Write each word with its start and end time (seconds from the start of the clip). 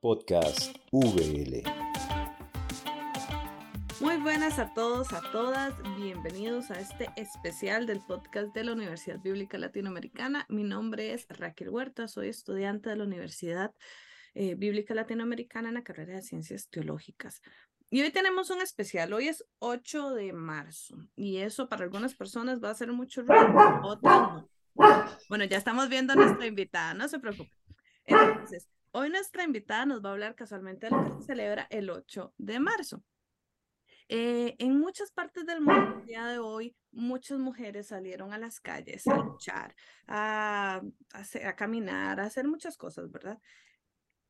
Podcast 0.00 0.76
VL. 0.92 1.64
Muy 4.00 4.16
buenas 4.18 4.58
a 4.58 4.72
todos, 4.72 5.12
a 5.12 5.20
todas. 5.32 5.74
Bienvenidos 5.96 6.70
a 6.70 6.78
este 6.78 7.08
especial 7.16 7.86
del 7.86 8.00
podcast 8.00 8.54
de 8.54 8.64
la 8.64 8.72
Universidad 8.72 9.18
Bíblica 9.18 9.58
Latinoamericana. 9.58 10.46
Mi 10.48 10.62
nombre 10.62 11.14
es 11.14 11.26
Raquel 11.28 11.70
Huerta, 11.70 12.06
soy 12.06 12.28
estudiante 12.28 12.90
de 12.90 12.96
la 12.96 13.04
Universidad 13.04 13.74
eh, 14.34 14.54
Bíblica 14.54 14.94
Latinoamericana 14.94 15.68
en 15.68 15.74
la 15.74 15.82
carrera 15.82 16.14
de 16.14 16.22
Ciencias 16.22 16.68
Teológicas. 16.68 17.42
Y 17.90 18.02
hoy 18.02 18.10
tenemos 18.10 18.50
un 18.50 18.60
especial, 18.60 19.12
hoy 19.12 19.28
es 19.28 19.44
8 19.58 20.14
de 20.14 20.32
marzo 20.32 20.96
y 21.16 21.38
eso 21.38 21.68
para 21.68 21.84
algunas 21.84 22.14
personas 22.14 22.62
va 22.62 22.70
a 22.70 22.74
ser 22.74 22.92
mucho 22.92 23.22
ruido. 23.22 23.98
Bueno, 25.28 25.44
ya 25.44 25.56
estamos 25.56 25.88
viendo 25.88 26.12
a 26.12 26.16
nuestra 26.16 26.46
invitada, 26.46 26.94
no 26.94 27.08
se 27.08 27.18
preocupe. 27.18 27.50
Entonces, 28.04 28.68
hoy 28.92 29.10
nuestra 29.10 29.44
invitada 29.44 29.86
nos 29.86 30.04
va 30.04 30.10
a 30.10 30.12
hablar 30.12 30.34
casualmente 30.34 30.86
de 30.86 30.90
lo 30.90 31.04
que 31.04 31.20
se 31.20 31.26
celebra 31.26 31.66
el 31.70 31.90
8 31.90 32.34
de 32.36 32.60
marzo. 32.60 33.04
Eh, 34.10 34.56
en 34.58 34.78
muchas 34.78 35.12
partes 35.12 35.44
del 35.44 35.60
mundo, 35.60 35.98
el 36.00 36.06
día 36.06 36.26
de 36.26 36.38
hoy, 36.38 36.74
muchas 36.92 37.38
mujeres 37.38 37.88
salieron 37.88 38.32
a 38.32 38.38
las 38.38 38.58
calles 38.58 39.06
a 39.06 39.16
luchar, 39.16 39.74
a, 40.06 40.80
a, 41.12 41.48
a 41.48 41.56
caminar, 41.56 42.18
a 42.18 42.24
hacer 42.24 42.48
muchas 42.48 42.78
cosas, 42.78 43.10
¿verdad? 43.10 43.38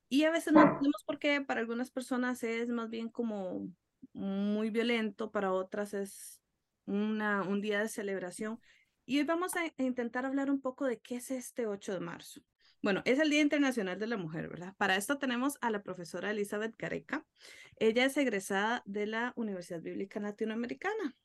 Y 0.09 0.25
a 0.25 0.31
veces 0.31 0.53
no 0.53 0.63
entendemos 0.63 1.05
por 1.05 1.19
qué, 1.19 1.41
para 1.43 1.61
algunas 1.61 1.91
personas 1.91 2.43
es 2.43 2.69
más 2.69 2.91
bien 2.91 3.09
como 3.09 3.69
muy 4.13 4.71
violento, 4.71 5.31
para 5.31 5.53
otras 5.53 5.95
es 5.95 6.41
una, 6.87 7.43
un 7.43 7.61
día 7.61 7.81
de 7.81 7.89
celebración. 7.89 8.61
Y 9.05 9.19
hoy 9.19 9.25
vamos 9.25 9.55
a 9.57 9.61
intentar 9.83 10.27
hablar 10.27 10.51
un 10.51 10.61
poco 10.61 10.87
de 10.87 10.99
qué 10.99 11.17
es 11.17 11.31
este 11.31 11.67
8 11.67 11.95
de 11.95 12.01
marzo. 12.01 12.41
Bueno, 12.81 13.03
es 13.05 13.19
el 13.19 13.31
Día 13.31 13.41
Internacional 13.41 13.99
de 13.99 14.07
la 14.07 14.17
Mujer, 14.17 14.49
¿verdad? 14.49 14.75
Para 14.77 14.97
esto 14.97 15.19
tenemos 15.19 15.59
a 15.61 15.71
la 15.71 15.83
profesora 15.83 16.31
Elizabeth 16.31 16.77
Gareca. 16.79 17.27
Ella 17.77 18.05
es 18.05 18.17
egresada 18.17 18.83
de 18.87 19.07
la 19.07 19.33
Universidad 19.35 19.83
Bíblica 19.83 20.21
Latinoamericana. 20.21 21.17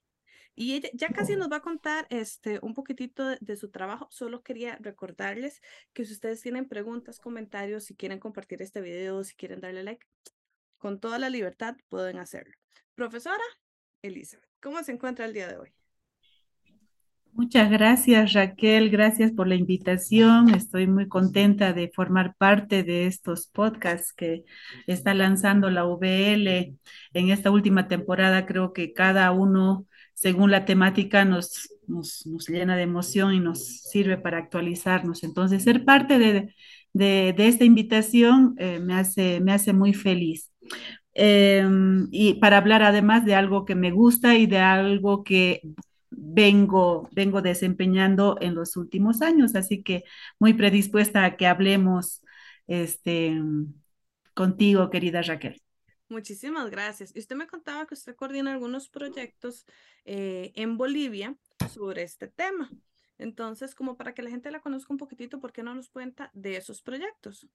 Y 0.55 0.73
ella 0.73 0.89
ya 0.93 1.09
casi 1.09 1.35
nos 1.35 1.51
va 1.51 1.57
a 1.57 1.61
contar 1.61 2.07
este, 2.09 2.59
un 2.61 2.73
poquitito 2.73 3.35
de, 3.39 3.55
su 3.55 3.69
trabajo. 3.69 4.07
Solo 4.11 4.41
quería 4.41 4.77
recordarles 4.81 5.61
que 5.93 6.05
si 6.05 6.13
ustedes 6.13 6.41
tienen 6.41 6.67
preguntas, 6.67 7.19
comentarios, 7.19 7.85
si 7.85 7.95
quieren 7.95 8.19
compartir 8.19 8.61
este 8.61 8.81
video, 8.81 9.23
si 9.23 9.35
quieren 9.35 9.61
darle 9.61 9.83
like, 9.83 10.05
con 10.77 10.99
toda 10.99 11.19
la 11.19 11.29
libertad 11.29 11.75
pueden 11.89 12.17
hacerlo. 12.17 12.55
Profesora 12.95 13.43
Elizabeth, 14.01 14.49
¿cómo 14.59 14.83
se 14.83 14.91
encuentra 14.91 15.25
el 15.25 15.33
día 15.33 15.47
de 15.47 15.57
hoy? 15.57 15.73
Muchas 17.35 17.71
gracias 17.71 18.33
Raquel, 18.33 18.91
gracias 18.91 19.31
por 19.31 19.47
la 19.47 19.55
invitación. 19.55 20.53
Estoy 20.53 20.85
muy 20.85 21.07
contenta 21.07 21.73
de 21.73 21.89
formar 21.93 22.35
parte 22.37 22.83
de 22.83 23.07
estos 23.07 23.47
podcasts 23.47 24.13
que 24.13 24.43
está 24.85 25.15
lanzando 25.15 25.71
la 25.71 25.83
VL. 25.83 26.75
En 27.13 27.29
esta 27.31 27.49
última 27.49 27.87
temporada 27.87 28.45
creo 28.45 28.71
que 28.71 28.93
cada 28.93 29.31
uno, 29.31 29.87
según 30.13 30.51
la 30.51 30.65
temática, 30.65 31.25
nos, 31.25 31.69
nos, 31.87 32.23
llena 32.47 32.75
de 32.75 32.83
emoción 32.83 33.33
y 33.33 33.39
nos 33.39 33.81
sirve 33.81 34.17
para 34.17 34.37
actualizarnos. 34.37 35.23
Entonces, 35.23 35.63
ser 35.63 35.85
parte 35.85 36.19
de, 36.19 36.53
de, 36.93 37.47
esta 37.47 37.65
invitación 37.65 38.53
eh, 38.59 38.79
me, 38.79 38.93
hace, 38.93 39.39
me 39.41 39.53
hace 39.53 39.73
muy 39.73 39.95
feliz. 39.95 40.51
Em, 41.15 42.07
y 42.11 42.35
para 42.35 42.57
hablar 42.57 42.83
además 42.83 43.25
de 43.25 43.35
algo 43.35 43.65
que 43.65 43.75
me 43.75 43.91
gusta 43.91 44.35
y 44.35 44.45
de 44.45 44.59
algo 44.59 45.23
que 45.23 45.61
vengo, 46.17 47.09
vengo 47.11 47.41
desempeñando 47.41 48.37
en 48.41 48.55
los 48.55 48.77
últimos 48.77 49.21
años, 49.21 49.55
así 49.55 49.83
que 49.83 50.03
muy 50.39 50.53
predispuesta 50.53 51.25
a 51.25 51.35
que 51.37 51.47
hablemos 51.47 52.21
este, 52.67 53.39
contigo, 54.33 54.89
querida 54.89 55.21
Raquel. 55.21 55.61
Muchísimas 56.09 56.69
gracias. 56.69 57.15
Y 57.15 57.19
usted 57.19 57.35
me 57.35 57.47
contaba 57.47 57.85
que 57.87 57.95
usted 57.95 58.15
coordina 58.15 58.53
algunos 58.53 58.89
proyectos 58.89 59.65
eh, 60.05 60.51
en 60.55 60.77
Bolivia 60.77 61.35
sobre 61.73 62.03
este 62.03 62.27
tema. 62.27 62.69
Entonces, 63.17 63.73
como 63.73 63.95
para 63.97 64.13
que 64.13 64.21
la 64.21 64.29
gente 64.29 64.51
la 64.51 64.59
conozca 64.59 64.93
un 64.93 64.97
poquitito, 64.97 65.39
¿por 65.39 65.53
qué 65.53 65.63
no 65.63 65.73
nos 65.73 65.89
cuenta 65.89 66.29
de 66.33 66.57
esos 66.57 66.81
proyectos? 66.81 67.47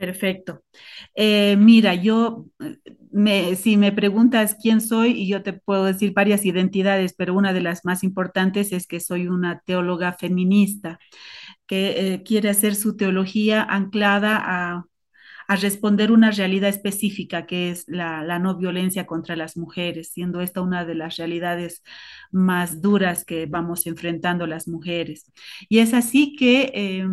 Perfecto. 0.00 0.62
Eh, 1.14 1.56
mira, 1.58 1.94
yo, 1.94 2.46
me, 3.12 3.54
si 3.54 3.76
me 3.76 3.92
preguntas 3.92 4.56
quién 4.58 4.80
soy, 4.80 5.10
y 5.10 5.28
yo 5.28 5.42
te 5.42 5.52
puedo 5.52 5.84
decir 5.84 6.14
varias 6.14 6.46
identidades, 6.46 7.12
pero 7.14 7.34
una 7.34 7.52
de 7.52 7.60
las 7.60 7.84
más 7.84 8.02
importantes 8.02 8.72
es 8.72 8.86
que 8.86 8.98
soy 8.98 9.28
una 9.28 9.60
teóloga 9.60 10.14
feminista 10.14 10.98
que 11.66 12.14
eh, 12.14 12.22
quiere 12.22 12.48
hacer 12.48 12.76
su 12.76 12.96
teología 12.96 13.62
anclada 13.62 14.38
a, 14.42 14.86
a, 15.48 15.56
responder 15.56 16.12
una 16.12 16.30
realidad 16.30 16.70
específica, 16.70 17.44
que 17.44 17.70
es 17.70 17.84
la, 17.86 18.24
la, 18.24 18.38
no 18.38 18.56
violencia 18.56 19.06
contra 19.06 19.36
las 19.36 19.58
mujeres, 19.58 20.12
siendo 20.14 20.40
esta 20.40 20.62
una 20.62 20.86
de 20.86 20.94
las 20.94 21.16
realidades 21.18 21.82
más 22.32 22.80
duras 22.80 23.26
que 23.26 23.44
vamos 23.44 23.86
enfrentando 23.86 24.46
las 24.46 24.66
mujeres. 24.66 25.30
Y 25.68 25.80
es 25.80 25.92
así 25.92 26.36
que... 26.36 26.72
Eh, 26.74 27.06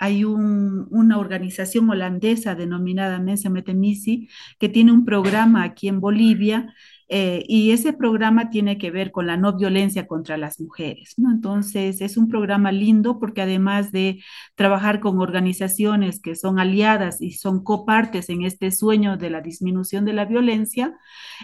hay 0.00 0.24
una 0.24 1.18
organización 1.18 1.90
holandesa 1.90 2.54
denominada 2.54 3.18
Mensa 3.18 3.50
Metemisi 3.50 4.28
que 4.58 4.68
tiene 4.68 4.92
un 4.92 5.04
programa 5.04 5.64
aquí 5.64 5.88
en 5.88 6.00
Bolivia 6.00 6.74
eh, 7.10 7.42
y 7.48 7.70
ese 7.70 7.94
programa 7.94 8.50
tiene 8.50 8.76
que 8.76 8.90
ver 8.90 9.12
con 9.12 9.26
la 9.26 9.38
no 9.38 9.56
violencia 9.56 10.06
contra 10.06 10.36
las 10.36 10.60
mujeres. 10.60 11.14
Entonces, 11.16 12.02
es 12.02 12.18
un 12.18 12.28
programa 12.28 12.70
lindo 12.70 13.18
porque 13.18 13.40
además 13.42 13.92
de 13.92 14.22
trabajar 14.56 15.00
con 15.00 15.18
organizaciones 15.18 16.20
que 16.20 16.34
son 16.34 16.58
aliadas 16.58 17.22
y 17.22 17.32
son 17.32 17.64
copartes 17.64 18.28
en 18.28 18.42
este 18.42 18.70
sueño 18.70 19.16
de 19.16 19.30
la 19.30 19.40
disminución 19.40 20.04
de 20.04 20.12
la 20.12 20.26
violencia, 20.26 20.98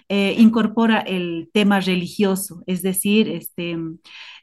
eh, 0.08 0.34
incorpora 0.38 0.98
el 1.00 1.48
tema 1.52 1.80
religioso, 1.80 2.62
es 2.66 2.82
decir, 2.82 3.28
este, 3.30 3.78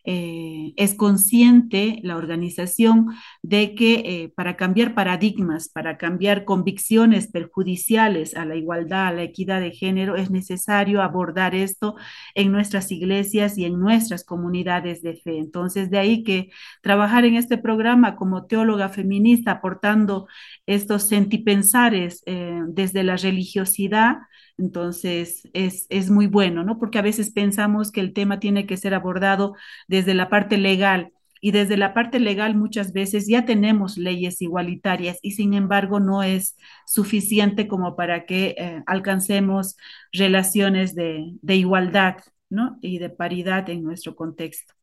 eh, 0.03 0.73
es 0.77 0.95
consciente 0.95 1.99
la 2.03 2.17
organización 2.17 3.07
de 3.41 3.75
que 3.75 3.93
eh, 3.93 4.33
para 4.35 4.57
cambiar 4.57 4.95
paradigmas, 4.95 5.69
para 5.69 5.97
cambiar 5.97 6.45
convicciones 6.45 7.27
perjudiciales 7.27 8.35
a 8.35 8.45
la 8.45 8.55
igualdad, 8.55 9.07
a 9.07 9.13
la 9.13 9.23
equidad 9.23 9.61
de 9.61 9.71
género, 9.71 10.15
es 10.15 10.31
necesario 10.31 11.01
abordar 11.01 11.55
esto 11.55 11.95
en 12.35 12.51
nuestras 12.51 12.91
iglesias 12.91 13.57
y 13.57 13.65
en 13.65 13.79
nuestras 13.79 14.23
comunidades 14.23 15.01
de 15.01 15.15
fe. 15.15 15.37
Entonces, 15.37 15.89
de 15.91 15.99
ahí 15.99 16.23
que 16.23 16.49
trabajar 16.81 17.25
en 17.25 17.35
este 17.35 17.57
programa 17.57 18.15
como 18.15 18.45
teóloga 18.45 18.89
feminista, 18.89 19.51
aportando 19.51 20.27
estos 20.65 21.03
sentipensares 21.07 22.23
eh, 22.25 22.61
desde 22.67 23.03
la 23.03 23.17
religiosidad, 23.17 24.17
entonces, 24.57 25.47
es, 25.53 25.87
es, 25.89 26.09
muy 26.09 26.27
bueno, 26.27 26.63
¿no? 26.63 26.77
Porque 26.77 26.99
a 26.99 27.01
veces 27.01 27.31
pensamos 27.31 27.91
que 27.91 28.01
el 28.01 28.13
tema 28.13 28.39
tiene 28.39 28.65
que 28.65 28.77
ser 28.77 28.93
abordado 28.93 29.55
desde 29.87 30.13
la 30.13 30.29
parte 30.29 30.57
legal 30.57 31.11
y 31.41 31.51
desde 31.51 31.75
la 31.75 31.93
parte 31.93 32.19
legal 32.19 32.55
muchas 32.55 32.93
veces 32.93 33.27
ya 33.27 33.45
tenemos 33.45 33.97
leyes 33.97 34.41
igualitarias 34.41 35.17
y 35.23 35.31
sin 35.31 35.55
embargo 35.55 35.99
no 35.99 36.21
es 36.21 36.55
suficiente 36.85 37.67
como 37.67 37.95
para 37.95 38.25
que 38.25 38.55
eh, 38.57 38.83
alcancemos 38.85 39.75
relaciones 40.13 40.93
de, 40.93 41.31
de 41.41 41.55
igualdad, 41.55 42.17
¿no? 42.49 42.77
Y 42.81 42.99
de 42.99 43.09
paridad 43.09 43.69
en 43.69 43.83
nuestro 43.83 44.15
contexto. 44.15 44.75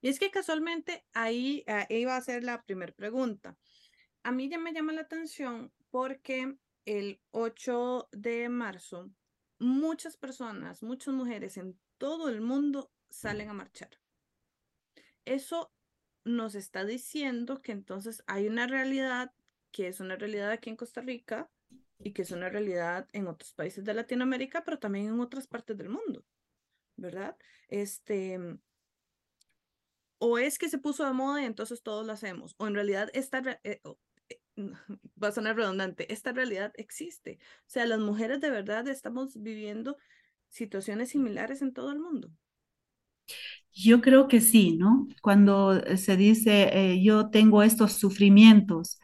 Y 0.00 0.08
es 0.08 0.20
que 0.20 0.30
casualmente 0.30 1.04
ahí, 1.12 1.64
ahí 1.66 2.04
va 2.04 2.16
a 2.16 2.20
ser 2.20 2.44
la 2.44 2.62
primera 2.62 2.92
pregunta. 2.92 3.56
A 4.22 4.30
mí 4.30 4.48
ya 4.48 4.58
me 4.58 4.72
llama 4.72 4.92
la 4.92 5.00
atención 5.00 5.72
porque 5.90 6.54
el 6.88 7.20
8 7.32 8.08
de 8.12 8.48
marzo, 8.48 9.10
muchas 9.58 10.16
personas, 10.16 10.82
muchas 10.82 11.12
mujeres 11.12 11.58
en 11.58 11.78
todo 11.98 12.30
el 12.30 12.40
mundo 12.40 12.90
salen 13.10 13.50
a 13.50 13.52
marchar. 13.52 13.90
Eso 15.26 15.70
nos 16.24 16.54
está 16.54 16.86
diciendo 16.86 17.60
que 17.60 17.72
entonces 17.72 18.24
hay 18.26 18.48
una 18.48 18.66
realidad 18.66 19.34
que 19.70 19.88
es 19.88 20.00
una 20.00 20.16
realidad 20.16 20.50
aquí 20.50 20.70
en 20.70 20.76
Costa 20.76 21.02
Rica 21.02 21.50
y 21.98 22.12
que 22.12 22.22
es 22.22 22.30
una 22.30 22.48
realidad 22.48 23.06
en 23.12 23.26
otros 23.26 23.52
países 23.52 23.84
de 23.84 23.92
Latinoamérica, 23.92 24.64
pero 24.64 24.78
también 24.78 25.08
en 25.08 25.20
otras 25.20 25.46
partes 25.46 25.76
del 25.76 25.90
mundo, 25.90 26.24
¿verdad? 26.96 27.36
Este, 27.68 28.38
o 30.16 30.38
es 30.38 30.58
que 30.58 30.70
se 30.70 30.78
puso 30.78 31.04
de 31.04 31.12
moda 31.12 31.42
y 31.42 31.44
entonces 31.44 31.82
todos 31.82 32.06
lo 32.06 32.14
hacemos, 32.14 32.54
o 32.56 32.66
en 32.66 32.74
realidad 32.74 33.10
esta, 33.12 33.60
eh, 33.62 33.82
va 35.22 35.28
a 35.28 35.32
sonar 35.32 35.56
redundante, 35.56 36.12
esta 36.12 36.32
realidad 36.32 36.72
existe. 36.76 37.38
O 37.60 37.70
sea, 37.70 37.86
las 37.86 38.00
mujeres 38.00 38.40
de 38.40 38.50
verdad 38.50 38.86
estamos 38.88 39.40
viviendo 39.40 39.96
situaciones 40.48 41.10
similares 41.10 41.62
en 41.62 41.72
todo 41.72 41.92
el 41.92 42.00
mundo. 42.00 42.30
Yo 43.72 44.00
creo 44.00 44.26
que 44.28 44.40
sí, 44.40 44.76
¿no? 44.76 45.06
Cuando 45.22 45.80
se 45.96 46.16
dice 46.16 46.70
eh, 46.72 47.02
yo 47.02 47.30
tengo 47.30 47.62
estos 47.62 47.92
sufrimientos, 47.92 48.98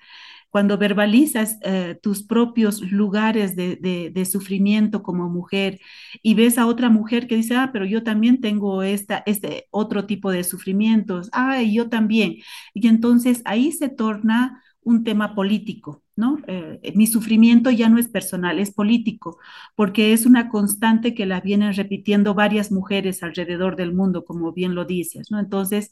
cuando 0.55 0.79
verbalizas 0.79 1.59
eh, 1.63 1.99
tus 2.01 2.23
propios 2.23 2.81
lugares 2.81 3.57
de, 3.57 3.75
de, 4.15 4.25
sufrimiento 4.25 5.03
como 5.03 5.29
mujer 5.29 5.81
y 6.23 6.35
ves 6.35 6.59
a 6.59 6.69
otra 6.69 6.91
mujer 6.91 7.27
que 7.27 7.35
dice, 7.35 7.57
ah, 7.57 7.71
pero 7.73 7.85
yo 7.85 8.05
también 8.05 8.41
tengo 8.41 8.85
esta, 8.85 9.25
este 9.27 9.67
otro 9.73 10.07
tipo 10.07 10.31
de 10.31 10.45
sufrimientos, 10.45 11.29
ah, 11.33 11.61
yo 11.61 11.89
también. 11.89 12.37
Y 12.73 12.87
entonces 12.87 13.43
ahí 13.45 13.73
se 13.73 13.89
torna 13.89 14.63
un 14.85 15.05
tema 15.05 15.35
político, 15.35 16.03
¿no? 16.17 16.39
Eh, 16.47 16.93
mi 16.95 17.07
sufrimiento 17.07 17.71
ya 17.71 17.89
no 17.89 17.99
es 17.99 18.09
personal, 18.09 18.59
es 18.59 18.73
político, 18.73 19.39
porque 19.75 20.13
es 20.13 20.27
una 20.27 20.49
constante 20.49 21.15
que 21.15 21.27
la 21.27 21.41
vienen 21.41 21.75
repitiendo 21.75 22.35
varias 22.35 22.71
mujeres 22.71 23.23
alrededor 23.23 23.77
del 23.77 23.93
mundo, 23.95 24.25
como 24.25 24.53
bien 24.53 24.75
lo 24.75 24.85
dices, 24.85 25.31
¿no? 25.31 25.41
Entonces, 25.41 25.91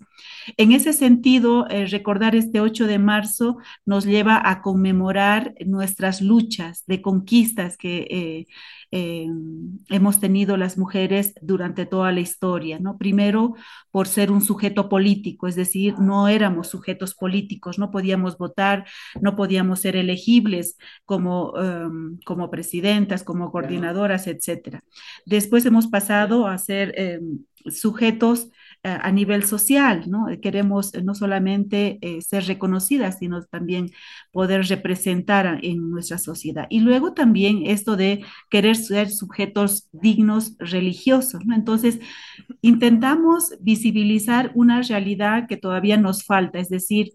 en 0.56 0.72
ese 0.72 0.92
sentido, 0.92 1.66
eh, 1.68 1.86
recordar 1.86 2.36
este 2.36 2.60
8 2.60 2.86
de 2.86 2.98
marzo 2.98 3.58
nos 3.86 4.04
lleva 4.04 4.40
a 4.44 4.62
conmemorar 4.62 5.54
nuestras 5.66 6.20
luchas 6.20 6.84
de 6.86 7.02
conquistas 7.02 7.76
que 7.76 8.06
eh, 8.10 8.46
eh, 8.94 9.26
hemos 9.88 10.20
tenido 10.20 10.58
las 10.58 10.76
mujeres 10.76 11.32
durante 11.40 11.86
toda 11.86 12.12
la 12.12 12.20
historia, 12.20 12.78
¿no? 12.78 12.98
Primero, 12.98 13.54
por 13.90 14.06
ser 14.06 14.30
un 14.30 14.42
sujeto 14.42 14.90
político, 14.90 15.48
es 15.48 15.56
decir, 15.56 15.98
no 15.98 16.28
éramos 16.28 16.68
sujetos 16.68 17.14
políticos, 17.14 17.78
no 17.78 17.90
podíamos 17.90 18.36
votar, 18.36 18.84
no 19.20 19.34
podíamos 19.34 19.80
ser 19.80 19.96
elegibles 19.96 20.76
como, 21.06 21.52
um, 21.52 22.18
como 22.26 22.50
presidentas, 22.50 23.24
como 23.24 23.50
coordinadoras, 23.50 24.26
etcétera. 24.26 24.84
Después 25.24 25.64
hemos 25.64 25.86
pasado 25.86 26.46
a 26.46 26.58
ser 26.58 26.92
eh, 26.98 27.20
sujetos 27.70 28.50
a 28.84 29.12
nivel 29.12 29.44
social, 29.44 30.04
¿no? 30.08 30.26
Queremos 30.40 30.92
no 31.04 31.14
solamente 31.14 31.98
eh, 32.00 32.20
ser 32.22 32.46
reconocidas, 32.46 33.18
sino 33.18 33.42
también 33.44 33.90
poder 34.32 34.64
representar 34.66 35.60
en 35.62 35.90
nuestra 35.90 36.18
sociedad. 36.18 36.66
Y 36.68 36.80
luego 36.80 37.12
también 37.12 37.62
esto 37.66 37.96
de 37.96 38.24
querer 38.50 38.76
ser 38.76 39.10
sujetos 39.10 39.88
dignos 39.92 40.56
religiosos. 40.58 41.42
Entonces, 41.54 42.00
intentamos 42.60 43.54
visibilizar 43.60 44.50
una 44.54 44.82
realidad 44.82 45.46
que 45.46 45.56
todavía 45.56 45.96
nos 45.96 46.24
falta, 46.24 46.58
es 46.58 46.68
decir, 46.68 47.12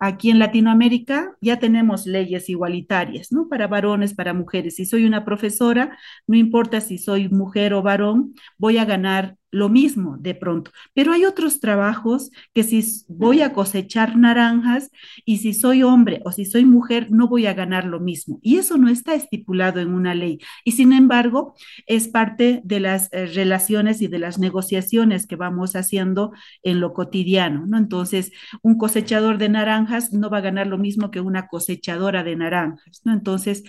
Aquí 0.00 0.30
en 0.30 0.38
Latinoamérica 0.38 1.36
ya 1.40 1.58
tenemos 1.58 2.06
leyes 2.06 2.48
igualitarias, 2.48 3.32
¿no? 3.32 3.48
Para 3.48 3.66
varones, 3.66 4.14
para 4.14 4.32
mujeres. 4.32 4.76
Si 4.76 4.86
soy 4.86 5.04
una 5.04 5.24
profesora, 5.24 5.98
no 6.26 6.36
importa 6.36 6.80
si 6.80 6.98
soy 6.98 7.28
mujer 7.28 7.74
o 7.74 7.82
varón, 7.82 8.34
voy 8.58 8.78
a 8.78 8.84
ganar 8.84 9.36
lo 9.50 9.68
mismo 9.68 10.16
de 10.18 10.34
pronto. 10.34 10.70
Pero 10.94 11.12
hay 11.12 11.24
otros 11.24 11.60
trabajos 11.60 12.30
que 12.52 12.62
si 12.62 12.84
voy 13.08 13.40
a 13.40 13.52
cosechar 13.52 14.16
naranjas 14.16 14.90
y 15.24 15.38
si 15.38 15.54
soy 15.54 15.82
hombre 15.82 16.20
o 16.24 16.32
si 16.32 16.44
soy 16.44 16.64
mujer, 16.64 17.08
no 17.10 17.28
voy 17.28 17.46
a 17.46 17.54
ganar 17.54 17.84
lo 17.84 18.00
mismo. 18.00 18.38
Y 18.42 18.58
eso 18.58 18.76
no 18.76 18.88
está 18.88 19.14
estipulado 19.14 19.80
en 19.80 19.92
una 19.92 20.14
ley. 20.14 20.38
Y 20.64 20.72
sin 20.72 20.92
embargo, 20.92 21.54
es 21.86 22.08
parte 22.08 22.60
de 22.64 22.80
las 22.80 23.08
eh, 23.12 23.26
relaciones 23.26 24.02
y 24.02 24.08
de 24.08 24.18
las 24.18 24.38
negociaciones 24.38 25.26
que 25.26 25.36
vamos 25.36 25.76
haciendo 25.76 26.32
en 26.62 26.80
lo 26.80 26.92
cotidiano, 26.92 27.66
¿no? 27.66 27.78
Entonces, 27.78 28.32
un 28.62 28.76
cosechador 28.76 29.38
de 29.38 29.48
naranjas 29.48 30.12
no 30.12 30.30
va 30.30 30.38
a 30.38 30.42
ganar 30.42 30.66
lo 30.66 30.78
mismo 30.78 31.10
que 31.10 31.20
una 31.20 31.48
cosechadora 31.48 32.22
de 32.22 32.36
naranjas, 32.36 33.00
¿no? 33.04 33.12
Entonces, 33.12 33.64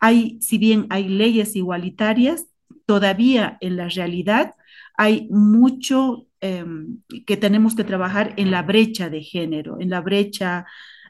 hay, 0.00 0.38
si 0.40 0.58
bien 0.58 0.86
hay 0.90 1.08
leyes 1.08 1.56
igualitarias, 1.56 2.46
todavía 2.86 3.58
en 3.60 3.76
la 3.76 3.88
realidad 3.88 4.52
hay 4.96 5.28
mucho 5.30 6.26
em, 6.40 7.00
que 7.26 7.36
tenemos 7.36 7.74
que 7.74 7.84
trabajar 7.84 8.34
en 8.36 8.50
la 8.50 8.62
brecha 8.62 9.10
de 9.10 9.22
género, 9.22 9.78
en 9.80 9.90
la 9.90 10.00
brecha 10.00 10.66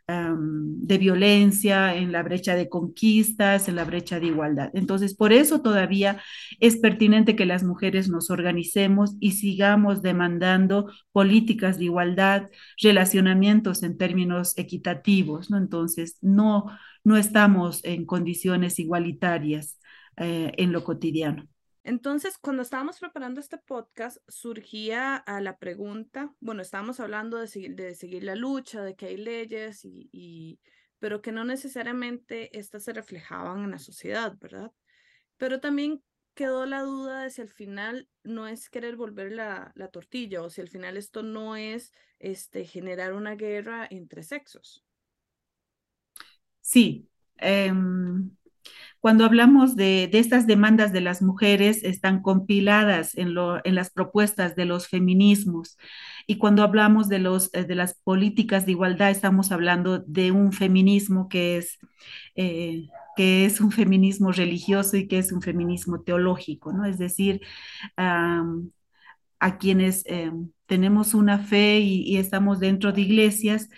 em, 0.09 0.81
de 0.87 0.99
violencia, 0.99 1.97
en 1.97 2.13
la 2.13 2.23
brecha 2.23 2.55
de 2.55 2.69
conquistas, 2.69 3.69
en 3.69 3.77
la 3.77 3.85
brecha 3.85 4.21
de 4.21 4.27
igualdad. 4.27 4.71
Entonces, 4.75 5.15
por 5.15 5.33
eso 5.33 5.63
todavía 5.63 6.21
es 6.61 6.77
pertinente 6.77 7.35
que 7.37 7.45
las 7.47 7.65
mujeres 7.65 8.09
nos 8.09 8.31
organicemos 8.31 9.17
y 9.21 9.33
sigamos 9.33 10.03
demandando 10.03 10.93
políticas 11.13 11.79
de 11.79 11.87
igualdad, 11.87 12.49
relacionamientos 12.81 13.83
en 13.83 13.99
términos 13.99 14.57
equitativos, 14.59 15.51
¿no? 15.51 15.59
Entonces, 15.59 16.19
no, 16.23 16.67
no 17.05 17.17
estamos 17.17 17.85
en 17.85 18.07
condiciones 18.07 18.79
igualitarias 18.79 19.79
eh, 20.17 20.53
en 20.57 20.73
lo 20.73 20.85
cotidiano. 20.85 21.49
Entonces, 21.87 22.37
cuando 22.37 22.63
estábamos 22.63 22.99
preparando 22.99 23.39
este 23.39 23.59
podcast, 23.59 24.17
surgía 24.27 25.15
a 25.15 25.41
la 25.41 25.57
pregunta, 25.57 26.35
bueno, 26.41 26.61
estábamos 26.61 26.99
hablando 26.99 27.39
de 27.39 27.47
seguir, 27.47 28.25
la 28.25 28.35
lucha, 28.35 28.83
de 28.83 28.97
que 28.97 29.07
hay 29.07 29.17
leyes, 29.17 29.83
y, 29.85 30.59
pero 30.99 31.23
que 31.23 31.31
no 31.31 31.45
necesariamente 31.45 32.59
estas 32.59 32.83
se 32.83 32.93
reflejaban 32.93 33.63
en 33.63 33.71
la 33.71 33.79
sociedad, 33.79 34.37
¿verdad? 34.41 34.73
Pero 35.37 35.61
también 35.61 36.03
quedó 36.35 36.67
la 36.67 36.83
duda 36.83 37.23
de 37.23 37.31
si 37.31 37.43
al 37.43 37.51
final 37.51 38.09
no 38.25 38.49
es 38.49 38.69
querer 38.69 38.97
volver 38.97 39.31
la, 39.31 39.71
la 39.77 39.87
tortilla 39.87 40.43
o 40.43 40.51
si 40.51 40.63
al 40.63 40.69
final 40.69 40.97
esto 40.97 41.23
no 41.23 41.55
es 41.55 41.93
este, 42.19 42.65
generar 42.65 43.13
una 43.13 43.37
guerra 43.37 43.87
entre 43.89 44.25
sexos. 44.25 44.85
Sí, 46.61 47.09
em, 47.37 48.29
cuando 49.07 49.25
hablamos 49.25 49.77
de, 49.77 50.11
estas 50.15 50.49
demandas 50.49 50.93
de 50.93 51.01
las 51.01 51.23
mujeres, 51.23 51.85
están 51.85 52.23
compiladas 52.23 53.17
en, 53.17 53.37
las 53.37 53.91
propuestas 53.91 54.57
de 54.57 54.65
los 54.65 54.89
feminismos. 54.89 55.79
Y 56.27 56.39
cuando 56.39 56.65
hablamos 56.65 57.09
de, 57.09 57.21
los, 57.21 57.55
eh, 57.55 57.63
de 57.63 57.77
las 57.77 57.95
políticas 58.03 58.67
de 58.67 58.73
igualdad, 58.73 59.13
estamos 59.13 59.53
hablando 59.53 60.01
de 60.01 60.33
un 60.33 60.53
feminismo 60.53 61.29
que 61.29 61.57
es, 61.57 61.79
eh, 62.35 62.89
que 63.17 63.45
es 63.45 63.61
un 63.61 63.71
feminismo 63.71 64.33
religioso 64.33 64.97
y 64.97 65.07
que 65.07 65.19
es 65.19 65.31
un 65.31 65.41
feminismo 65.41 66.01
teológico, 66.01 66.73
¿no? 66.73 66.85
Es 66.85 66.99
decir, 66.99 67.43
a 69.39 69.59
quienes 69.59 70.05
eh, 70.07 70.33
tenemos 70.67 71.15
una 71.15 71.39
fe 71.39 71.79
y, 71.79 72.17
estamos 72.17 72.59
dentro 72.59 72.91
de 72.93 73.03
iglesias, 73.03 73.69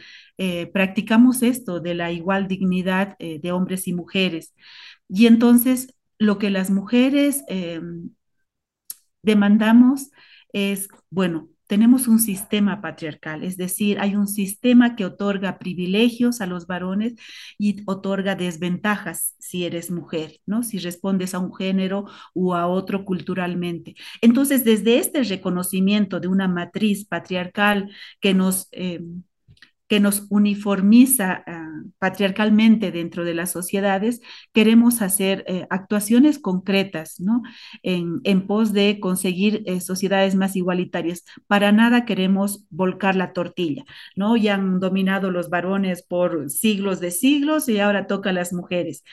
practicamos 0.72 1.42
esto 1.42 1.80
de 1.80 1.94
la 1.94 2.12
igual 2.12 2.46
dignidad 2.46 3.16
de 3.18 3.52
hombres 3.52 3.88
y 3.88 3.92
mujeres. 3.92 4.54
Y 5.08 5.26
entonces 5.26 5.94
lo 6.18 6.38
que 6.38 6.50
las 6.50 6.70
mujeres 6.70 7.44
em, 7.48 8.10
demandamos 9.22 10.10
es, 10.52 10.88
bueno, 11.10 11.48
tenemos 11.66 12.08
un 12.08 12.18
sistema 12.18 12.80
patriarcal, 12.80 13.44
es 13.44 13.58
decir, 13.58 14.00
hay 14.00 14.16
un 14.16 14.26
sistema 14.26 14.96
que 14.96 15.04
otorga 15.04 15.58
privilegios 15.58 16.40
a 16.40 16.46
los 16.46 16.66
varones 16.66 17.14
y 17.58 17.82
otorga 17.86 18.34
desventajas 18.34 19.34
si 19.38 19.66
eres 19.66 19.90
mujer, 19.90 20.40
¿no? 20.46 20.62
Si 20.62 20.78
respondes 20.78 21.34
a 21.34 21.38
un 21.38 21.54
género 21.54 22.06
o 22.32 22.54
a 22.54 22.66
otro 22.66 23.04
culturalmente. 23.04 23.96
Entonces, 24.22 24.64
desde 24.64 24.98
este 24.98 25.22
reconocimiento 25.24 26.20
de 26.20 26.28
una 26.28 26.48
matriz 26.48 27.04
patriarcal 27.04 27.90
que 28.20 28.34
nos... 28.34 28.68
que 29.88 30.00
nos 30.00 30.26
uniformiza 30.28 31.42
ah, 31.46 31.68
patriarcalmente 31.98 32.92
dentro 32.92 33.24
de 33.24 33.34
las 33.34 33.50
sociedades, 33.50 34.20
queremos 34.52 35.02
hacer 35.02 35.44
eh, 35.46 35.66
actuaciones 35.70 36.38
concretas, 36.38 37.20
¿no? 37.20 37.42
En, 37.82 38.18
pos 38.46 38.72
de 38.72 39.00
conseguir 39.00 39.62
eh, 39.66 39.80
sociedades 39.80 40.34
más 40.34 40.56
igualitarias. 40.56 41.24
Para 41.46 41.72
nada 41.72 42.04
queremos 42.04 42.64
volcar 42.70 43.16
la 43.16 43.32
tortilla, 43.32 43.84
¿no? 44.14 44.36
Ya 44.36 44.54
han 44.54 44.80
dominado 44.80 45.30
los 45.30 45.50
varones 45.50 46.02
por 46.02 46.50
siglos 46.50 47.00
de 47.00 47.10
siglos 47.10 47.68
y 47.68 47.78
ahora 47.78 48.06
toca 48.06 48.30
a 48.30 48.32
las 48.32 48.52
mujeres. 48.52 49.04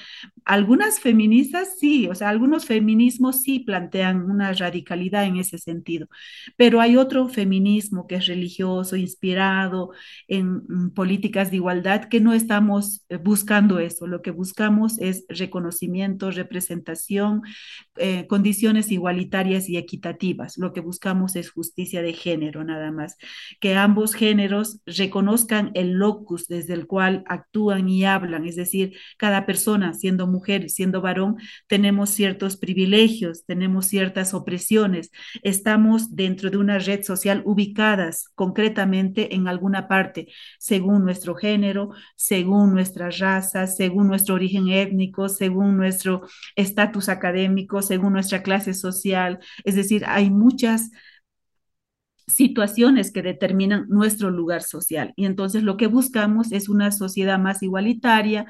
Algunas 0.45 0.99
feministas 0.99 1.77
sí, 1.79 2.07
o 2.07 2.15
sea, 2.15 2.29
algunos 2.29 2.65
feminismos 2.65 3.41
sí 3.41 3.59
plantean 3.59 4.29
una 4.29 4.53
radicalidad 4.53 5.25
en 5.25 5.37
ese 5.37 5.57
sentido, 5.57 6.07
pero 6.55 6.81
hay 6.81 6.97
otro 6.97 7.27
feminismo 7.29 8.07
que 8.07 8.15
es 8.15 8.27
religioso, 8.27 8.95
inspirado 8.95 9.91
en 10.27 10.64
políticas 10.93 11.51
de 11.51 11.57
igualdad 11.57 12.05
que 12.05 12.19
no 12.19 12.33
estamos 12.33 13.05
eh, 13.09 13.17
buscando 13.17 13.79
eso. 13.79 14.07
Lo 14.07 14.21
que 14.21 14.31
buscamos 14.31 14.99
es 14.99 15.25
reconocimiento, 15.29 16.31
representación, 16.31 17.41
eh, 17.97 18.27
condiciones 18.27 18.91
igualitarias 18.91 19.69
y 19.69 19.77
equitativas. 19.77 20.57
Lo 20.57 20.73
que 20.73 20.81
buscamos 20.81 21.35
es 21.35 21.49
justicia 21.51 22.01
de 22.01 22.13
género, 22.13 22.63
nada 22.63 22.91
más. 22.91 23.17
Que 23.59 23.75
ambos 23.75 24.13
géneros 24.13 24.81
reconozcan 24.85 25.71
el 25.73 25.93
locus 25.93 26.47
desde 26.47 26.73
el 26.73 26.87
cual 26.87 27.23
actúan 27.27 27.89
y 27.89 28.05
hablan, 28.05 28.45
es 28.45 28.55
decir, 28.55 28.97
cada 29.17 29.45
persona, 29.45 29.93
siendo 29.93 30.27
mujer, 30.27 30.69
siendo 30.69 31.01
varón, 31.01 31.37
tenemos 31.67 32.09
ciertos 32.09 32.57
privilegios, 32.57 33.45
tenemos 33.45 33.87
ciertas 33.87 34.33
opresiones, 34.33 35.11
estamos 35.43 36.15
dentro 36.15 36.49
de 36.49 36.57
una 36.57 36.79
red 36.79 37.03
social 37.03 37.41
ubicadas 37.45 38.29
concretamente 38.35 39.35
en 39.35 39.47
alguna 39.47 39.87
parte 39.87 40.27
según 40.65 41.03
nuestro 41.03 41.35
género, 41.35 41.91
según 42.15 42.73
nuestra 42.73 43.11
raza, 43.11 43.67
según 43.67 44.07
nuestro 44.07 44.33
origen 44.33 44.67
étnico, 44.69 45.29
según 45.29 45.77
nuestro 45.77 46.21
estatus 46.55 47.07
académico, 47.07 47.83
según 47.83 48.13
nuestra 48.13 48.41
clase 48.41 48.73
social. 48.73 49.37
Es 49.63 49.75
decir, 49.75 50.05
hay 50.07 50.31
muchas 50.31 50.89
situaciones 52.27 53.11
que 53.11 53.21
determinan 53.21 53.85
nuestro 53.89 54.31
lugar 54.31 54.63
social. 54.63 55.13
Y 55.15 55.25
entonces 55.25 55.63
lo 55.63 55.77
que 55.77 55.87
buscamos 55.87 56.51
es 56.51 56.69
una 56.69 56.91
sociedad 56.91 57.39
más 57.39 57.61
igualitaria, 57.63 58.47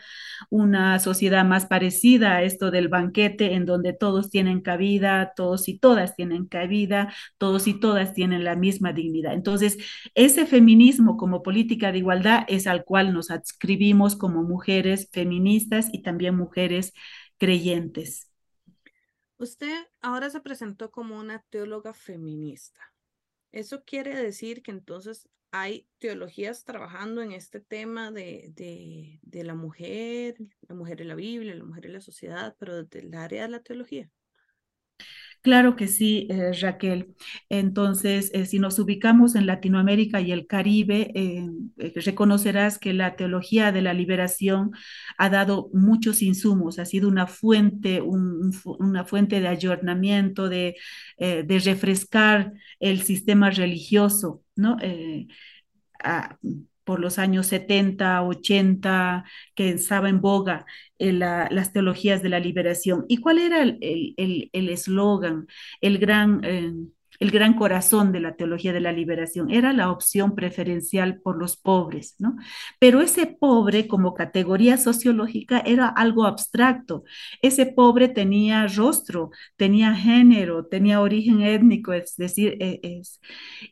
una 0.50 1.00
sociedad 1.00 1.46
más 1.46 1.66
parecida 1.66 2.34
a 2.38 2.44
esto 2.44 2.72
del 2.72 2.88
banquete, 2.88 3.54
en 3.54 3.66
donde 3.66 3.94
todos 3.94 4.30
tienen 4.30 4.62
cabida, 4.62 5.34
todos 5.36 5.68
y 5.68 5.78
todas 5.78 6.16
tienen 6.16 6.46
cabida, 6.46 7.14
todos 7.38 7.68
y 7.68 7.80
todas 7.80 8.14
tienen 8.14 8.44
la 8.44 8.56
misma 8.56 8.94
dignidad. 8.94 9.34
Entonces, 9.34 9.78
ese 10.16 10.46
feminismo 10.46 11.18
como 11.18 11.44
política 11.44 11.92
de 11.92 12.00
igualdad 12.00 12.46
es 12.48 12.68
al 12.68 12.84
cual 12.86 13.14
nos 13.14 13.32
adscribimos 13.32 14.16
como 14.16 14.44
mujeres 14.44 15.10
feministas 15.12 15.90
y 15.92 16.02
también 16.02 16.36
mujeres 16.36 16.94
creyentes. 17.38 18.30
Usted 19.38 19.86
ahora 20.02 20.30
se 20.30 20.40
presentó 20.40 20.92
como 20.92 21.20
una 21.20 21.44
teóloga 21.50 21.94
feminista. 21.94 22.95
Eso 23.56 23.86
quiere 23.86 24.14
decir 24.22 24.62
que 24.62 24.72
entonces 24.72 25.30
hay 25.50 25.88
teologías 26.00 26.66
trabajando 26.66 27.22
en 27.22 27.32
este 27.32 27.62
tema 27.62 28.12
de, 28.12 28.52
de, 28.54 29.44
la 29.46 29.56
mujer, 29.56 30.36
la 30.68 30.76
mujer 30.76 31.00
en 31.00 31.08
la 31.08 31.16
Biblia, 31.16 31.56
la 31.56 31.64
mujer 31.64 31.86
en 31.86 31.94
la 31.94 32.02
sociedad, 32.02 32.54
pero 32.60 32.84
desde 32.84 33.08
el 33.08 33.16
área 33.16 33.44
de 33.44 33.48
la 33.48 33.62
teología. 33.62 34.12
Claro 35.46 35.76
que 35.76 35.88
sí, 35.88 36.28
eh, 36.32 36.54
Raquel. 36.60 37.14
Entonces, 37.50 38.32
eh, 38.34 38.48
si 38.48 38.58
nos 38.58 38.80
ubicamos 38.80 39.36
en 39.36 39.46
Latinoamérica 39.46 40.20
y 40.20 40.32
el 40.32 40.48
Caribe, 40.48 41.12
eh, 41.14 41.48
reconocerás 42.04 42.80
que 42.80 42.94
la 42.94 43.16
teología 43.16 43.72
de 43.72 43.84
la 43.84 43.94
liberación 43.94 44.72
ha 45.20 45.30
dado 45.30 45.70
muchos 45.72 46.24
insumos, 46.24 46.80
ha 46.80 46.86
sido 46.86 47.08
una 47.08 47.28
fuente, 47.28 48.02
una 48.02 49.06
fuente 49.06 49.40
de 49.40 49.48
ayornamiento, 49.48 50.50
de, 50.50 50.78
de, 51.20 51.60
refrescar 51.64 52.54
el 52.80 53.04
sistema 53.04 53.52
religioso, 53.52 54.42
¿no? 54.56 54.78
Por 56.86 57.00
los 57.00 57.20
años 57.20 57.48
70, 57.48 58.24
80, 58.24 59.26
que 59.56 59.70
estaba 59.72 60.10
en 60.10 60.22
boga 60.22 60.66
las 60.98 61.74
teologías 61.74 62.24
de 62.24 62.30
la 62.30 62.40
liberación. 62.40 63.06
¿Y 63.10 63.18
cuál 63.18 63.40
era 63.40 63.62
el 63.62 64.50
eslogan, 64.54 65.48
el, 65.82 65.96
el, 65.96 66.00
gran... 66.00 66.42
Eh, 66.44 66.74
el 67.20 67.32
gran 67.32 67.54
corazón 67.54 68.12
de 68.12 68.20
la 68.20 68.36
teología 68.36 68.74
de 68.74 68.82
la 68.82 68.92
liberación, 68.92 69.50
era 69.52 69.74
la 69.74 69.92
opción 69.92 70.36
preferencial 70.36 71.22
por 71.22 71.38
los 71.38 71.58
pobres, 71.58 72.16
¿no? 72.20 72.36
Pero 72.80 73.02
ese 73.02 73.26
pobre 73.28 73.88
como 73.88 74.14
categoría 74.14 74.78
sociológica 74.78 75.60
era 75.60 75.88
algo 75.88 76.26
abstracto. 76.26 77.04
Ese 77.42 77.66
pobre 77.66 78.10
tenía 78.10 78.68
rostro, 78.68 79.32
tenía 79.56 79.94
género, 79.96 80.66
tenía 80.66 81.02
origen 81.02 81.42
étnico, 81.42 81.94
es 81.94 82.16
decir, 82.18 82.58
e, 82.60 82.80
es, 82.84 83.20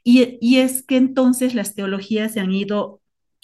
y, 0.03 0.38
y 0.41 0.60
es 0.60 0.84
que 0.84 0.98
entonces 0.98 1.55
las 1.55 1.75
teologías 1.75 2.34
se 2.34 2.39
han 2.39 2.53
ido 2.53 3.01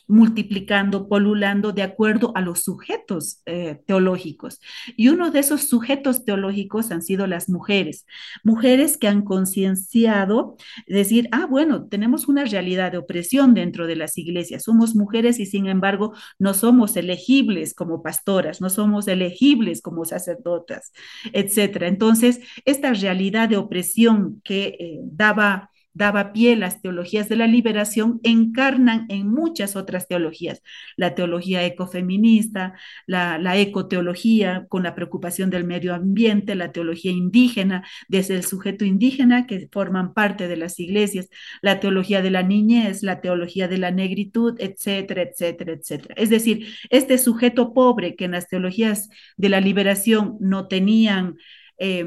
multiplicando, 0.10 1.08
polulando 1.08 1.72
de 1.72 1.84
acuerdo 1.84 2.34
a 2.36 2.42
los 2.42 2.64
sujetos 2.64 3.42
eh, 3.46 3.80
teológicos. 3.86 4.60
Y 4.98 5.10
uno 5.10 5.32
de 5.32 5.40
esos 5.40 5.70
sujetos 5.70 6.26
teológicos 6.26 6.92
han 6.92 7.04
sido 7.04 7.28
las 7.28 7.48
mujeres, 7.48 8.06
mujeres 8.44 8.98
que 8.98 9.08
han 9.08 9.22
concienciado, 9.22 10.58
decir, 10.88 11.30
ah, 11.32 11.46
bueno, 11.46 11.88
tenemos 11.88 12.28
una 12.28 12.44
realidad 12.44 12.92
de 12.92 12.98
opresión 12.98 13.54
dentro 13.54 13.86
de 13.86 13.96
las 13.96 14.18
iglesias, 14.18 14.64
somos 14.64 14.96
mujeres 14.96 15.40
y 15.40 15.46
sin 15.46 15.68
embargo 15.68 16.14
no 16.40 16.54
somos 16.54 16.98
elegibles 16.98 17.76
como 17.76 18.02
pastoras, 18.02 18.62
no 18.62 18.70
somos 18.70 19.08
elegibles 19.08 19.82
como 19.82 20.06
sacerdotas, 20.06 20.92
etcétera. 21.34 21.88
Entonces, 21.88 22.40
esta 22.66 22.94
realidad 22.94 23.48
de 23.48 23.58
opresión 23.58 24.42
que 24.44 24.76
eh, 24.80 25.00
daba 25.04 25.70
daba 26.00 26.32
pie 26.32 26.56
las 26.56 26.82
teologías 26.82 27.28
de 27.28 27.36
la 27.36 27.46
liberación, 27.46 28.22
encarnan 28.24 29.06
en 29.10 29.28
muchas 29.28 29.76
otras 29.76 30.08
teologías. 30.08 30.64
La 30.96 31.14
teología 31.14 31.66
ecofeminista, 31.66 32.74
la, 33.06 33.38
la 33.38 33.58
ecoteología 33.58 34.66
con 34.70 34.82
la 34.84 34.96
preocupación 34.96 35.50
del 35.50 35.66
medio 35.66 35.94
ambiente, 35.94 36.56
la 36.56 36.72
teología 36.72 37.12
indígena, 37.12 37.86
desde 38.08 38.36
el 38.36 38.46
sujeto 38.46 38.86
indígena 38.86 39.46
que 39.46 39.68
forman 39.74 40.14
parte 40.14 40.48
de 40.48 40.56
las 40.56 40.80
iglesias, 40.80 41.28
la 41.62 41.82
teología 41.82 42.22
de 42.22 42.32
la 42.32 42.44
niñez, 42.44 43.04
la 43.04 43.20
teología 43.20 43.68
de 43.68 43.78
la 43.78 43.92
negritud, 43.92 44.56
etcétera, 44.60 45.24
etcétera, 45.24 45.74
etcétera. 45.74 46.16
Es 46.18 46.30
decir, 46.30 46.66
este 46.92 47.18
sujeto 47.18 47.74
pobre 47.74 48.16
que 48.16 48.24
en 48.26 48.32
las 48.32 48.48
teologías 48.48 49.10
de 49.36 49.50
la 49.50 49.60
liberación 49.60 50.38
no 50.40 50.68
tenían... 50.70 51.36
Eh, 51.78 52.06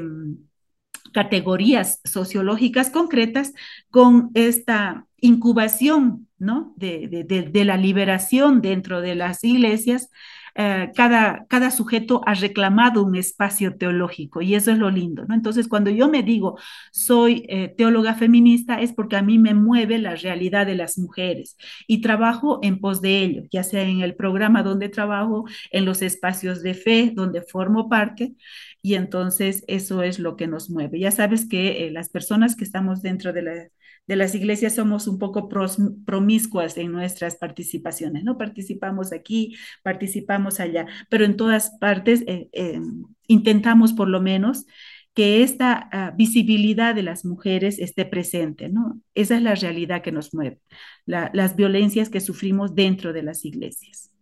categorías 1.13 2.01
sociológicas 2.03 2.89
concretas 2.89 3.53
con 3.89 4.31
esta 4.33 5.07
incubación 5.21 6.27
¿no? 6.37 6.73
de, 6.75 7.07
de, 7.07 7.23
de, 7.43 7.65
la 7.65 7.77
liberación 7.77 8.61
dentro 8.61 8.99
de 8.99 9.15
las 9.15 9.43
iglesias, 9.43 10.09
eh, 10.55 10.91
cada, 10.95 11.45
cada 11.47 11.71
sujeto 11.71 12.21
ha 12.25 12.35
reclamado 12.35 13.03
un 13.03 13.15
espacio 13.15 13.75
teológico 13.75 14.41
y 14.41 14.55
eso 14.55 14.71
es 14.71 14.77
lo 14.77 14.89
lindo. 14.91 15.25
¿no? 15.25 15.33
Entonces, 15.33 15.67
cuando 15.67 15.89
yo 15.89 16.09
me 16.09 16.23
digo 16.23 16.57
soy 16.91 17.45
eh, 17.49 17.73
teóloga 17.75 18.15
feminista 18.15 18.79
es 18.81 18.93
porque 18.93 19.15
a 19.15 19.21
mí 19.21 19.39
me 19.39 19.53
mueve 19.53 19.97
la 19.97 20.15
realidad 20.15 20.65
de 20.65 20.75
las 20.75 20.97
mujeres 20.97 21.57
y 21.87 22.01
trabajo 22.01 22.59
en 22.61 22.79
pos 22.79 23.01
de 23.01 23.23
ello, 23.23 23.43
ya 23.51 23.63
sea 23.63 23.83
en 23.83 24.01
el 24.01 24.15
programa 24.15 24.63
donde 24.63 24.89
trabajo, 24.89 25.45
en 25.71 25.85
los 25.85 26.01
espacios 26.01 26.61
de 26.61 26.73
fe 26.73 27.11
donde 27.13 27.41
formo 27.41 27.89
parte 27.89 28.33
y 28.81 28.95
entonces 28.95 29.63
eso 29.67 30.03
es 30.03 30.19
lo 30.19 30.35
que 30.35 30.47
nos 30.47 30.69
mueve. 30.69 30.99
Ya 30.99 31.11
sabes 31.11 31.47
que 31.47 31.87
eh, 31.87 31.91
las 31.91 32.09
personas 32.09 32.55
que 32.55 32.65
estamos 32.65 33.01
dentro 33.01 33.33
de, 33.33 33.41
la, 33.41 33.53
de, 34.07 34.15
las 34.15 34.35
iglesias 34.35 34.75
somos 34.75 35.07
un 35.07 35.19
poco 35.19 35.49
promiscuas 36.05 36.77
en 36.77 36.91
nuestras 36.91 37.35
participaciones, 37.35 38.23
¿no? 38.23 38.37
Participamos 38.37 39.13
aquí, 39.13 39.55
participamos 39.83 40.59
allá, 40.59 40.85
pero 41.09 41.25
en 41.25 41.35
todas 41.37 41.71
partes 41.79 42.23
eh, 42.27 42.49
eh, 42.51 42.79
intentamos 43.27 43.93
por 43.93 44.07
lo 44.07 44.21
menos 44.21 44.65
que 45.13 45.43
esta 45.43 45.89
uh, 45.93 46.17
visibilidad 46.17 46.95
de 46.95 47.03
las 47.03 47.23
mujeres 47.23 47.77
esté 47.79 48.05
presente, 48.05 48.69
¿no? 48.69 48.99
Esa 49.13 49.35
es 49.35 49.43
la 49.43 49.53
realidad 49.55 50.01
que 50.01 50.11
nos 50.11 50.33
mueve, 50.33 50.59
la, 51.05 51.29
las 51.33 51.55
violencias 51.55 52.09
que 52.09 52.19
sufrimos 52.19 52.73
dentro 52.73 53.13
de 53.13 53.23
las 53.23 53.45
iglesias. 53.45 54.13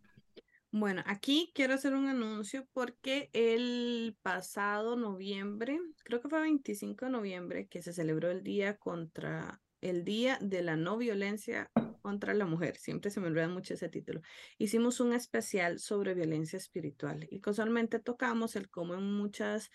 Bueno, 0.73 1.03
aquí 1.05 1.51
quiero 1.53 1.73
hacer 1.73 1.93
un 1.95 2.07
anuncio 2.07 2.65
porque 2.71 3.29
el 3.33 4.15
pasado 4.21 4.95
noviembre, 4.95 5.79
creo 6.05 6.21
que 6.21 6.29
fue 6.29 6.39
25 6.39 7.05
de 7.05 7.11
noviembre, 7.11 7.67
que 7.67 7.81
se 7.81 7.91
celebró 7.91 8.31
el 8.31 8.41
día 8.41 8.77
contra 8.77 9.61
el 9.81 10.05
Día 10.05 10.37
de 10.41 10.61
la 10.61 10.75
No 10.75 10.97
Violencia 10.97 11.69
contra 12.01 12.33
la 12.33 12.45
Mujer. 12.45 12.77
Siempre 12.77 13.11
se 13.11 13.19
me 13.19 13.27
olvida 13.27 13.47
mucho 13.47 13.73
ese 13.73 13.89
título. 13.89 14.21
Hicimos 14.57 14.99
un 14.99 15.13
especial 15.13 15.79
sobre 15.79 16.13
violencia 16.13 16.57
espiritual 16.57 17.27
y 17.29 17.39
casualmente 17.39 17.99
tocamos 17.99 18.55
el 18.55 18.69
cómo 18.69 18.95
en 18.95 19.03
muchas, 19.03 19.69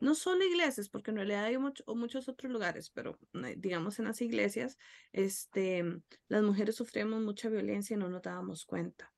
no 0.00 0.14
solo 0.14 0.44
iglesias, 0.44 0.88
porque 0.88 1.10
en 1.10 1.18
realidad 1.18 1.44
hay 1.44 1.58
muchos 1.58 2.28
otros 2.28 2.50
lugares, 2.50 2.90
pero 2.90 3.18
eh, 3.34 3.54
digamos 3.58 3.98
en 3.98 4.06
las 4.06 4.20
iglesias, 4.20 4.78
este, 5.12 5.84
las 6.28 6.42
mujeres 6.42 6.76
sufrimos 6.76 7.20
mucha 7.20 7.48
violencia 7.48 7.94
y 7.94 7.98
no 7.98 8.08
nos 8.08 8.22
dábamos 8.22 8.64
cuenta. 8.64 9.12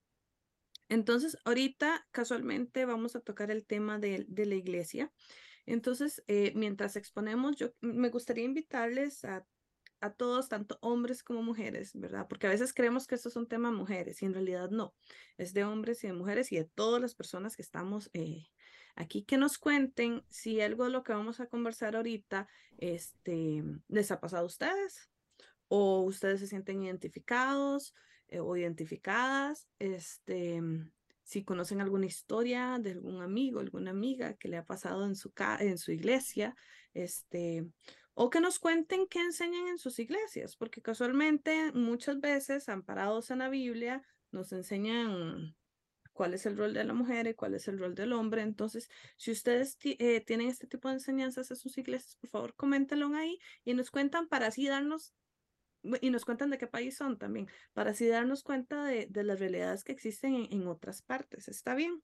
Entonces, 0.89 1.39
ahorita 1.45 2.07
casualmente 2.11 2.85
vamos 2.85 3.17
a 3.17 3.21
tocar 3.21 3.51
el 3.51 3.65
tema 3.65 3.99
de, 3.99 4.27
la 4.29 4.55
iglesia. 4.55 5.11
Entonces, 5.67 6.23
eh, 6.27 6.53
mientras 6.55 6.97
exponemos, 6.97 7.57
yo 7.57 7.73
me 7.81 8.11
gustaría 8.11 8.45
invitarles 8.45 9.25
a, 9.25 9.47
todos, 10.13 10.49
tanto 10.49 10.79
hombres 10.83 11.23
como 11.23 11.43
mujeres, 11.43 11.93
¿verdad? 11.95 12.27
Porque 12.29 12.47
a 12.47 12.51
veces 12.51 12.75
creemos 12.75 13.07
que 13.07 13.15
esto 13.15 13.29
es 13.29 13.37
un 13.37 13.49
tema 13.49 13.71
de 13.71 13.77
mujeres 13.77 14.23
y 14.23 14.27
en 14.27 14.35
realidad 14.35 14.71
no. 14.71 14.95
Es 15.39 15.55
de 15.55 15.65
hombres 15.65 16.05
y 16.05 16.09
de 16.09 16.13
mujeres 16.13 16.53
y 16.53 16.57
de 16.57 16.65
todas 16.65 17.01
las 17.01 17.15
personas 17.15 17.57
que 17.57 17.63
estamos 17.63 18.11
eh, 18.13 18.47
aquí, 18.95 19.25
que 19.25 19.39
nos 19.39 19.59
cuenten 19.59 20.25
si 20.29 20.61
algo 20.61 20.85
de 20.85 20.91
lo 20.91 21.03
que 21.03 21.13
vamos 21.13 21.41
a 21.41 21.47
conversar 21.47 21.97
ahorita 21.97 22.49
este, 22.79 23.63
les 23.89 24.11
ha 24.11 24.21
pasado 24.21 24.43
a 24.43 24.47
ustedes 24.47 25.11
o 25.69 26.03
ustedes 26.03 26.41
se 26.41 26.47
sienten 26.47 26.83
identificados 26.83 27.95
eh, 28.29 28.41
o 28.41 28.57
identificadas, 28.57 29.69
este, 29.79 30.61
si 31.25 31.43
conocen 31.45 31.81
alguna 31.81 32.07
historia 32.07 32.79
de 32.81 32.93
algún 32.93 33.23
amigo, 33.23 33.61
alguna 33.61 33.91
amiga 33.91 34.35
que 34.35 34.49
le 34.49 34.59
ha 34.59 34.65
pasado 34.65 35.07
en 35.07 35.17
su, 35.17 35.33
en 35.61 35.79
su 35.79 35.93
iglesia, 35.93 36.55
este, 36.93 37.67
o 38.15 38.31
que 38.31 38.41
nos 38.41 38.59
cuenten 38.59 39.07
qué 39.09 39.21
enseñan 39.21 39.69
en 39.69 39.79
sus 39.79 39.99
iglesias, 39.99 40.57
porque 40.57 40.81
casualmente 40.81 41.73
muchas 41.73 42.21
veces, 42.21 42.69
amparados 42.69 43.31
en 43.31 43.41
la 43.41 43.49
Biblia, 43.49 44.03
nos 44.31 44.53
enseñan 44.53 45.57
cuál 46.13 46.33
es 46.33 46.47
el 46.47 46.57
rol 46.57 46.73
de 46.73 46.85
la 46.85 46.95
mujer 46.95 47.27
y 47.27 47.35
cuál 47.35 47.55
es 47.55 47.69
el 47.69 47.79
rol 47.79 47.95
del 47.95 48.13
hombre. 48.13 48.43
Entonces, 48.43 48.89
si 49.17 49.33
ustedes 49.33 49.77
eh, 49.83 50.21
tienen 50.25 50.49
este 50.49 50.67
tipo 50.67 50.89
de 50.89 50.95
enseñanzas 50.95 51.51
en 51.51 51.57
sus 51.57 51.77
iglesias, 51.77 52.17
por 52.21 52.31
favor, 52.31 52.55
coméntenlo 52.55 53.15
ahí 53.15 53.39
y 53.65 53.75
nos 53.75 53.91
cuentan 53.91 54.29
para 54.29 54.47
así 54.47 54.67
darnos 54.67 55.13
y 56.01 56.09
nos 56.09 56.25
cuentan 56.25 56.49
de 56.49 56.57
qué 56.57 56.67
país 56.67 56.97
son 56.97 57.19
también, 57.19 57.47
para 57.75 57.91
así 57.91 58.07
darnos 58.07 58.43
cuenta 58.43 58.85
de, 58.85 59.07
de 59.11 59.23
las 59.23 59.39
realidades 59.39 59.85
que 59.85 59.93
existen 59.93 60.35
en, 60.35 60.47
en, 60.51 60.67
otras 60.67 61.03
partes. 61.03 61.49
¿Está 61.49 61.75
bien? 61.75 62.03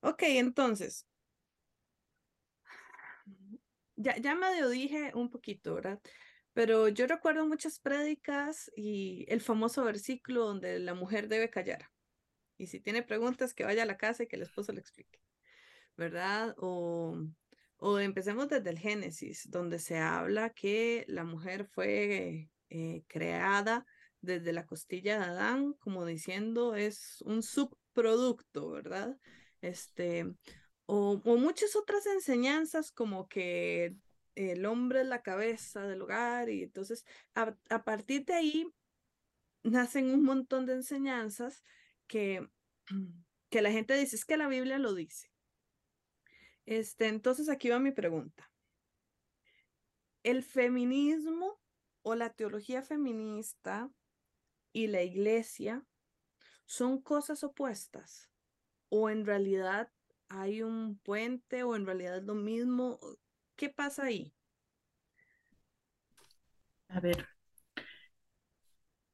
Ok, 0.00 0.22
entonces, 0.24 1.06
ya, 3.96 4.16
ya 4.16 4.34
medio 4.34 4.68
dije 4.68 5.12
un 5.14 5.30
poquito, 5.30 5.74
¿verdad? 5.74 6.00
pero 6.56 6.88
yo 6.88 7.06
recuerdo 7.06 7.46
muchas 7.46 7.78
prédicas 7.78 8.72
y 8.74 9.26
el 9.28 9.42
famoso 9.42 9.84
versículo 9.84 10.46
donde 10.46 10.78
la 10.78 10.94
mujer 10.94 11.28
debe 11.28 11.50
callar. 11.50 11.90
Y 12.56 12.68
si 12.68 12.80
tiene 12.80 13.02
preguntas, 13.02 13.52
que 13.52 13.64
vaya 13.64 13.82
a 13.82 13.86
la 13.86 13.98
casa 13.98 14.22
y 14.22 14.26
que 14.26 14.36
el 14.36 14.42
esposo 14.42 14.72
le 14.72 14.80
explique, 14.80 15.20
¿verdad? 15.98 16.54
O, 16.56 17.14
o 17.76 17.98
empecemos 17.98 18.48
desde 18.48 18.70
el 18.70 18.78
Génesis, 18.78 19.50
donde 19.50 19.78
se 19.78 19.98
habla 19.98 20.48
que 20.48 21.04
la 21.08 21.24
mujer 21.24 21.66
fue 21.66 22.48
eh, 22.70 23.02
creada 23.06 23.84
desde 24.22 24.54
la 24.54 24.64
costilla 24.64 25.18
de 25.18 25.24
Adán, 25.26 25.74
como 25.74 26.06
diciendo, 26.06 26.74
es 26.74 27.20
un 27.26 27.42
subproducto, 27.42 28.70
¿verdad? 28.70 29.18
Este, 29.60 30.24
o, 30.86 31.20
muchas 31.24 31.76
otras 31.76 32.06
enseñanzas 32.06 32.92
como 32.92 33.28
que 33.28 33.96
el 34.34 34.66
hombre 34.66 35.00
es 35.00 35.06
la 35.06 35.22
cabeza 35.22 35.82
del 35.86 36.02
hogar 36.02 36.48
y 36.48 36.62
entonces 36.62 37.04
a, 37.34 37.56
a 37.70 37.84
partir 37.84 38.24
de 38.24 38.34
ahí 38.34 38.72
nacen 39.62 40.10
un 40.10 40.22
montón 40.22 40.66
de 40.66 40.74
enseñanzas 40.74 41.64
que, 42.06 42.48
que 43.50 43.62
la 43.62 43.72
gente 43.72 43.96
dice, 43.96 44.16
es 44.16 44.24
que 44.24 44.36
la 44.36 44.48
Biblia 44.48 44.78
lo 44.78 44.94
dice. 44.94 45.30
Este, 46.64 47.06
entonces 47.06 47.48
aquí 47.48 47.68
va 47.68 47.78
mi 47.78 47.92
pregunta. 47.92 48.50
¿El 50.22 50.42
feminismo 50.42 51.60
o 52.02 52.14
la 52.16 52.30
teología 52.30 52.82
feminista 52.82 53.90
y 54.72 54.88
la 54.88 55.02
iglesia 55.02 55.86
son 56.64 57.00
cosas 57.00 57.44
opuestas? 57.44 58.30
¿O 58.88 59.10
en 59.10 59.24
realidad 59.24 59.92
hay 60.28 60.62
un 60.62 60.98
puente 61.04 61.62
o 61.64 61.76
en 61.76 61.86
realidad 61.86 62.18
es 62.18 62.24
lo 62.24 62.34
mismo? 62.34 62.98
¿Qué 63.56 63.68
pasa 63.70 64.04
ahí? 64.04 64.34
A 66.88 66.98
ver, 67.00 67.28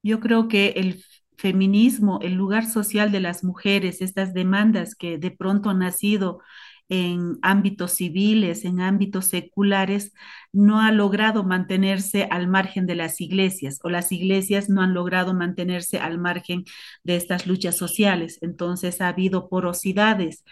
yo 0.02 0.20
creo 0.20 0.48
que 0.48 0.68
el 0.76 1.04
feminismo, 1.38 2.20
el 2.22 2.34
lugar 2.34 2.66
social 2.68 3.10
de 3.12 3.20
las 3.20 3.44
mujeres, 3.44 4.00
estas 4.02 4.34
demandas 4.34 4.94
que 4.94 5.18
de 5.18 5.30
pronto 5.30 5.70
han 5.70 5.80
nacido 5.80 6.40
en 6.88 7.38
ámbitos 7.42 7.92
civiles, 7.92 8.64
en 8.64 8.80
ámbitos 8.80 9.26
seculares, 9.26 10.12
no 10.52 10.80
ha 10.80 10.92
logrado 10.92 11.44
mantenerse 11.44 12.28
al 12.30 12.48
margen 12.48 12.86
de 12.86 12.94
las 12.94 13.20
iglesias 13.20 13.78
o 13.82 13.88
las 13.88 14.12
iglesias 14.12 14.68
no 14.68 14.82
han 14.82 14.92
logrado 14.92 15.32
mantenerse 15.34 15.98
al 15.98 16.18
margen 16.18 16.64
de 17.04 17.16
estas 17.16 17.46
luchas 17.46 17.76
sociales. 17.76 18.38
Entonces 18.42 19.00
ha 19.00 19.08
habido 19.08 19.48
porosidades 19.48 20.44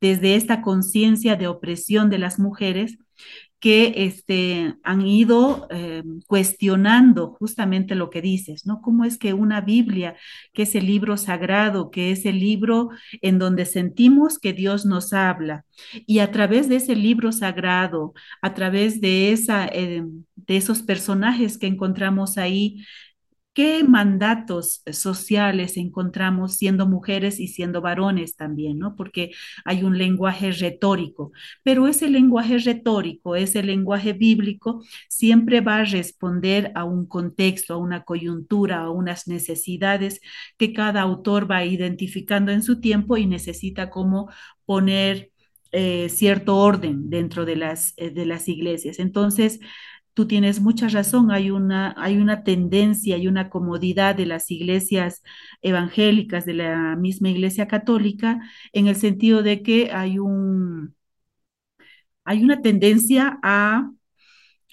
desde 0.00 0.34
esta 0.34 0.60
conciencia 0.62 1.36
de 1.36 1.46
opresión 1.48 2.10
de 2.10 2.18
las 2.18 2.38
mujeres 2.38 2.98
que 3.60 3.94
este, 3.96 4.74
han 4.82 5.06
ido 5.06 5.66
eh, 5.70 6.02
cuestionando 6.26 7.32
justamente 7.38 7.94
lo 7.94 8.10
que 8.10 8.20
dices, 8.20 8.66
¿no? 8.66 8.80
¿Cómo 8.82 9.04
es 9.04 9.18
que 9.18 9.32
una 9.32 9.60
Biblia, 9.60 10.16
que 10.52 10.62
es 10.62 10.74
el 10.74 10.86
libro 10.86 11.16
sagrado, 11.16 11.90
que 11.90 12.10
es 12.10 12.26
el 12.26 12.38
libro 12.38 12.90
en 13.22 13.38
donde 13.38 13.64
sentimos 13.64 14.38
que 14.38 14.52
Dios 14.52 14.84
nos 14.84 15.12
habla, 15.12 15.64
y 16.06 16.18
a 16.18 16.30
través 16.30 16.68
de 16.68 16.76
ese 16.76 16.96
libro 16.96 17.32
sagrado, 17.32 18.12
a 18.42 18.54
través 18.54 19.00
de, 19.00 19.32
esa, 19.32 19.66
eh, 19.66 20.04
de 20.34 20.56
esos 20.56 20.82
personajes 20.82 21.58
que 21.58 21.66
encontramos 21.66 22.38
ahí, 22.38 22.84
¿Qué 23.56 23.84
mandatos 23.84 24.82
sociales 24.92 25.78
encontramos 25.78 26.56
siendo 26.56 26.86
mujeres 26.86 27.40
y 27.40 27.48
siendo 27.48 27.80
varones 27.80 28.36
también, 28.36 28.78
¿no? 28.78 28.94
Porque 28.96 29.30
hay 29.64 29.82
un 29.82 29.96
lenguaje 29.96 30.52
retórico, 30.52 31.32
pero 31.62 31.88
ese 31.88 32.10
lenguaje 32.10 32.58
retórico, 32.58 33.34
ese 33.34 33.62
lenguaje 33.62 34.12
bíblico, 34.12 34.84
siempre 35.08 35.62
va 35.62 35.78
a 35.78 35.84
responder 35.84 36.70
a 36.74 36.84
un 36.84 37.06
contexto, 37.06 37.72
a 37.72 37.78
una 37.78 38.04
coyuntura, 38.04 38.82
a 38.82 38.90
unas 38.90 39.26
necesidades 39.26 40.20
que 40.58 40.74
cada 40.74 41.00
autor 41.00 41.50
va 41.50 41.64
identificando 41.64 42.52
en 42.52 42.62
su 42.62 42.78
tiempo 42.82 43.16
y 43.16 43.24
necesita 43.24 43.88
como 43.88 44.28
poner 44.66 45.30
eh, 45.72 46.10
cierto 46.10 46.56
orden 46.58 47.08
dentro 47.08 47.46
de 47.46 47.56
las, 47.56 47.94
eh, 47.96 48.10
de 48.10 48.26
las 48.26 48.48
iglesias. 48.48 48.98
Entonces, 48.98 49.60
tú 50.16 50.26
tienes 50.26 50.60
mucha 50.62 50.88
razón, 50.88 51.30
hay 51.30 51.50
una, 51.50 51.94
hay 51.98 52.16
una 52.16 52.42
tendencia 52.42 53.18
y 53.18 53.28
una 53.28 53.50
comodidad 53.50 54.14
de 54.16 54.24
las 54.26 54.50
iglesias 54.50 55.22
evangélicas, 55.62 56.46
de 56.46 56.54
la 56.54 56.96
misma 56.96 57.28
iglesia 57.30 57.68
católica, 57.68 58.40
en 58.72 58.88
el 58.88 58.96
sentido 58.96 59.42
de 59.42 59.62
que 59.62 59.90
hay 59.92 60.18
un, 60.18 60.96
hay 62.24 62.42
una 62.44 62.60
tendencia 62.62 63.38
a 63.42 63.90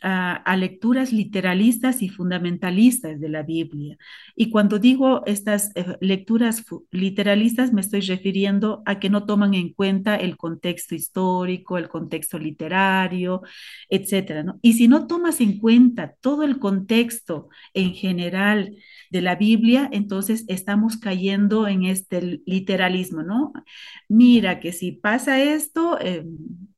a, 0.03 0.57
lecturas 0.57 1.13
literalistas 1.13 2.01
y 2.01 2.09
fundamentalistas 2.09 3.19
de 3.19 3.29
la 3.29 3.41
Biblia. 3.41 3.97
Y 4.35 4.49
cuando 4.49 4.77
digo 4.77 5.23
estas 5.25 5.71
eh, 5.75 5.97
lecturas 6.01 6.65
literalistas, 6.91 7.71
me 7.71 7.81
estoy 7.81 8.01
refiriendo 8.01 8.83
a 8.85 8.99
que 8.99 9.09
no 9.09 9.25
toman 9.25 9.53
en 9.53 9.71
cuenta 9.73 10.15
el 10.15 10.35
contexto 10.35 10.93
histórico, 10.93 11.77
el 11.77 11.87
contexto 11.87 12.37
literario. 12.37 13.41
¿no? 14.43 14.59
Y 14.61 14.73
si 14.73 14.87
no 14.87 15.07
tomas 15.07 15.39
en 15.39 15.57
cuenta 15.59 16.15
todo 16.19 16.43
el 16.43 16.59
contexto 16.59 17.47
en 17.73 17.93
general 17.93 18.75
de 19.09 19.21
la 19.21 19.35
Biblia, 19.35 19.89
entonces 19.91 20.43
estamos 20.49 20.97
cayendo 20.97 21.67
en 21.67 21.85
este 21.85 22.41
literalismo, 22.45 23.23
¿no? 23.23 23.53
Mira 24.09 24.59
que 24.59 24.73
si 24.73 24.91
pasa 24.91 25.41
esto, 25.41 25.97
eh, 25.99 26.25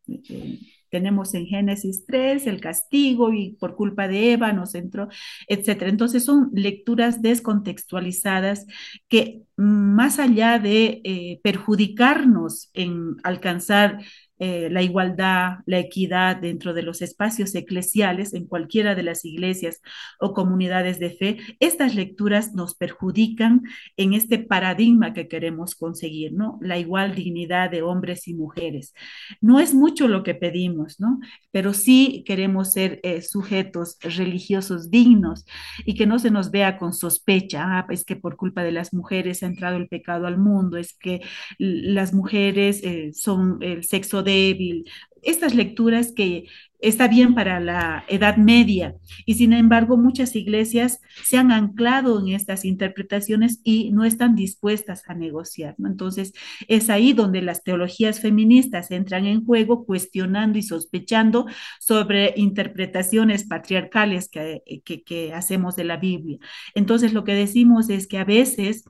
eh, 0.07 0.59
tenemos 0.95 1.33
en 1.33 1.45
Génesis 1.45 2.05
3 2.05 2.47
el 2.47 2.61
castigo 2.61 3.33
y 3.33 3.57
por 3.59 3.75
culpa 3.75 4.07
de 4.07 4.31
Eva 4.31 4.53
nos 4.53 4.75
entró, 4.75 5.09
etcétera. 5.49 5.91
Entonces 5.91 6.23
son 6.23 6.51
lecturas 6.53 7.21
descontextualizadas 7.21 8.65
que 9.09 9.41
más 9.57 10.19
allá 10.19 10.57
de 10.57 11.01
eh, 11.03 11.41
perjudicarnos 11.43 12.69
en 12.73 13.17
alcanzar 13.23 13.99
eh, 14.39 14.69
la 14.69 14.81
igualdad, 14.81 15.59
la 15.65 15.79
equidad 15.79 16.35
dentro 16.37 16.73
de 16.73 16.83
los 16.83 17.01
espacios 17.01 17.55
eclesiales 17.55 18.33
en 18.33 18.45
cualquiera 18.47 18.93
de 18.93 19.03
las 19.03 19.23
iglesias 19.23 19.81
o 20.19 20.33
comunidades 20.33 20.99
de 20.99 21.11
fe, 21.11 21.37
estas 21.59 21.95
lecturas 21.95 22.53
nos 22.53 22.75
perjudican 22.75 23.63
en 23.97 24.13
este 24.13 24.39
paradigma 24.39 25.13
que 25.13 25.27
queremos 25.27 25.75
conseguir, 25.75 26.33
¿no? 26.33 26.59
La 26.61 26.77
igual 26.77 27.15
dignidad 27.15 27.71
de 27.71 27.81
hombres 27.81 28.27
y 28.27 28.33
mujeres. 28.33 28.93
No 29.41 29.59
es 29.59 29.73
mucho 29.73 30.07
lo 30.07 30.23
que 30.23 30.35
pedimos, 30.35 30.99
¿no? 30.99 31.19
Pero 31.51 31.73
sí 31.73 32.23
queremos 32.25 32.73
ser 32.73 32.99
eh, 33.03 33.21
sujetos 33.21 33.97
religiosos 34.01 34.89
dignos 34.89 35.45
y 35.85 35.95
que 35.95 36.05
no 36.05 36.19
se 36.19 36.31
nos 36.31 36.51
vea 36.51 36.77
con 36.77 36.93
sospecha, 36.93 37.63
ah, 37.65 37.87
es 37.89 38.03
que 38.03 38.15
por 38.15 38.35
culpa 38.35 38.63
de 38.63 38.71
las 38.71 38.93
mujeres 38.93 39.43
ha 39.43 39.47
entrado 39.47 39.77
el 39.77 39.87
pecado 39.87 40.27
al 40.27 40.37
mundo, 40.37 40.77
es 40.77 40.93
que 40.93 41.21
las 41.57 42.13
mujeres 42.13 42.81
eh, 42.83 43.11
son 43.13 43.59
el 43.61 43.83
sexo 43.83 44.23
débil, 44.25 44.85
estas 45.25 45.55
lecturas 45.55 46.11
que 46.11 46.45
está 46.79 47.07
bien 47.07 47.33
para 47.33 47.59
la 47.59 48.05
Edad 48.07 48.37
Media 48.37 48.95
y 49.25 49.33
sin 49.35 49.53
embargo 49.53 49.97
muchas 49.97 50.35
iglesias 50.35 51.01
se 51.23 51.37
han 51.37 51.51
anclado 51.51 52.19
en 52.19 52.29
estas 52.29 52.63
interpretaciones 52.63 53.59
y 53.63 53.91
no 53.91 54.05
están 54.05 54.35
dispuestas 54.35 55.01
a 55.07 55.15
negociar. 55.15 55.73
¿no? 55.79 55.89
Entonces 55.89 56.33
es 56.67 56.91
ahí 56.91 57.13
donde 57.13 57.41
las 57.41 57.63
teologías 57.63 58.19
feministas 58.19 58.91
entran 58.91 59.25
en 59.25 59.43
juego 59.43 59.85
cuestionando 59.85 60.59
y 60.59 60.63
sospechando 60.63 61.47
sobre 61.79 62.33
interpretaciones 62.35 63.45
patriarcales 63.47 64.29
que, 64.29 64.61
que, 64.85 65.03
que 65.03 65.33
hacemos 65.33 65.75
de 65.75 65.85
la 65.85 65.97
Biblia. 65.97 66.37
Entonces 66.75 67.13
lo 67.13 67.23
que 67.23 67.33
decimos 67.33 67.89
es 67.89 68.07
que 68.07 68.19
a 68.19 68.25
veces 68.25 68.83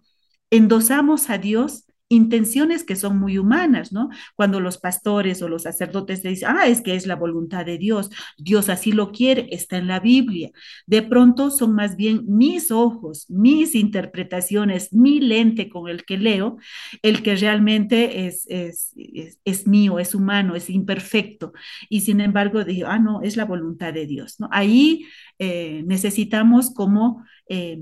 endosamos 0.49 1.29
a 1.29 1.37
Dios 1.37 1.85
intenciones 2.15 2.83
que 2.83 2.95
son 2.95 3.19
muy 3.19 3.37
humanas, 3.37 3.91
¿no? 3.91 4.09
Cuando 4.35 4.59
los 4.59 4.77
pastores 4.79 5.41
o 5.41 5.49
los 5.49 5.63
sacerdotes 5.63 6.23
dicen, 6.23 6.49
ah, 6.51 6.67
es 6.67 6.81
que 6.81 6.95
es 6.95 7.05
la 7.05 7.15
voluntad 7.15 7.65
de 7.65 7.77
Dios, 7.77 8.09
Dios 8.37 8.69
así 8.69 8.91
lo 8.91 9.11
quiere, 9.11 9.47
está 9.51 9.77
en 9.77 9.87
la 9.87 9.99
Biblia. 9.99 10.51
De 10.87 11.03
pronto 11.03 11.51
son 11.51 11.75
más 11.75 11.95
bien 11.95 12.23
mis 12.27 12.71
ojos, 12.71 13.29
mis 13.29 13.75
interpretaciones, 13.75 14.93
mi 14.93 15.19
lente 15.19 15.69
con 15.69 15.89
el 15.89 16.05
que 16.05 16.17
leo, 16.17 16.57
el 17.01 17.21
que 17.21 17.35
realmente 17.35 18.25
es, 18.27 18.45
es, 18.47 18.93
es, 19.43 19.67
mío, 19.67 19.99
es 19.99 20.15
humano, 20.15 20.55
es 20.55 20.69
imperfecto. 20.69 21.53
Y 21.89 22.01
sin 22.01 22.21
embargo 22.21 22.63
digo, 22.63 22.87
ah, 22.89 22.99
no, 22.99 23.21
es 23.21 23.37
la 23.37 23.45
voluntad 23.45 23.93
de 23.93 24.07
Dios, 24.07 24.39
¿no? 24.39 24.49
Ahí 24.51 25.05
eh, 25.39 25.83
necesitamos 25.85 26.73
como... 26.73 27.23
Eh, 27.49 27.79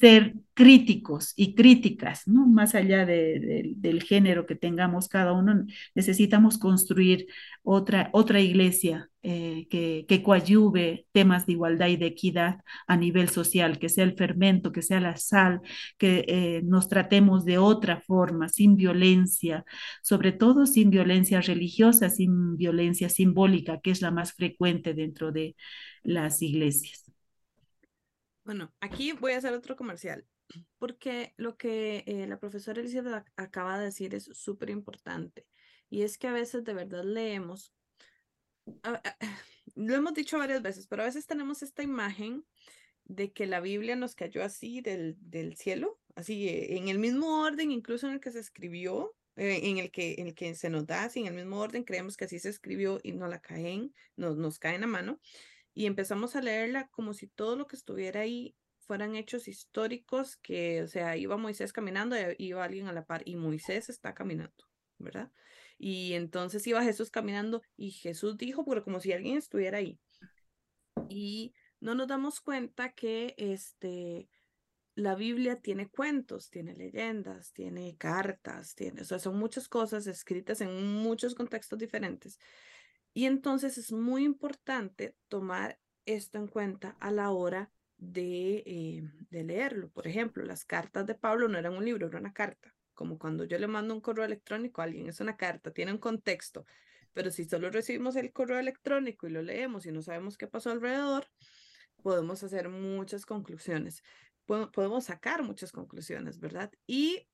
ser 0.00 0.34
críticos 0.60 1.32
y 1.36 1.54
críticas. 1.54 2.28
Más 2.28 2.74
allá 2.74 3.06
de, 3.06 3.72
del 3.76 4.02
género 4.02 4.44
que 4.44 4.56
tengamos 4.56 5.08
cada 5.08 5.32
uno, 5.32 5.64
necesitamos 5.94 6.58
construir 6.58 7.28
otra, 7.62 8.10
otra 8.12 8.40
iglesia 8.40 9.08
eh, 9.22 9.66
que, 9.70 10.04
que 10.06 10.22
coadyuve 10.22 11.06
temas 11.12 11.46
de 11.46 11.52
igualdad 11.52 11.86
y 11.88 11.96
de 11.96 12.08
equidad 12.08 12.58
a 12.86 12.98
nivel 12.98 13.30
social, 13.30 13.78
que 13.78 13.88
sea 13.88 14.04
el 14.04 14.16
fermento, 14.18 14.70
que 14.70 14.82
sea 14.82 15.00
la 15.00 15.16
sal, 15.16 15.62
que 15.96 16.26
eh, 16.28 16.60
nos 16.62 16.88
tratemos 16.88 17.46
de 17.46 17.56
otra 17.56 18.02
forma, 18.02 18.50
sin 18.50 18.76
violencia, 18.76 19.64
sobre 20.02 20.32
todo 20.32 20.66
sin 20.66 20.90
violencia 20.90 21.40
religiosa, 21.40 22.10
sin 22.10 22.58
violencia 22.58 23.08
simbólica, 23.08 23.80
que 23.80 23.92
es 23.92 24.02
la 24.02 24.10
más 24.10 24.34
frecuente 24.34 24.92
dentro 24.92 25.32
de 25.32 25.56
las 26.02 26.42
iglesias. 26.42 27.10
Bueno, 28.44 28.74
aquí 28.80 29.12
voy 29.12 29.32
a 29.32 29.38
hacer 29.38 29.54
otro 29.54 29.74
comercial, 29.74 30.26
porque 30.78 31.34
lo 31.36 31.56
que 31.56 32.04
eh, 32.06 32.26
la 32.26 32.38
profesora 32.38 32.80
Elizabeth 32.80 33.24
acaba 33.36 33.78
de 33.78 33.86
decir 33.86 34.14
es 34.14 34.24
súper 34.32 34.70
importante, 34.70 35.46
y 35.88 36.02
es 36.02 36.18
que 36.18 36.28
a 36.28 36.32
veces 36.32 36.64
de 36.64 36.74
verdad 36.74 37.04
leemos, 37.04 37.74
lo 39.74 39.94
hemos 39.94 40.14
dicho 40.14 40.38
varias 40.38 40.62
veces, 40.62 40.86
pero 40.86 41.02
a 41.02 41.06
veces 41.06 41.26
tenemos 41.26 41.62
esta 41.62 41.82
imagen 41.82 42.44
de 43.04 43.32
que 43.32 43.46
la 43.46 43.60
Biblia 43.60 43.96
nos 43.96 44.14
cayó 44.14 44.44
así 44.44 44.80
del, 44.80 45.16
del 45.20 45.56
cielo, 45.56 46.00
así 46.14 46.48
eh, 46.48 46.76
en 46.76 46.88
el 46.88 46.98
mismo 46.98 47.42
orden, 47.42 47.70
incluso 47.70 48.06
en 48.06 48.14
el 48.14 48.20
que 48.20 48.30
se 48.30 48.40
escribió, 48.40 49.14
eh, 49.36 49.60
en, 49.64 49.78
el 49.78 49.90
que, 49.90 50.16
en 50.18 50.28
el 50.28 50.34
que 50.34 50.54
se 50.54 50.70
nos 50.70 50.86
da, 50.86 51.04
así 51.04 51.20
en 51.20 51.26
el 51.26 51.34
mismo 51.34 51.58
orden, 51.58 51.84
creemos 51.84 52.16
que 52.16 52.26
así 52.26 52.38
se 52.38 52.48
escribió 52.48 53.00
y 53.02 53.12
no 53.12 53.26
la 53.26 53.40
caen, 53.40 53.94
nos, 54.16 54.36
nos 54.36 54.58
caen 54.58 54.84
a 54.84 54.86
mano 54.86 55.20
y 55.74 55.86
empezamos 55.86 56.36
a 56.36 56.42
leerla 56.42 56.88
como 56.88 57.14
si 57.14 57.26
todo 57.26 57.56
lo 57.56 57.66
que 57.66 57.76
estuviera 57.76 58.20
ahí 58.20 58.56
fueran 58.90 59.14
hechos 59.14 59.46
históricos 59.46 60.36
que, 60.38 60.82
o 60.82 60.88
sea, 60.88 61.16
iba 61.16 61.36
Moisés 61.36 61.72
caminando 61.72 62.16
y 62.18 62.46
iba 62.46 62.64
alguien 62.64 62.88
a 62.88 62.92
la 62.92 63.04
par 63.04 63.22
y 63.24 63.36
Moisés 63.36 63.88
está 63.88 64.14
caminando, 64.14 64.64
¿verdad? 64.98 65.30
Y 65.78 66.14
entonces 66.14 66.66
iba 66.66 66.82
Jesús 66.82 67.08
caminando 67.08 67.62
y 67.76 67.92
Jesús 67.92 68.36
dijo, 68.36 68.64
pero 68.64 68.82
como 68.82 68.98
si 68.98 69.12
alguien 69.12 69.38
estuviera 69.38 69.78
ahí. 69.78 70.00
Y 71.08 71.54
no 71.78 71.94
nos 71.94 72.08
damos 72.08 72.40
cuenta 72.40 72.90
que 72.90 73.36
este, 73.38 74.28
la 74.96 75.14
Biblia 75.14 75.60
tiene 75.60 75.88
cuentos, 75.88 76.50
tiene 76.50 76.74
leyendas, 76.74 77.52
tiene 77.52 77.96
cartas, 77.96 78.74
tiene, 78.74 79.02
o 79.02 79.04
sea, 79.04 79.20
son 79.20 79.38
muchas 79.38 79.68
cosas 79.68 80.08
escritas 80.08 80.60
en 80.62 80.94
muchos 80.96 81.36
contextos 81.36 81.78
diferentes 81.78 82.40
y 83.14 83.26
entonces 83.26 83.78
es 83.78 83.92
muy 83.92 84.24
importante 84.24 85.14
tomar 85.28 85.78
esto 86.06 86.38
en 86.38 86.48
cuenta 86.48 86.96
a 86.98 87.12
la 87.12 87.30
hora 87.30 87.70
de, 88.00 88.62
eh, 88.66 89.02
de 89.30 89.44
leerlo. 89.44 89.90
Por 89.90 90.06
ejemplo, 90.06 90.44
las 90.44 90.64
cartas 90.64 91.06
de 91.06 91.14
Pablo 91.14 91.48
no 91.48 91.58
eran 91.58 91.74
un 91.74 91.84
libro, 91.84 92.06
era 92.08 92.18
una 92.18 92.32
carta. 92.32 92.74
Como 92.94 93.18
cuando 93.18 93.44
yo 93.44 93.58
le 93.58 93.66
mando 93.66 93.94
un 93.94 94.00
correo 94.00 94.24
electrónico 94.24 94.80
a 94.80 94.84
alguien, 94.84 95.08
es 95.08 95.20
una 95.20 95.36
carta, 95.36 95.70
tiene 95.70 95.92
un 95.92 95.98
contexto. 95.98 96.64
Pero 97.12 97.30
si 97.30 97.44
solo 97.44 97.70
recibimos 97.70 98.16
el 98.16 98.32
correo 98.32 98.58
electrónico 98.58 99.26
y 99.26 99.30
lo 99.30 99.42
leemos 99.42 99.86
y 99.86 99.92
no 99.92 100.02
sabemos 100.02 100.36
qué 100.36 100.46
pasó 100.46 100.70
alrededor, 100.70 101.26
podemos 102.02 102.42
hacer 102.42 102.68
muchas 102.68 103.26
conclusiones. 103.26 104.02
Podemos 104.46 105.04
sacar 105.04 105.42
muchas 105.42 105.70
conclusiones, 105.70 106.40
¿verdad? 106.40 106.72
Y 106.86 107.28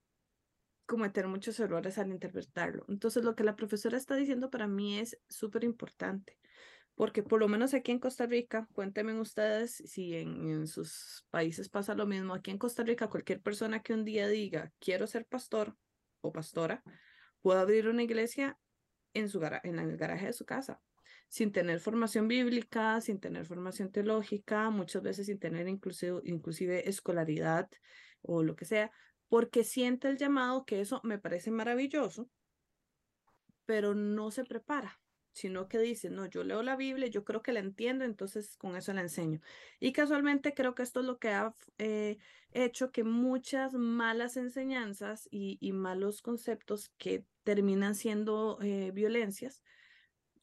cometer 0.86 1.26
muchos 1.26 1.58
errores 1.60 1.98
al 1.98 2.10
interpretarlo. 2.10 2.84
Entonces, 2.88 3.24
lo 3.24 3.34
que 3.34 3.44
la 3.44 3.56
profesora 3.56 3.96
está 3.96 4.16
diciendo 4.16 4.50
para 4.50 4.68
mí 4.68 4.98
es 4.98 5.18
súper 5.28 5.64
importante, 5.64 6.38
porque 6.96 7.22
por 7.22 7.40
lo 7.40 7.46
menos 7.46 7.74
aquí 7.74 7.92
en 7.92 7.98
Costa 7.98 8.24
Rica, 8.26 8.66
cuéntenme 8.72 9.20
ustedes 9.20 9.82
si 9.84 10.16
en, 10.16 10.66
sus 10.66 11.26
países 11.30 11.68
pasa 11.68 11.94
lo 11.94 12.06
mismo. 12.06 12.32
Aquí 12.32 12.50
en 12.50 12.58
Costa 12.58 12.82
Rica, 12.82 13.08
cualquier 13.08 13.42
persona 13.42 13.82
que 13.82 13.92
un 13.92 14.04
día 14.04 14.26
diga, 14.28 14.72
quiero 14.80 15.06
ser 15.06 15.26
pastor 15.26 15.76
o 16.22 16.32
pastora, 16.32 16.82
puede 17.42 17.60
abrir 17.60 17.88
una 17.88 18.02
iglesia 18.02 18.58
en, 19.12 19.28
su 19.28 19.44
en 19.62 19.78
el 19.78 19.98
garaje 19.98 20.26
de 20.26 20.32
su 20.32 20.46
casa, 20.46 20.80
sin 21.28 21.52
tener 21.52 21.80
formación 21.80 22.28
bíblica, 22.28 22.98
sin 23.02 23.20
tener 23.20 23.44
formación 23.44 23.92
teológica, 23.92 24.70
muchas 24.70 25.02
veces 25.02 25.26
sin 25.26 25.38
tener 25.38 25.68
inclusive, 25.68 26.22
inclusive 26.24 26.88
escolaridad 26.88 27.68
o 28.22 28.42
lo 28.42 28.56
que 28.56 28.64
sea, 28.64 28.90
porque 29.28 29.64
siente 29.64 30.08
el 30.08 30.16
llamado, 30.16 30.64
que 30.64 30.80
eso 30.80 31.02
me 31.04 31.18
parece 31.18 31.50
maravilloso, 31.50 32.30
pero 33.66 33.94
no 33.94 34.30
se 34.30 34.44
prepara, 34.44 34.98
sino 35.36 35.68
que 35.68 35.78
dice, 35.78 36.08
no, 36.08 36.24
yo 36.24 36.44
leo 36.44 36.62
la 36.62 36.76
Biblia, 36.76 37.08
yo 37.08 37.22
creo 37.22 37.42
que 37.42 37.52
la 37.52 37.60
entiendo, 37.60 38.06
entonces 38.06 38.56
con 38.56 38.74
eso 38.74 38.94
la 38.94 39.02
enseño. 39.02 39.42
Y 39.80 39.92
casualmente 39.92 40.54
creo 40.54 40.74
que 40.74 40.82
esto 40.82 41.00
es 41.00 41.06
lo 41.06 41.18
que 41.18 41.28
ha 41.28 41.54
eh, 41.76 42.16
hecho 42.52 42.90
que 42.90 43.04
muchas 43.04 43.74
malas 43.74 44.38
enseñanzas 44.38 45.28
y, 45.30 45.58
malos 45.72 46.22
conceptos 46.22 46.90
que 46.96 47.26
terminan 47.44 47.94
siendo 47.94 48.58
eh, 48.62 48.92
violencias 48.94 49.62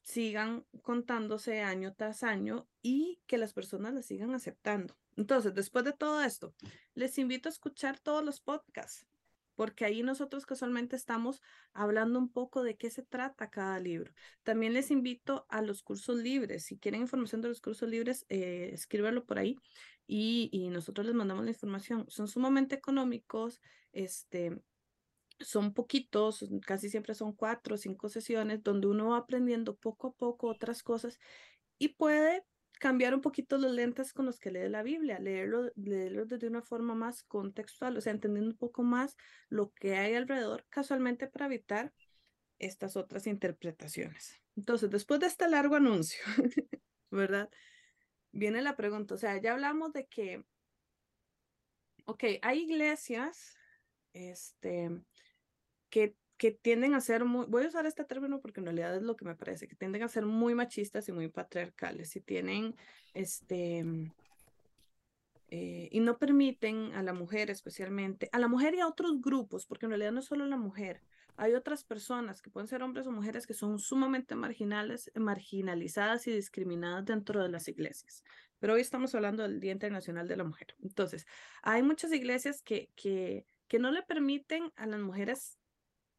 sigan 0.02 0.64
contándose 0.82 1.62
año 1.62 1.92
tras 1.94 2.22
año 2.22 2.68
y 2.80 3.20
que 3.26 3.36
las 3.36 3.52
personas 3.52 3.94
las 3.94 4.06
sigan 4.06 4.32
aceptando. 4.32 4.96
Entonces, 5.16 5.54
después 5.54 5.84
de 5.84 5.92
todo 5.92 6.22
esto, 6.22 6.54
les 6.94 7.18
invito 7.18 7.48
a 7.48 7.52
escuchar 7.52 7.98
todos 7.98 8.24
los 8.24 8.40
podcasts, 8.40 9.08
porque 9.54 9.84
ahí 9.84 10.02
nosotros 10.02 10.46
casualmente 10.46 10.96
estamos 10.96 11.40
hablando 11.72 12.18
un 12.18 12.30
poco 12.30 12.62
de 12.62 12.76
qué 12.76 12.90
se 12.90 13.02
trata 13.02 13.50
cada 13.50 13.78
libro. 13.80 14.12
También 14.42 14.74
les 14.74 14.90
invito 14.90 15.46
a 15.48 15.62
los 15.62 15.82
cursos 15.82 16.18
libres. 16.18 16.64
Si 16.64 16.78
quieren 16.78 17.02
información 17.02 17.40
de 17.40 17.48
los 17.48 17.60
cursos 17.60 17.88
libres, 17.88 18.26
eh, 18.28 18.74
por 19.26 19.38
ahí 19.38 19.56
y, 20.06 20.50
y, 20.52 20.68
nosotros 20.68 21.06
les 21.06 21.14
mandamos 21.14 21.44
la 21.44 21.50
información. 21.50 22.06
Son 22.08 22.28
sumamente 22.28 22.74
económicos, 22.74 23.60
este, 23.92 24.60
son 25.40 25.74
poquitos, 25.74 26.44
casi 26.66 26.90
siempre 26.90 27.14
son 27.14 27.32
cuatro 27.32 27.74
o 27.74 27.78
cinco 27.78 28.08
sesiones 28.08 28.62
donde 28.62 28.86
uno 28.86 29.10
va 29.10 29.18
aprendiendo 29.18 29.76
poco 29.76 30.08
a 30.08 30.12
poco 30.12 30.48
otras 30.48 30.82
cosas 30.82 31.18
y 31.78 31.88
puede 31.88 32.44
cambiar 32.84 33.14
un 33.14 33.22
poquito 33.22 33.56
los 33.56 33.72
lentes 33.72 34.12
con 34.12 34.26
los 34.26 34.38
que 34.38 34.50
lee 34.50 34.68
la 34.68 34.82
Biblia, 34.82 35.18
leerlo, 35.18 35.72
leerlo 35.74 36.26
desde 36.26 36.48
una 36.48 36.60
forma 36.60 36.94
más 36.94 37.22
contextual, 37.22 37.96
o 37.96 38.00
sea, 38.02 38.12
entendiendo 38.12 38.50
un 38.50 38.58
poco 38.58 38.82
más 38.82 39.16
lo 39.48 39.72
que 39.72 39.96
hay 39.96 40.12
alrededor, 40.12 40.66
casualmente 40.68 41.26
para 41.26 41.46
evitar 41.46 41.94
estas 42.58 42.98
otras 42.98 43.26
interpretaciones. 43.26 44.38
Entonces, 44.54 44.90
después 44.90 45.18
de 45.18 45.28
este 45.28 45.48
largo 45.48 45.76
anuncio, 45.76 46.22
¿verdad? 47.10 47.48
Viene 48.32 48.60
la 48.60 48.76
pregunta, 48.76 49.14
o 49.14 49.16
sea, 49.16 49.40
ya 49.40 49.54
hablamos 49.54 49.94
de 49.94 50.04
que, 50.04 50.44
ok, 52.04 52.24
hay 52.42 52.64
iglesias, 52.64 53.56
este, 54.12 54.90
que 55.88 56.16
que 56.36 56.50
tienden 56.50 56.94
a 56.94 57.00
ser 57.00 57.24
muy, 57.24 57.46
voy 57.46 57.64
a 57.64 57.68
usar 57.68 57.86
este 57.86 58.04
término 58.04 58.40
porque 58.40 58.60
en 58.60 58.66
realidad 58.66 58.96
es 58.96 59.02
lo 59.02 59.16
que 59.16 59.24
me 59.24 59.36
parece, 59.36 59.68
que 59.68 59.76
tienden 59.76 60.02
a 60.02 60.08
ser 60.08 60.26
muy 60.26 60.54
machistas 60.54 61.08
y 61.08 61.12
muy 61.12 61.28
patriarcales 61.28 62.16
y 62.16 62.20
tienen, 62.20 62.74
este, 63.14 63.84
eh, 65.48 65.88
y 65.92 66.00
no 66.00 66.18
permiten 66.18 66.92
a 66.94 67.02
la 67.02 67.12
mujer 67.12 67.50
especialmente, 67.50 68.28
a 68.32 68.38
la 68.38 68.48
mujer 68.48 68.74
y 68.74 68.80
a 68.80 68.88
otros 68.88 69.20
grupos, 69.20 69.66
porque 69.66 69.86
en 69.86 69.90
realidad 69.90 70.12
no 70.12 70.20
es 70.20 70.26
solo 70.26 70.46
la 70.46 70.56
mujer, 70.56 71.00
hay 71.36 71.54
otras 71.54 71.84
personas 71.84 72.40
que 72.40 72.50
pueden 72.50 72.68
ser 72.68 72.82
hombres 72.82 73.06
o 73.06 73.12
mujeres 73.12 73.46
que 73.46 73.54
son 73.54 73.78
sumamente 73.78 74.34
marginales, 74.34 75.10
marginalizadas 75.14 76.26
y 76.28 76.32
discriminadas 76.32 77.04
dentro 77.04 77.42
de 77.42 77.48
las 77.48 77.66
iglesias. 77.66 78.22
Pero 78.60 78.74
hoy 78.74 78.80
estamos 78.80 79.14
hablando 79.14 79.42
del 79.42 79.60
Día 79.60 79.72
Internacional 79.72 80.28
de 80.28 80.36
la 80.36 80.44
Mujer. 80.44 80.74
Entonces, 80.82 81.26
hay 81.62 81.82
muchas 81.82 82.12
iglesias 82.12 82.62
que, 82.62 82.90
que, 82.94 83.46
que 83.66 83.78
no 83.80 83.90
le 83.90 84.02
permiten 84.02 84.72
a 84.76 84.86
las 84.86 85.00
mujeres 85.00 85.58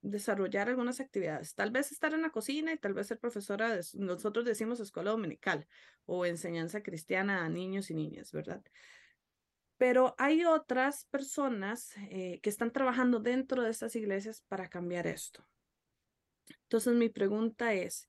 desarrollar 0.09 0.69
algunas 0.69 0.99
actividades. 0.99 1.55
Tal 1.55 1.71
vez 1.71 1.91
estar 1.91 2.13
en 2.13 2.21
la 2.21 2.29
cocina 2.29 2.71
y 2.71 2.77
tal 2.77 2.93
vez 2.93 3.07
ser 3.07 3.19
profesora, 3.19 3.75
de, 3.75 3.83
nosotros 3.95 4.45
decimos 4.45 4.79
escuela 4.79 5.11
dominical 5.11 5.67
o 6.05 6.25
enseñanza 6.25 6.83
cristiana 6.83 7.43
a 7.43 7.49
niños 7.49 7.89
y 7.89 7.95
niñas, 7.95 8.31
¿verdad? 8.31 8.63
Pero 9.77 10.15
hay 10.17 10.45
otras 10.45 11.05
personas 11.05 11.93
eh, 12.09 12.39
que 12.41 12.49
están 12.49 12.71
trabajando 12.71 13.19
dentro 13.19 13.63
de 13.63 13.71
estas 13.71 13.95
iglesias 13.95 14.43
para 14.47 14.69
cambiar 14.69 15.07
esto. 15.07 15.45
Entonces 16.63 16.93
mi 16.93 17.09
pregunta 17.09 17.73
es, 17.73 18.07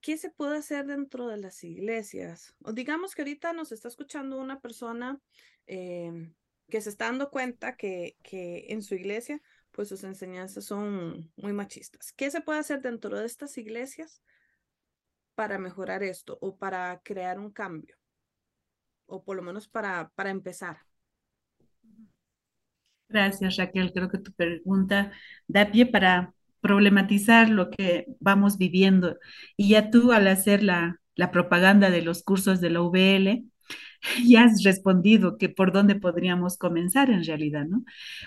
¿qué 0.00 0.18
se 0.18 0.30
puede 0.30 0.58
hacer 0.58 0.86
dentro 0.86 1.28
de 1.28 1.38
las 1.38 1.62
iglesias? 1.62 2.54
O 2.64 2.72
digamos 2.72 3.14
que 3.14 3.22
ahorita 3.22 3.52
nos 3.52 3.70
está 3.70 3.88
escuchando 3.88 4.36
una 4.38 4.60
persona 4.60 5.20
eh, 5.66 6.32
que 6.68 6.80
se 6.80 6.90
está 6.90 7.06
dando 7.06 7.30
cuenta 7.30 7.76
que 7.76 8.16
en 8.30 8.82
su 8.82 8.94
iglesia 8.96 9.40
pues 9.72 9.88
sus 9.88 10.04
enseñanzas 10.04 10.64
son 10.64 11.32
muy 11.36 11.52
machistas. 11.52 12.12
¿Qué 12.12 12.30
se 12.30 12.40
puede 12.40 12.60
hacer 12.60 12.80
dentro 12.82 13.18
de 13.18 13.26
estas 13.26 13.56
iglesias 13.58 14.22
para 15.34 15.58
mejorar 15.58 16.02
esto 16.02 16.38
o 16.40 16.56
para 16.56 17.00
crear 17.02 17.38
un 17.38 17.50
cambio? 17.50 17.96
O 19.06 19.24
por 19.24 19.36
lo 19.36 19.42
menos 19.42 19.68
para, 19.68 20.10
para 20.14 20.30
empezar. 20.30 20.78
Gracias, 23.08 23.56
Raquel. 23.56 23.92
Creo 23.92 24.08
que 24.08 24.18
tu 24.18 24.32
pregunta 24.32 25.12
da 25.46 25.70
pie 25.70 25.86
para 25.86 26.34
problematizar 26.60 27.50
lo 27.50 27.70
que 27.70 28.06
vamos 28.20 28.56
viviendo. 28.56 29.18
Y 29.56 29.70
ya 29.70 29.90
tú 29.90 30.12
al 30.12 30.28
hacer 30.28 30.62
la, 30.62 31.00
la 31.14 31.30
propaganda 31.30 31.90
de 31.90 32.02
los 32.02 32.22
cursos 32.22 32.60
de 32.60 32.70
la 32.70 32.80
UBL, 32.80 33.44
ya 34.26 34.44
has 34.44 34.62
respondido 34.64 35.38
que 35.38 35.48
por 35.48 35.72
dónde 35.72 35.94
podríamos 35.96 36.56
comenzar 36.58 37.10
en 37.10 37.24
realidad, 37.24 37.66
¿no? 37.66 37.84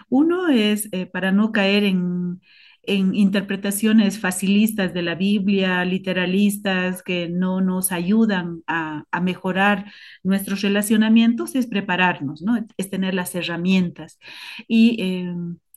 Uno 0.10 0.50
es 0.50 0.90
eh, 0.92 1.06
para 1.06 1.32
no 1.32 1.52
caer 1.52 1.84
en, 1.84 2.42
en 2.84 3.16
interpretaciones 3.16 4.20
facilistas 4.20 4.94
de 4.94 5.02
la 5.02 5.16
Biblia, 5.16 5.84
literalistas 5.86 7.04
que 7.04 7.30
no 7.30 7.62
nos 7.62 7.92
ayudan 7.92 8.64
a, 8.68 9.04
a, 9.12 9.22
mejorar 9.22 9.92
nuestros 10.24 10.62
relacionamientos, 10.62 11.56
es 11.56 11.68
prepararnos, 11.68 12.42
¿no? 12.42 12.58
Es 12.78 12.90
tener 12.90 13.14
las 13.14 13.36
herramientas. 13.36 14.20
Y 14.68 14.98
eh, 15.02 15.34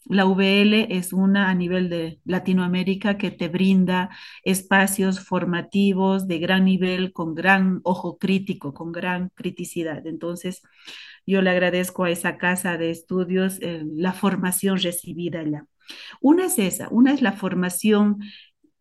la 0.06 0.24
VL 0.24 0.86
es 0.90 1.12
una 1.12 1.50
a 1.50 1.54
nivel 1.54 1.88
de 1.88 2.20
Latinoamérica 2.24 3.18
que 3.18 3.30
te 3.30 3.48
brinda 3.48 4.10
espacios 4.44 5.20
formativos 5.20 6.26
de 6.28 6.38
gran 6.38 6.64
nivel, 6.64 7.12
con 7.12 7.34
gran 7.34 7.80
ojo 7.84 8.18
crítico, 8.18 8.74
con 8.74 8.92
gran 8.92 9.30
criticidad. 9.34 10.06
Entonces, 10.06 10.62
yo 11.26 11.42
le 11.42 11.50
agradezco 11.50 12.04
a 12.04 12.10
esa 12.10 12.38
casa 12.38 12.78
de 12.78 12.90
estudios 12.90 13.58
eh, 13.60 13.84
la 13.94 14.12
formación 14.12 14.78
recibida 14.78 15.40
allá. 15.40 15.66
Una 16.20 16.46
es 16.46 16.58
esa, 16.58 16.88
una 16.90 17.12
es 17.12 17.22
la 17.22 17.32
formación 17.32 18.18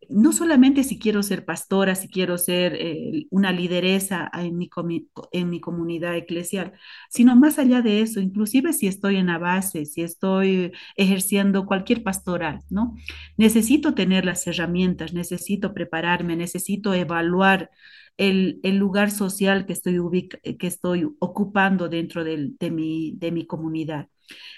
no 0.10 0.32
solamente 0.34 0.84
si 0.84 1.00
quiero 1.00 1.24
ser 1.24 1.46
pastora, 1.46 1.96
si 1.96 2.08
quiero 2.10 2.38
ser 2.38 2.76
eh, 2.76 3.28
una 3.30 3.52
lideresa 3.52 4.30
en 4.34 4.58
mi, 4.58 4.70
en 5.32 5.50
mi 5.50 5.60
comunidad 5.60 6.15
eclesial, 6.15 6.74
sino 7.10 7.36
más 7.36 7.60
allá 7.60 7.82
de 7.82 8.02
eso, 8.02 8.20
inclusive 8.20 8.74
si 8.74 8.88
estoy 8.88 9.17
en 9.17 9.28
la 9.28 9.38
base, 9.38 9.86
si 9.86 10.02
estoy 10.02 10.72
ejerciendo 10.96 11.65
cualquier 11.65 12.04
pastoral, 12.04 12.63
¿no? 12.70 12.96
Necesito 13.38 13.93
tener 13.93 14.26
las 14.26 14.46
herramientas, 14.48 15.13
necesito 15.13 15.74
prepararme, 15.74 16.36
necesito 16.36 16.93
evaluar 16.93 17.70
el, 18.18 18.60
lugar 18.78 19.12
social 19.12 19.66
que 19.66 19.74
estoy, 19.74 20.28
que 20.30 20.68
estoy 20.68 21.08
ocupando 21.20 21.90
dentro 21.90 22.24
de, 22.24 22.72
mi, 22.72 23.14
de 23.18 23.32
mi 23.32 23.46
comunidad. 23.46 24.10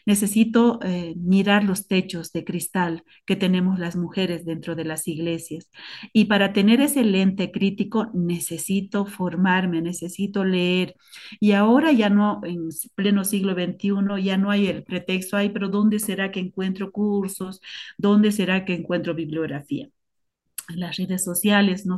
Necesito 0.05 0.79
eh, 0.83 1.13
mirar 1.17 1.63
los 1.63 1.87
techos 1.87 2.31
de 2.31 2.43
cristal 2.43 3.03
que 3.25 3.35
tenemos 3.35 3.79
las 3.79 3.95
mujeres 3.95 4.45
dentro 4.45 4.75
de 4.75 4.85
las 4.85 5.07
iglesias. 5.07 5.69
Y 6.13 6.25
para 6.25 6.53
tener 6.53 6.81
ese 6.81 7.03
lente 7.03 7.51
crítico 7.51 8.09
necesito 8.13 9.05
formarme, 9.05 9.81
necesito 9.81 10.43
leer. 10.43 10.95
Y 11.39 11.51
ahora 11.53 11.91
ya 11.91 12.09
no, 12.09 12.41
en 12.43 12.69
pleno 12.95 13.23
siglo 13.23 13.53
XXI, 13.53 14.23
ya 14.23 14.37
no 14.37 14.51
hay 14.51 14.67
el 14.67 14.83
pretexto, 14.83 15.37
ay, 15.37 15.49
pero 15.49 15.69
¿dónde 15.69 15.99
será 15.99 16.31
que 16.31 16.39
encuentro 16.39 16.91
cursos? 16.91 17.61
¿Dónde 17.97 18.31
será 18.31 18.65
que 18.65 18.73
encuentro 18.73 19.13
bibliografía? 19.13 19.89
Las 20.75 20.97
redes 20.97 21.23
sociales, 21.23 21.85
no, 21.85 21.95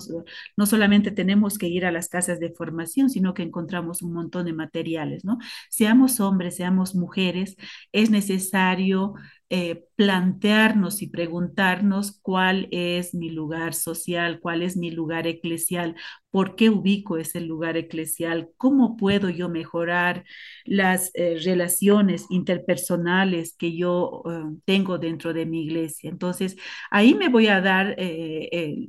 no, 0.57 0.65
solamente 0.65 1.12
tenemos 1.12 1.57
que 1.57 1.67
ir 1.67 1.86
a 1.86 1.91
las 1.91 2.10
casas 2.10 2.39
de 2.39 2.51
formación, 2.51 3.10
sino 3.10 3.34
que 3.34 3.43
encontramos 3.43 4.01
un 4.01 4.13
montón 4.13 4.45
de 4.45 4.53
materiales, 4.53 5.25
¿no? 5.25 5.38
Seamos 5.69 6.19
hombres, 6.19 6.55
seamos 6.55 6.95
mujeres, 6.95 7.55
es 7.91 8.10
necesario 8.10 9.13
eh, 9.53 9.83
plantearnos 9.97 11.01
y 11.01 11.07
preguntarnos 11.09 12.17
cuál 12.21 12.69
es 12.71 13.13
mi 13.13 13.29
lugar 13.29 13.73
social, 13.73 14.39
cuál 14.39 14.61
es 14.61 14.77
mi 14.77 14.91
lugar 14.91 15.27
eclesial, 15.27 15.95
por 16.29 16.55
qué 16.55 16.69
ubico 16.69 17.17
ese 17.17 17.41
lugar 17.41 17.75
eclesial, 17.75 18.47
cómo 18.55 18.95
puedo 18.95 19.29
yo 19.29 19.49
mejorar 19.49 20.23
las 20.63 21.11
eh, 21.15 21.37
relaciones 21.43 22.27
interpersonales 22.29 23.53
que 23.57 23.75
yo 23.75 24.21
uh, 24.23 24.57
tengo 24.63 24.97
dentro 24.97 25.33
de 25.33 25.45
mi 25.45 25.63
iglesia. 25.65 26.09
Entonces, 26.09 26.55
ahí 26.89 27.13
me 27.13 27.27
voy 27.27 27.47
a 27.47 27.59
dar 27.59 27.95
eh, 27.97 28.87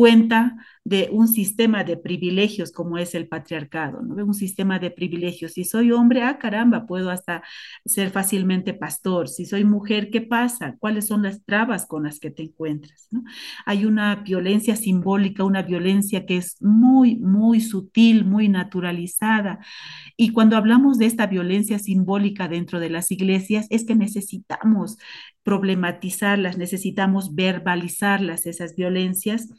cuenta 0.00 0.56
de 0.82 1.10
un 1.12 1.28
sistema 1.28 1.84
de 1.84 1.98
privilegios 1.98 2.72
como 2.72 2.96
es 2.96 3.14
el 3.14 3.28
patriarcado, 3.28 4.00
¿no? 4.00 4.24
Un 4.24 4.32
sistema 4.32 4.78
de 4.78 4.90
privilegios. 4.90 5.52
Si 5.52 5.64
soy 5.64 5.92
hombre, 5.92 6.22
ah, 6.22 6.38
caramba, 6.38 6.86
puedo 6.86 7.10
hasta 7.10 7.42
ser 7.84 8.08
fácilmente 8.10 8.72
pastor. 8.72 9.28
Si 9.28 9.44
soy 9.44 9.64
mujer, 9.64 10.08
¿qué 10.10 10.22
pasa? 10.22 10.76
¿Cuáles 10.78 11.06
son 11.06 11.22
las 11.22 11.44
trabas 11.44 11.84
con 11.84 12.04
las 12.04 12.18
que 12.18 12.30
te 12.30 12.44
encuentras? 12.44 13.10
Hay 13.66 13.84
una 13.84 14.16
violencia 14.16 14.74
simbólica, 14.74 15.44
una 15.44 15.60
violencia 15.60 16.24
que 16.24 16.38
es 16.38 16.56
muy, 16.62 17.16
muy 17.16 17.60
sutil, 17.60 18.24
muy 18.24 18.48
naturalizada. 18.48 19.58
Y 20.16 20.30
cuando 20.30 20.56
hablamos 20.56 20.96
de 20.96 21.04
esta 21.04 21.26
violencia 21.26 21.78
simbólica 21.78 22.48
dentro 22.48 22.80
de 22.80 22.88
las 22.88 23.10
iglesias, 23.10 23.66
es 23.68 23.84
que 23.84 23.94
necesitamos 23.94 24.96
problematizarlas, 25.42 26.56
necesitamos 26.56 27.34
verbalizarlas, 27.34 28.46
esas 28.46 28.76
violencias 28.76 29.50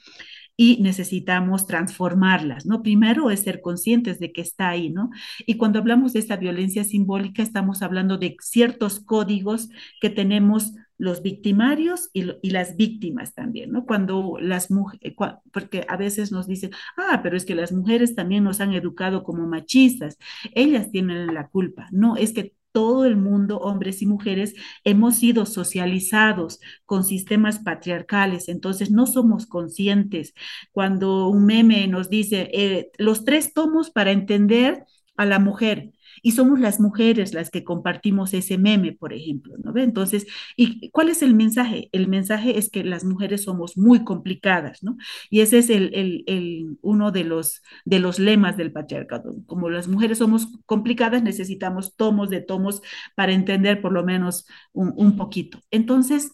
y 0.61 0.77
necesitamos 0.79 1.65
transformarlas, 1.65 2.67
¿no? 2.67 2.83
Primero 2.83 3.31
es 3.31 3.39
ser 3.39 3.61
conscientes 3.61 4.19
de 4.19 4.31
que 4.31 4.41
está 4.41 4.69
ahí, 4.69 4.91
¿no? 4.91 5.09
Y 5.47 5.55
cuando 5.55 5.79
hablamos 5.79 6.13
de 6.13 6.19
esta 6.19 6.37
violencia 6.37 6.83
simbólica, 6.83 7.41
estamos 7.41 7.81
hablando 7.81 8.19
de 8.19 8.37
ciertos 8.41 8.99
códigos 8.99 9.69
que 9.99 10.11
tenemos 10.11 10.73
los 10.99 11.23
victimarios 11.23 12.11
y, 12.13 12.25
las 12.51 12.77
víctimas 12.77 13.33
también, 13.33 13.71
¿no? 13.71 13.87
Cuando 13.87 14.37
las 14.39 14.69
mujeres, 14.69 15.15
porque 15.51 15.83
a 15.89 15.97
veces 15.97 16.31
nos 16.31 16.45
dicen, 16.45 16.69
ah, 16.95 17.21
pero 17.23 17.37
es 17.37 17.45
que 17.45 17.55
las 17.55 17.71
mujeres 17.71 18.13
también 18.13 18.43
nos 18.43 18.61
han 18.61 18.73
educado 18.73 19.23
como 19.23 19.47
machistas, 19.47 20.19
ellas 20.53 20.91
tienen 20.91 21.33
la 21.33 21.47
culpa. 21.47 21.87
No, 21.91 22.17
es 22.17 22.33
que 22.33 22.53
todo 22.71 23.05
el 23.05 23.17
mundo, 23.17 23.57
hombres 23.59 24.01
y 24.01 24.05
mujeres, 24.05 24.53
hemos 24.83 25.17
sido 25.17 25.45
socializados 25.45 26.59
con 26.85 27.03
sistemas 27.03 27.59
patriarcales, 27.59 28.49
entonces 28.49 28.91
no 28.91 29.05
somos 29.07 29.45
conscientes. 29.47 30.33
Cuando 30.71 31.27
un 31.27 31.45
meme 31.45 31.87
nos 31.87 32.09
dice 32.09 32.49
eh, 32.53 32.91
los 32.97 33.25
tres 33.25 33.53
tomos 33.53 33.91
para 33.91 34.11
entender 34.11 34.85
a 35.17 35.25
la 35.25 35.39
mujer, 35.39 35.91
y 36.21 36.31
somos 36.31 36.59
las 36.59 36.79
mujeres 36.79 37.33
las 37.33 37.49
que 37.49 37.63
compartimos 37.63 38.33
ese 38.33 38.57
meme, 38.57 38.93
por 38.93 39.13
ejemplo, 39.13 39.55
¿no 39.63 39.73
ve? 39.73 39.83
Entonces, 39.83 40.27
¿y 40.55 40.89
cuál 40.91 41.09
es 41.09 41.21
el 41.21 41.33
mensaje? 41.33 41.89
El 41.91 42.07
mensaje 42.07 42.57
es 42.57 42.69
que 42.69 42.83
las 42.83 43.03
mujeres 43.03 43.43
somos 43.43 43.77
muy 43.77 44.03
complicadas, 44.03 44.83
¿no? 44.83 44.97
Y 45.29 45.41
ese 45.41 45.59
es 45.59 45.69
el, 45.69 45.93
el, 45.93 46.23
el, 46.27 46.77
uno 46.81 47.11
de 47.11 47.23
los, 47.23 47.61
de 47.85 47.99
los 47.99 48.19
lemas 48.19 48.57
del 48.57 48.71
patriarcado. 48.71 49.35
Como 49.45 49.69
las 49.69 49.87
mujeres 49.87 50.17
somos 50.19 50.47
complicadas, 50.65 51.23
necesitamos 51.23 51.95
tomos 51.95 52.29
de 52.29 52.41
tomos 52.41 52.81
para 53.15 53.33
entender 53.33 53.81
por 53.81 53.91
lo 53.93 54.03
menos 54.03 54.45
un, 54.73 54.93
un 54.95 55.15
poquito. 55.17 55.59
Entonces, 55.71 56.31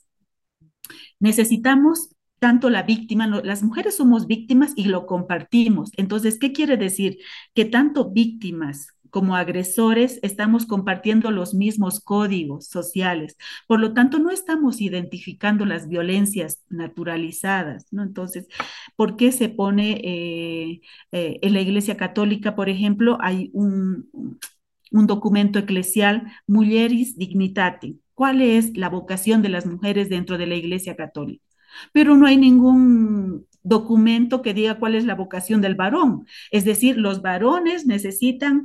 necesitamos 1.19 2.09
tanto 2.39 2.69
la 2.69 2.83
víctima, 2.83 3.27
las 3.27 3.63
mujeres 3.63 3.95
somos 3.97 4.27
víctimas 4.27 4.73
y 4.75 4.85
lo 4.85 5.05
compartimos. 5.07 5.91
Entonces, 5.97 6.37
¿qué 6.39 6.51
quiere 6.53 6.77
decir? 6.77 7.17
Que 7.55 7.65
tanto 7.65 8.11
víctimas 8.11 8.89
como 9.17 9.35
agresores 9.35 10.19
estamos 10.21 10.67
compartiendo 10.67 11.31
los 11.31 11.55
mismos 11.55 11.99
códigos 11.99 12.67
sociales. 12.67 13.35
Por 13.65 13.79
lo 13.79 13.95
tanto, 13.95 14.19
no 14.19 14.29
estamos 14.29 14.79
identificando 14.79 15.65
las 15.65 15.87
violencias 15.87 16.61
naturalizadas, 16.69 17.87
¿no? 17.89 18.03
Entonces, 18.03 18.47
¿por 18.95 19.15
qué 19.17 19.31
se 19.31 19.49
pone 19.49 19.99
eh, 20.03 20.81
eh, 21.11 21.39
en 21.41 21.53
la 21.53 21.61
Iglesia 21.61 21.97
Católica, 21.97 22.55
por 22.55 22.69
ejemplo, 22.69 23.17
hay 23.19 23.49
un, 23.53 24.07
un 24.91 25.07
documento 25.07 25.57
eclesial, 25.57 26.31
Mulieris 26.45 27.17
Dignitate? 27.17 27.95
¿Cuál 28.13 28.43
es 28.43 28.77
la 28.77 28.89
vocación 28.89 29.41
de 29.41 29.49
las 29.49 29.65
mujeres 29.65 30.09
dentro 30.09 30.37
de 30.37 30.45
la 30.45 30.53
Iglesia 30.53 30.95
Católica? 30.95 31.43
Pero 31.91 32.15
no 32.15 32.27
hay 32.27 32.37
ningún 32.37 33.47
documento 33.63 34.43
que 34.43 34.53
diga 34.53 34.77
cuál 34.77 34.93
es 34.93 35.05
la 35.05 35.15
vocación 35.15 35.59
del 35.61 35.73
varón. 35.73 36.27
Es 36.51 36.65
decir, 36.65 36.97
los 36.97 37.23
varones 37.23 37.87
necesitan 37.87 38.61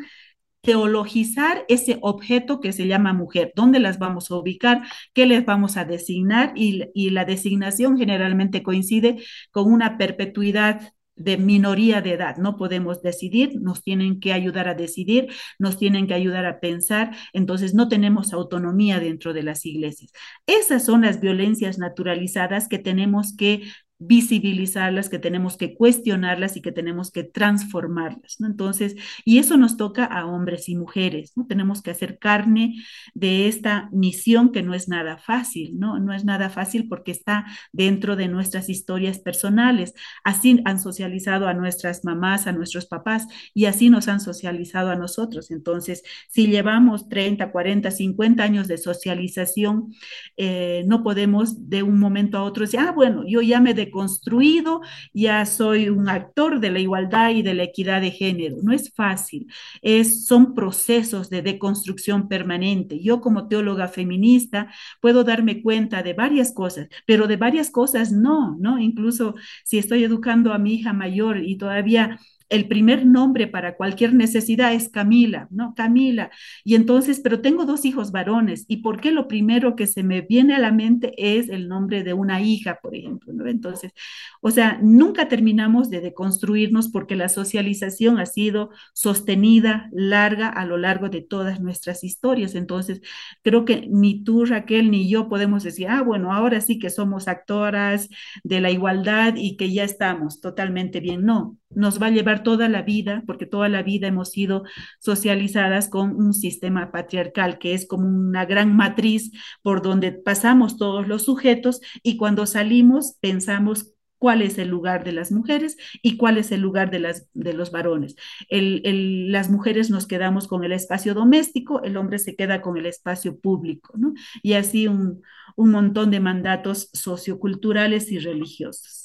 teologizar 0.62 1.64
ese 1.68 1.98
objeto 2.03 2.61
que 2.61 2.72
se 2.72 2.87
llama 2.87 3.12
mujer, 3.12 3.53
dónde 3.55 3.81
las 3.81 3.98
vamos 3.98 4.31
a 4.31 4.37
ubicar, 4.37 4.83
qué 5.12 5.27
les 5.27 5.44
vamos 5.44 5.77
a 5.77 5.85
designar 5.85 6.53
y, 6.57 7.11
la 7.11 7.25
designación 7.25 7.98
generalmente 7.98 8.62
coincide 8.62 9.22
con 9.51 9.70
una 9.70 9.98
perpetuidad 9.98 10.94
de 11.16 11.37
minoría 11.37 12.01
de 12.01 12.14
edad. 12.14 12.37
No 12.38 12.57
podemos 12.57 13.03
decidir, 13.03 13.61
nos 13.61 13.83
tienen 13.83 14.18
que 14.20 14.33
ayudar 14.33 14.68
a 14.68 14.75
decidir, 14.75 15.29
nos 15.59 15.77
tienen 15.79 16.07
que 16.07 16.14
ayudar 16.14 16.46
a 16.46 16.61
pensar, 16.61 17.14
entonces 17.33 17.75
no 17.75 17.88
tenemos 17.88 18.33
autonomía 18.33 18.98
dentro 18.98 19.33
de 19.35 19.42
las 19.42 19.66
iglesias. 19.66 20.12
Esas 20.46 20.85
son 20.87 21.03
las 21.03 21.20
violencias 21.20 21.79
naturalizadas 21.79 22.68
que 22.68 22.79
tenemos 22.79 23.37
que 23.37 23.62
visibilizarlas, 24.06 25.08
que 25.08 25.18
tenemos 25.18 25.56
que 25.56 25.74
cuestionarlas 25.74 26.56
y 26.56 26.62
que 26.62 26.72
tenemos 26.72 27.10
que 27.10 27.24
transformarlas, 27.24 28.36
¿no? 28.40 28.46
Entonces, 28.46 28.96
y 29.24 29.38
eso 29.38 29.56
nos 29.56 29.76
toca 29.76 30.04
a 30.04 30.26
hombres 30.26 30.68
y 30.68 30.76
mujeres, 30.76 31.32
¿no? 31.36 31.46
Tenemos 31.46 31.82
que 31.82 31.90
hacer 31.90 32.18
carne 32.18 32.76
de 33.14 33.48
esta 33.48 33.88
misión 33.92 34.52
que 34.52 34.62
no 34.62 34.74
es 34.74 34.88
nada 34.88 35.18
fácil, 35.18 35.78
¿no? 35.78 35.98
No 35.98 36.12
es 36.12 36.24
nada 36.24 36.50
fácil 36.50 36.88
porque 36.88 37.12
está 37.12 37.46
dentro 37.72 38.16
de 38.16 38.28
nuestras 38.28 38.68
historias 38.68 39.18
personales. 39.18 39.94
Así 40.24 40.60
han 40.64 40.80
socializado 40.80 41.48
a 41.48 41.54
nuestras 41.54 42.04
mamás, 42.04 42.46
a 42.46 42.52
nuestros 42.52 42.86
papás 42.86 43.26
y 43.54 43.66
así 43.66 43.90
nos 43.90 44.08
han 44.08 44.20
socializado 44.20 44.90
a 44.90 44.96
nosotros. 44.96 45.50
Entonces, 45.50 46.02
si 46.28 46.46
llevamos 46.48 47.08
30, 47.08 47.50
40, 47.52 47.90
50 47.90 48.42
años 48.42 48.68
de 48.68 48.78
socialización, 48.78 49.94
eh, 50.36 50.84
no 50.86 51.02
podemos 51.02 51.68
de 51.68 51.82
un 51.82 51.98
momento 51.98 52.38
a 52.38 52.42
otro 52.42 52.64
decir, 52.64 52.80
ah, 52.80 52.92
bueno, 52.92 53.24
yo 53.26 53.42
ya 53.42 53.60
me 53.60 53.74
de 53.74 53.90
deconstruido, 53.92 54.81
ya 55.12 55.44
soy 55.44 55.88
un 55.90 56.09
actor 56.09 56.61
de 56.61 56.70
la 56.70 56.78
igualdad 56.81 57.31
y 57.31 57.42
de 57.42 57.55
la 57.55 57.64
equidad 57.64 58.00
de 58.00 58.11
género. 58.11 58.57
No 58.62 58.72
es 58.72 58.92
fácil, 58.94 59.46
es, 59.83 60.26
son 60.26 60.55
procesos 60.55 61.28
de 61.31 61.42
deconstrucción 61.42 62.28
permanente. 62.28 63.00
Yo 63.00 63.20
como 63.20 63.48
teóloga 63.48 63.88
feminista 63.88 64.72
puedo 65.00 65.24
darme 65.24 65.62
cuenta 65.62 66.02
de 66.02 66.14
varias 66.14 66.52
cosas, 66.52 66.88
pero 67.07 67.26
de 67.26 67.37
varias 67.37 67.70
cosas 67.70 68.12
no, 68.12 68.57
¿no? 68.59 68.78
Incluso 68.78 69.35
si 69.64 69.78
estoy 69.78 70.05
educando 70.05 70.52
a 70.52 70.59
mi 70.59 70.74
hija 70.74 70.92
mayor 70.92 71.38
y 71.38 71.57
todavía 71.59 72.18
el 72.52 72.68
primer 72.68 73.06
nombre 73.06 73.46
para 73.46 73.76
cualquier 73.76 74.14
necesidad 74.14 74.74
es 74.74 74.88
Camila, 74.88 75.48
¿no? 75.50 75.74
Camila. 75.74 76.30
Y 76.64 76.74
entonces, 76.74 77.20
pero 77.20 77.40
tengo 77.40 77.64
dos 77.64 77.84
hijos 77.84 78.12
varones, 78.12 78.64
¿y 78.68 78.78
por 78.78 79.00
qué 79.00 79.10
lo 79.10 79.26
primero 79.26 79.74
que 79.74 79.86
se 79.86 80.02
me 80.02 80.20
viene 80.20 80.54
a 80.54 80.58
la 80.58 80.70
mente 80.70 81.14
es 81.16 81.48
el 81.48 81.68
nombre 81.68 82.04
de 82.04 82.12
una 82.12 82.42
hija, 82.42 82.78
por 82.82 82.94
ejemplo, 82.94 83.32
¿no? 83.32 83.46
Entonces, 83.46 83.92
o 84.40 84.50
sea, 84.50 84.78
nunca 84.82 85.28
terminamos 85.28 85.88
de 85.90 86.00
deconstruirnos 86.00 86.88
porque 86.88 87.16
la 87.16 87.28
socialización 87.28 88.18
ha 88.18 88.26
sido 88.26 88.70
sostenida, 88.92 89.88
larga, 89.92 90.48
a 90.48 90.66
lo 90.66 90.76
largo 90.76 91.08
de 91.08 91.22
todas 91.22 91.60
nuestras 91.60 92.04
historias. 92.04 92.54
Entonces, 92.54 93.00
creo 93.42 93.64
que 93.64 93.86
ni 93.90 94.22
tú, 94.24 94.44
Raquel, 94.44 94.90
ni 94.90 95.08
yo 95.08 95.28
podemos 95.28 95.62
decir, 95.64 95.88
ah, 95.88 96.02
bueno, 96.02 96.32
ahora 96.32 96.60
sí 96.60 96.78
que 96.78 96.90
somos 96.90 97.28
actoras 97.28 98.08
de 98.44 98.60
la 98.60 98.70
igualdad 98.70 99.34
y 99.36 99.56
que 99.56 99.72
ya 99.72 99.84
estamos 99.84 100.40
totalmente 100.40 101.00
bien. 101.00 101.24
No, 101.24 101.56
nos 101.74 102.00
va 102.00 102.06
a 102.06 102.11
llevar 102.11 102.42
toda 102.42 102.68
la 102.68 102.82
vida, 102.82 103.22
porque 103.26 103.46
toda 103.46 103.68
la 103.68 103.82
vida 103.82 104.08
hemos 104.08 104.30
sido 104.30 104.64
socializadas 105.00 105.88
con 105.88 106.14
un 106.16 106.35
sistema 106.35 106.90
patriarcal 106.90 107.58
que 107.58 107.74
es 107.74 107.87
como 107.87 108.06
una 108.06 108.44
gran 108.44 108.76
matriz 108.76 109.32
por 109.62 109.82
donde 109.82 110.12
pasamos 110.12 110.76
todos 110.76 111.06
los 111.08 111.24
sujetos 111.24 111.80
y 112.02 112.16
cuando 112.16 112.46
salimos 112.46 113.16
pensamos 113.20 113.92
cuál 114.22 114.40
es 114.40 114.56
el 114.58 114.68
lugar 114.68 115.02
de 115.02 115.11
las 115.11 115.32
mujeres 115.32 115.76
y 116.00 116.16
cuál 116.16 116.38
es 116.38 116.52
el 116.52 116.61
lugar 116.61 116.92
de, 116.92 117.00
las, 117.00 117.28
de 117.35 117.54
los 117.54 117.72
varones. 117.72 118.14
Las 118.48 119.50
mujeres 119.50 119.90
nos 119.90 120.06
quedamos 120.06 120.46
con 120.46 120.62
el 120.62 120.70
espacio 120.70 121.12
doméstico, 121.12 121.82
el 121.82 121.96
hombre 121.96 122.20
se 122.20 122.37
queda 122.37 122.62
con 122.62 122.76
el 122.76 122.87
espacio 122.87 123.40
público, 123.40 123.94
¿no? 123.98 124.14
Y 124.40 124.52
así 124.52 124.87
un, 124.87 125.22
un 125.56 125.70
montón 125.72 126.12
de 126.12 126.20
mandatos 126.20 126.88
socioculturales 126.92 128.12
y 128.12 128.20
religiosos. 128.20 129.01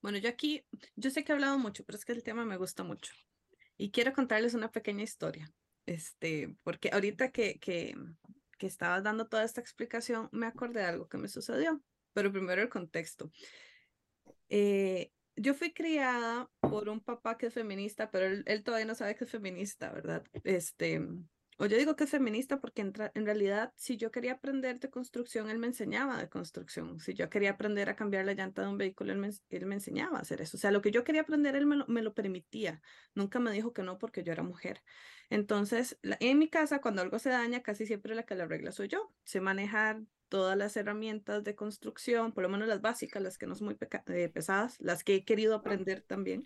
Bueno, 0.00 0.18
yo 0.18 0.28
aquí, 0.28 0.64
yo 0.96 1.10
sé 1.10 1.24
que 1.24 1.32
he 1.32 1.34
hablado 1.34 1.58
mucho, 1.58 1.84
pero 1.84 1.98
es 1.98 2.04
que 2.04 2.12
el 2.12 2.22
tema 2.22 2.44
me 2.44 2.56
gusta 2.56 2.84
mucho. 2.84 3.12
Y 3.76 3.90
quiero 3.90 4.12
contarles 4.12 4.54
una 4.54 4.70
pequeña 4.70 5.02
historia. 5.02 5.50
Este, 5.86 6.54
porque 6.62 6.90
ahorita 6.92 7.30
que, 7.30 7.58
que, 7.58 7.94
que 8.58 8.66
estabas 8.66 9.02
dando 9.02 9.28
toda 9.28 9.44
esta 9.44 9.60
explicación, 9.60 10.28
me 10.32 10.46
acordé 10.46 10.80
de 10.80 10.86
algo 10.86 11.08
que 11.08 11.18
me 11.18 11.28
sucedió. 11.28 11.82
Pero 12.12 12.32
primero 12.32 12.62
el 12.62 12.68
contexto. 12.68 13.30
Eh, 14.48 15.12
yo 15.36 15.54
fui 15.54 15.72
criada 15.72 16.50
por 16.60 16.88
un 16.88 17.00
papá 17.00 17.38
que 17.38 17.46
es 17.46 17.54
feminista, 17.54 18.10
pero 18.10 18.26
él, 18.26 18.42
él, 18.46 18.62
todavía 18.64 18.86
no 18.86 18.94
sabe 18.94 19.14
que 19.14 19.24
es 19.24 19.30
feminista, 19.30 19.92
¿verdad? 19.92 20.24
Este, 20.44 21.00
o 21.58 21.66
yo 21.66 21.76
digo 21.76 21.96
que 21.96 22.04
es 22.04 22.10
feminista 22.10 22.60
porque 22.60 22.82
en, 22.82 22.92
en, 23.14 23.26
realidad 23.26 23.72
si 23.76 23.96
yo 23.96 24.12
quería 24.12 24.34
aprender 24.34 24.78
de 24.78 24.90
construcción, 24.90 25.50
él 25.50 25.58
me 25.58 25.66
enseñaba 25.66 26.16
de 26.16 26.28
construcción. 26.28 27.00
Si 27.00 27.14
yo 27.14 27.28
quería 27.28 27.50
aprender 27.50 27.90
a 27.90 27.96
cambiar 27.96 28.24
la 28.24 28.34
llanta 28.34 28.62
de 28.62 28.68
un 28.68 28.78
vehículo, 28.78 29.12
él 29.12 29.18
me, 29.18 29.30
él 29.50 29.66
me 29.66 29.74
enseñaba 29.74 30.18
a 30.18 30.20
hacer 30.20 30.40
eso. 30.40 30.56
O 30.56 30.60
sea, 30.60 30.70
lo 30.70 30.80
que 30.82 30.92
yo 30.92 31.02
quería 31.02 31.22
aprender, 31.22 31.56
él 31.56 31.66
me 31.66 31.74
lo, 31.74 31.86
me 31.88 32.02
lo 32.02 32.14
permitía. 32.14 32.80
Nunca 33.14 33.40
me 33.40 33.50
dijo 33.50 33.72
que 33.72 33.82
no 33.82 33.98
porque 33.98 34.22
yo 34.22 34.32
era 34.32 34.44
mujer. 34.44 34.82
Entonces, 35.30 35.98
la, 36.02 36.16
en 36.20 36.38
mi 36.38 36.48
casa, 36.48 36.80
cuando 36.80 37.02
algo 37.02 37.18
se 37.18 37.30
daña, 37.30 37.62
casi 37.62 37.86
siempre 37.86 38.14
la 38.14 38.22
que 38.22 38.36
la 38.36 38.44
arregla 38.44 38.70
soy 38.70 38.86
yo. 38.86 39.12
Sé 39.24 39.40
manejar 39.40 40.00
todas 40.28 40.56
las 40.56 40.76
herramientas 40.76 41.42
de 41.42 41.56
construcción, 41.56 42.32
por 42.32 42.44
lo 42.44 42.48
menos 42.48 42.68
las 42.68 42.80
básicas, 42.80 43.20
las 43.20 43.36
que 43.36 43.48
no 43.48 43.56
son 43.56 43.66
muy 43.66 43.76
eh, 44.06 44.28
pesadas, 44.28 44.76
las 44.80 45.02
que 45.02 45.16
he 45.16 45.24
querido 45.24 45.56
aprender 45.56 46.02
también 46.02 46.44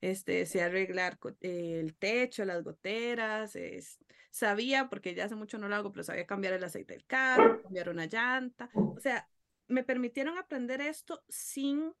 este, 0.00 0.46
sé 0.46 0.62
arreglar 0.62 1.18
el 1.40 1.94
techo, 1.96 2.44
las 2.44 2.62
goteras, 2.62 3.56
es, 3.56 3.98
sabía, 4.30 4.88
porque 4.88 5.14
ya 5.14 5.24
hace 5.24 5.34
mucho 5.34 5.58
no 5.58 5.68
lo 5.68 5.76
hago, 5.76 5.92
pero 5.92 6.04
sabía 6.04 6.26
cambiar 6.26 6.54
el 6.54 6.64
aceite 6.64 6.94
del 6.94 7.06
carro, 7.06 7.62
cambiar 7.62 7.88
una 7.88 8.06
llanta, 8.06 8.70
o 8.74 8.98
sea, 9.00 9.28
me 9.68 9.84
permitieron 9.84 10.38
aprender 10.38 10.80
esto 10.80 11.22
sin, 11.28 11.94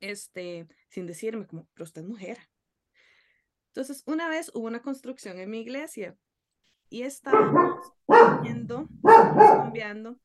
este, 0.00 0.68
sin 0.88 1.06
decirme 1.06 1.46
como, 1.46 1.66
pero 1.74 1.84
usted 1.84 2.02
es 2.02 2.08
mujer. 2.08 2.38
Entonces, 3.68 4.02
una 4.06 4.28
vez 4.28 4.50
hubo 4.54 4.66
una 4.66 4.82
construcción 4.82 5.38
en 5.38 5.50
mi 5.50 5.60
iglesia 5.60 6.16
y 6.88 7.02
estábamos 7.02 7.92
viendo, 8.42 8.88
cambiando. 9.02 10.18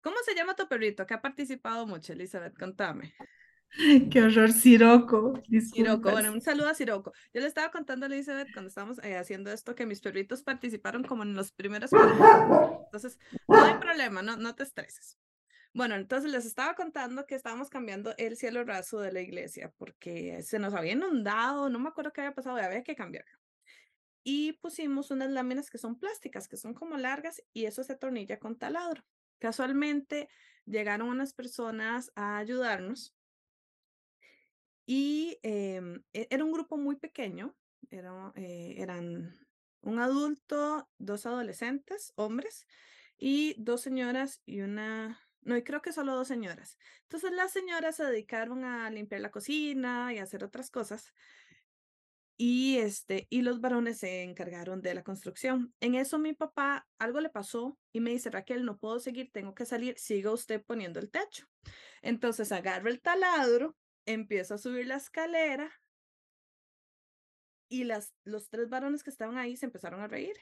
¿Cómo 0.00 0.16
se 0.24 0.34
llama 0.34 0.54
tu 0.54 0.68
perrito? 0.68 1.06
Que 1.06 1.14
ha 1.14 1.20
participado 1.20 1.86
mucho, 1.86 2.12
Elizabeth, 2.12 2.56
contame. 2.56 3.14
Qué 4.10 4.22
horror, 4.22 4.52
Siroco. 4.52 5.42
Siroco, 5.72 6.10
bueno, 6.10 6.32
un 6.32 6.40
saludo 6.40 6.68
a 6.68 6.74
Siroco. 6.74 7.12
Yo 7.34 7.40
le 7.40 7.46
estaba 7.46 7.70
contando 7.70 8.06
a 8.06 8.08
Elizabeth 8.08 8.52
cuando 8.52 8.68
estábamos 8.68 8.98
eh, 9.02 9.16
haciendo 9.16 9.52
esto 9.52 9.74
que 9.74 9.86
mis 9.86 10.00
perritos 10.00 10.42
participaron 10.42 11.04
como 11.04 11.22
en 11.22 11.34
los 11.34 11.52
primeros 11.52 11.90
Entonces, 11.92 13.18
no 13.48 13.62
hay 13.62 13.74
problema, 13.74 14.22
no, 14.22 14.36
no 14.36 14.54
te 14.54 14.62
estreses. 14.62 15.18
Bueno, 15.74 15.94
entonces 15.94 16.30
les 16.30 16.46
estaba 16.46 16.74
contando 16.74 17.26
que 17.26 17.34
estábamos 17.34 17.68
cambiando 17.68 18.14
el 18.16 18.38
cielo 18.38 18.64
raso 18.64 18.98
de 18.98 19.12
la 19.12 19.20
iglesia 19.20 19.70
porque 19.76 20.42
se 20.42 20.58
nos 20.58 20.72
había 20.72 20.92
inundado, 20.92 21.68
no 21.68 21.78
me 21.78 21.90
acuerdo 21.90 22.14
qué 22.14 22.22
había 22.22 22.34
pasado, 22.34 22.56
había 22.56 22.82
que 22.82 22.96
cambiarlo. 22.96 23.38
Y 24.24 24.54
pusimos 24.54 25.10
unas 25.10 25.30
láminas 25.30 25.68
que 25.68 25.76
son 25.76 25.98
plásticas, 25.98 26.48
que 26.48 26.56
son 26.56 26.72
como 26.72 26.96
largas 26.96 27.42
y 27.52 27.66
eso 27.66 27.84
se 27.84 27.92
atornilla 27.92 28.38
con 28.38 28.56
taladro. 28.56 29.04
Casualmente 29.38 30.28
llegaron 30.64 31.08
unas 31.08 31.34
personas 31.34 32.10
a 32.14 32.38
ayudarnos 32.38 33.15
y 34.86 35.38
eh, 35.42 35.82
era 36.12 36.44
un 36.44 36.52
grupo 36.52 36.76
muy 36.76 36.96
pequeño, 36.96 37.56
era, 37.90 38.32
eh, 38.36 38.76
eran 38.78 39.36
un 39.80 39.98
adulto, 39.98 40.88
dos 40.98 41.26
adolescentes, 41.26 42.12
hombres, 42.16 42.66
y 43.18 43.54
dos 43.58 43.80
señoras 43.80 44.42
y 44.46 44.60
una, 44.60 45.20
no, 45.42 45.56
y 45.56 45.62
creo 45.62 45.82
que 45.82 45.92
solo 45.92 46.14
dos 46.14 46.28
señoras. 46.28 46.78
Entonces 47.02 47.32
las 47.32 47.52
señoras 47.52 47.96
se 47.96 48.04
dedicaron 48.04 48.64
a 48.64 48.90
limpiar 48.90 49.20
la 49.20 49.30
cocina 49.30 50.12
y 50.12 50.18
a 50.18 50.22
hacer 50.22 50.44
otras 50.44 50.70
cosas. 50.70 51.12
Y, 52.38 52.76
este, 52.76 53.26
y 53.30 53.40
los 53.40 53.62
varones 53.62 53.98
se 53.98 54.22
encargaron 54.22 54.82
de 54.82 54.92
la 54.94 55.02
construcción. 55.02 55.72
En 55.80 55.94
eso 55.94 56.18
mi 56.18 56.34
papá, 56.34 56.86
algo 56.98 57.20
le 57.20 57.30
pasó 57.30 57.78
y 57.92 58.00
me 58.00 58.10
dice, 58.10 58.30
Raquel, 58.30 58.64
no 58.66 58.76
puedo 58.76 59.00
seguir, 59.00 59.30
tengo 59.32 59.54
que 59.54 59.64
salir, 59.64 59.98
siga 59.98 60.30
usted 60.30 60.62
poniendo 60.62 61.00
el 61.00 61.10
techo. 61.10 61.46
Entonces 62.02 62.52
agarro 62.52 62.90
el 62.90 63.00
taladro 63.00 63.74
empiezo 64.06 64.54
a 64.54 64.58
subir 64.58 64.86
la 64.86 64.96
escalera 64.96 65.70
y 67.68 67.84
las, 67.84 68.14
los 68.24 68.48
tres 68.48 68.68
varones 68.68 69.02
que 69.02 69.10
estaban 69.10 69.38
ahí 69.38 69.56
se 69.56 69.66
empezaron 69.66 70.00
a 70.00 70.08
reír 70.08 70.36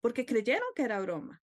porque 0.00 0.24
creyeron 0.26 0.68
que 0.74 0.82
era 0.82 1.00
broma. 1.00 1.42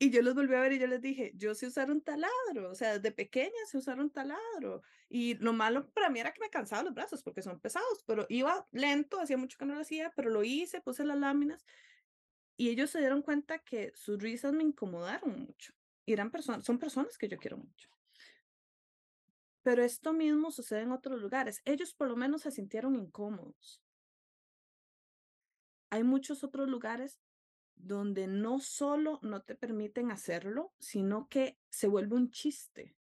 Y 0.00 0.10
yo 0.10 0.20
los 0.22 0.34
volví 0.34 0.54
a 0.54 0.60
ver 0.60 0.72
y 0.72 0.78
yo 0.78 0.86
les 0.86 1.00
dije, 1.00 1.32
yo 1.34 1.54
sé 1.54 1.66
usar 1.66 1.90
un 1.90 2.02
taladro, 2.02 2.70
o 2.70 2.74
sea, 2.74 2.98
desde 2.98 3.12
pequeña 3.12 3.52
sé 3.66 3.78
usar 3.78 4.00
un 4.00 4.10
taladro. 4.10 4.82
Y 5.08 5.34
lo 5.36 5.52
malo 5.52 5.88
para 5.92 6.10
mí 6.10 6.20
era 6.20 6.32
que 6.32 6.40
me 6.40 6.50
cansaba 6.50 6.82
los 6.82 6.94
brazos 6.94 7.22
porque 7.22 7.42
son 7.42 7.60
pesados, 7.60 8.02
pero 8.04 8.26
iba 8.28 8.66
lento, 8.72 9.20
hacía 9.20 9.36
mucho 9.38 9.56
que 9.56 9.64
no 9.64 9.74
lo 9.74 9.80
hacía, 9.80 10.12
pero 10.16 10.30
lo 10.30 10.42
hice, 10.42 10.80
puse 10.80 11.04
las 11.04 11.18
láminas. 11.18 11.64
Y 12.56 12.70
ellos 12.70 12.90
se 12.90 12.98
dieron 12.98 13.22
cuenta 13.22 13.60
que 13.60 13.92
sus 13.94 14.20
risas 14.20 14.52
me 14.52 14.64
incomodaron 14.64 15.40
mucho 15.40 15.73
eran 16.12 16.30
personas, 16.30 16.64
son 16.64 16.78
personas 16.78 17.16
que 17.16 17.28
yo 17.28 17.38
quiero 17.38 17.56
mucho. 17.56 17.88
Pero 19.62 19.82
esto 19.82 20.12
mismo 20.12 20.50
sucede 20.50 20.82
en 20.82 20.92
otros 20.92 21.20
lugares. 21.20 21.62
Ellos 21.64 21.94
por 21.94 22.08
lo 22.08 22.16
menos 22.16 22.42
se 22.42 22.50
sintieron 22.50 22.96
incómodos. 22.96 23.82
Hay 25.88 26.04
muchos 26.04 26.44
otros 26.44 26.68
lugares 26.68 27.20
donde 27.74 28.26
no 28.26 28.60
solo 28.60 29.18
no 29.22 29.42
te 29.42 29.54
permiten 29.54 30.10
hacerlo, 30.10 30.72
sino 30.78 31.28
que 31.28 31.58
se 31.70 31.88
vuelve 31.88 32.16
un 32.16 32.30
chiste. 32.30 32.96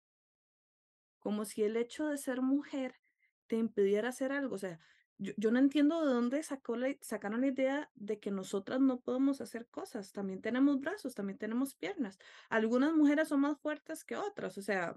Como 1.19 1.45
si 1.45 1.63
el 1.63 1.77
hecho 1.77 2.09
de 2.09 2.19
ser 2.19 2.43
mujer 2.43 3.01
te 3.47 3.57
impidiera 3.57 4.11
hacer 4.11 4.33
algo. 4.33 4.55
O 4.55 4.59
sea, 4.59 4.81
yo, 5.21 5.51
no 5.51 5.59
entiendo 5.59 6.01
de 6.01 6.13
dónde 6.13 6.43
sacó 6.43 6.77
sacaron 7.03 7.43
la 7.43 7.49
idea 7.49 7.91
de 7.95 8.19
que 8.19 8.31
nosotras 8.31 8.81
no 8.81 9.01
podemos 9.01 9.43
hacer 9.43 9.67
cosas. 9.67 10.13
También 10.13 10.41
tenemos 10.41 10.81
brazos, 10.81 11.15
también 11.15 11.39
tenemos 11.39 11.75
piernas. 11.75 12.19
Algunas 12.49 12.95
mujeres 12.95 13.29
son 13.29 13.41
más 13.41 13.59
fuertes 13.61 14.03
que 14.03 14.17
otras. 14.17 14.57
O 14.57 14.63
sea, 14.63 14.95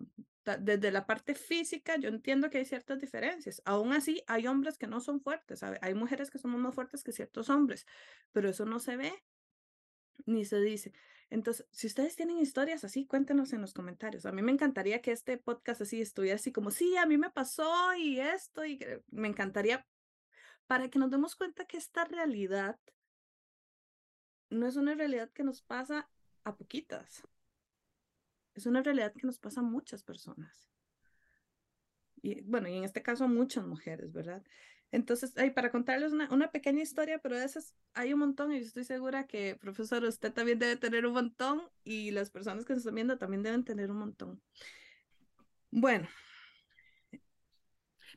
desde 0.59 0.91
la 0.91 1.05
parte 1.05 1.36
física 1.36 1.97
yo 1.97 2.07
entiendo 2.07 2.49
que 2.49 2.59
hay 2.59 2.65
ciertas 2.65 2.99
diferencias. 2.99 3.62
Aún 3.65 3.91
así, 3.91 4.23
hay 4.27 4.47
hombres 4.47 4.77
que 4.77 4.88
no 4.88 5.01
son 5.01 5.19
fuertes. 5.19 5.62
Hay 5.62 5.93
mujeres 5.93 6.31
que 6.31 6.39
somos 6.39 6.59
más 6.59 6.73
fuertes 6.73 7.03
que 7.03 7.12
ciertos 7.12 7.49
hombres, 7.49 7.86
pero 8.31 8.49
eso 8.49 8.65
no 8.65 8.79
se 8.79 8.95
ve 8.95 9.13
ni 10.25 10.45
se 10.45 10.62
dice. 10.62 10.93
Entonces, 11.29 11.65
si 11.71 11.88
ustedes 11.88 12.15
tienen 12.15 12.38
historias 12.38 12.83
así, 12.83 13.05
cuéntenos 13.07 13.51
en 13.51 13.62
los 13.62 13.73
comentarios. 13.73 14.25
A 14.25 14.31
mí 14.31 14.41
me 14.41 14.51
encantaría 14.51 15.01
que 15.01 15.12
este 15.12 15.38
podcast 15.38 15.81
así 15.81 15.99
estuviera 15.99 16.36
así 16.36 16.51
como, 16.51 16.71
sí, 16.71 16.95
a 16.95 17.05
mí 17.05 17.17
me 17.17 17.31
pasó 17.31 17.93
y 17.95 18.19
esto, 18.19 18.63
y 18.63 18.79
me 19.09 19.27
encantaría 19.27 19.86
para 20.67 20.89
que 20.89 20.99
nos 20.99 21.12
demos 21.12 21.36
cuenta 21.36 21.65
que 21.65 21.78
esta 21.78 22.06
realidad 22.06 22.80
no 24.49 24.67
es 24.67 24.76
una 24.76 24.95
realidad 24.95 25.32
que 25.32 25.43
nos 25.43 25.62
pasa 25.62 26.10
a 26.43 26.56
poquitas. 26.56 27.28
Es 28.54 28.65
una 28.65 28.84
realidad 28.84 29.13
que 29.13 29.26
nos 29.26 29.39
pasa 29.39 29.62
a 29.62 29.63
muchas 29.63 30.04
personas. 30.04 30.69
Y 32.21 32.41
bueno, 32.41 32.69
y 32.69 32.78
en 32.78 32.84
este 32.84 33.02
caso 33.02 33.26
a 33.26 33.28
muchas 33.28 33.65
mujeres, 33.65 34.14
¿verdad? 34.14 34.43
Entonces, 34.91 35.34
ay, 35.38 35.49
para 35.49 35.72
contarles 35.72 36.14
una, 36.14 36.51
pequeña 36.51 36.84
historia, 36.84 37.20
pero 37.20 37.36
de 37.38 37.45
esas 37.45 37.76
hay 37.95 38.14
un 38.14 38.20
montón 38.20 38.53
y 38.53 38.57
estoy 38.57 38.84
segura 38.84 39.26
que, 39.26 39.55
profesor, 39.55 40.03
usted 40.03 40.32
también 40.32 40.59
debe 40.59 40.78
tener 40.78 41.07
un 41.07 41.14
montón 41.14 41.64
y 41.84 42.11
las 42.11 42.30
personas 42.30 42.64
que 42.64 42.74
nos 42.74 42.82
están 42.82 42.95
viendo 42.95 43.18
también 43.18 43.41
deben 43.41 43.66
tener 43.66 43.89
un 43.89 43.97
montón. 43.97 44.41
Bueno. 45.72 46.07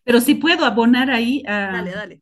Pero 0.06 0.20
si 0.20 0.36
puedo 0.36 0.64
abonar 0.64 1.10
ahí 1.10 1.42
a, 1.48 1.72
dale, 1.72 1.90
dale. 1.90 2.20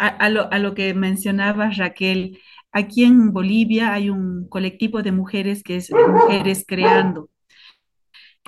A, 0.00 0.08
a, 0.08 0.28
lo, 0.28 0.52
a 0.52 0.58
lo 0.58 0.74
que 0.74 0.92
mencionaba 0.94 1.70
Raquel. 1.70 2.38
Aquí 2.72 3.04
en 3.04 3.32
Bolivia 3.32 3.92
hay 3.92 4.10
un 4.10 4.48
colectivo 4.48 5.02
de 5.02 5.12
mujeres 5.12 5.62
que 5.62 5.76
es 5.76 5.90
Mujeres 5.92 6.64
Creando. 6.66 7.30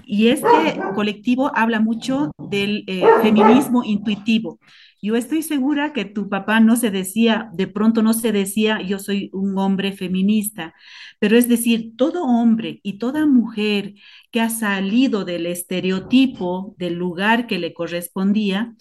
Y 0.04 0.28
este 0.28 0.48
colectivo 0.94 1.50
habla 1.54 1.80
mucho 1.80 2.32
del 2.38 2.84
eh, 2.86 3.04
feminismo 3.22 3.84
intuitivo. 3.84 4.58
Yo 5.04 5.16
estoy 5.16 5.42
segura 5.42 5.92
que 5.92 6.04
tu 6.04 6.28
papá 6.28 6.60
no 6.60 6.76
se 6.76 6.92
decía, 6.92 7.50
de 7.54 7.66
pronto 7.66 8.02
no 8.02 8.12
se 8.12 8.30
decía, 8.30 8.80
yo 8.82 9.00
soy 9.00 9.30
un 9.32 9.58
hombre 9.58 9.90
feminista, 9.92 10.74
pero 11.18 11.36
es 11.36 11.48
decir, 11.48 11.96
todo 11.96 12.24
hombre 12.24 12.78
y 12.84 12.98
toda 12.98 13.26
mujer 13.26 13.94
que 14.30 14.40
ha 14.40 14.48
salido 14.48 15.24
del 15.24 15.46
estereotipo 15.46 16.76
del 16.78 16.94
lugar 16.94 17.48
que 17.48 17.58
le 17.58 17.74
correspondía, 17.74 18.76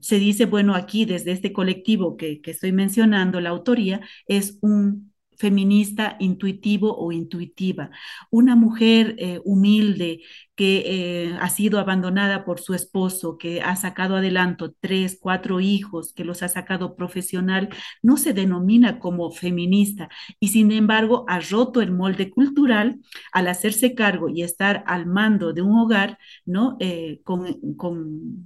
se 0.00 0.18
dice, 0.18 0.44
bueno, 0.44 0.74
aquí 0.74 1.06
desde 1.06 1.32
este 1.32 1.54
colectivo 1.54 2.18
que, 2.18 2.42
que 2.42 2.50
estoy 2.50 2.72
mencionando, 2.72 3.40
la 3.40 3.50
autoría 3.50 4.02
es 4.26 4.58
un 4.60 5.12
feminista 5.42 6.16
intuitivo 6.20 6.96
o 6.96 7.10
intuitiva, 7.10 7.90
una 8.30 8.54
mujer 8.54 9.16
eh, 9.18 9.40
humilde 9.44 10.20
que 10.62 11.24
eh, 11.26 11.36
ha 11.40 11.48
sido 11.48 11.80
abandonada 11.80 12.44
por 12.44 12.60
su 12.60 12.72
esposo, 12.72 13.36
que 13.36 13.60
ha 13.62 13.74
sacado 13.74 14.14
adelanto 14.14 14.72
tres, 14.78 15.18
cuatro 15.20 15.58
hijos, 15.58 16.12
que 16.12 16.22
los 16.24 16.44
ha 16.44 16.48
sacado 16.48 16.94
profesional, 16.94 17.68
no 18.00 18.16
se 18.16 18.32
denomina 18.32 19.00
como 19.00 19.32
feminista 19.32 20.08
y 20.38 20.48
sin 20.48 20.70
embargo 20.70 21.24
ha 21.26 21.40
roto 21.40 21.80
el 21.80 21.90
molde 21.90 22.30
cultural 22.30 23.00
al 23.32 23.48
hacerse 23.48 23.96
cargo 23.96 24.28
y 24.28 24.42
estar 24.44 24.84
al 24.86 25.06
mando 25.06 25.52
de 25.52 25.62
un 25.62 25.76
hogar, 25.80 26.16
¿no? 26.46 26.76
Eh, 26.78 27.20
con, 27.24 27.74
con 27.74 28.44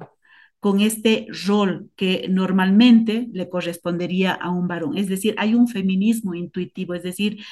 con 0.58 0.80
este 0.80 1.28
rol 1.46 1.90
que 1.96 2.26
normalmente 2.28 3.28
le 3.32 3.48
correspondería 3.48 4.32
a 4.32 4.50
un 4.50 4.66
varón. 4.66 4.96
Es 4.96 5.08
decir, 5.08 5.34
hay 5.38 5.54
un 5.54 5.68
feminismo 5.68 6.34
intuitivo, 6.34 6.94
es 6.94 7.04
decir, 7.04 7.44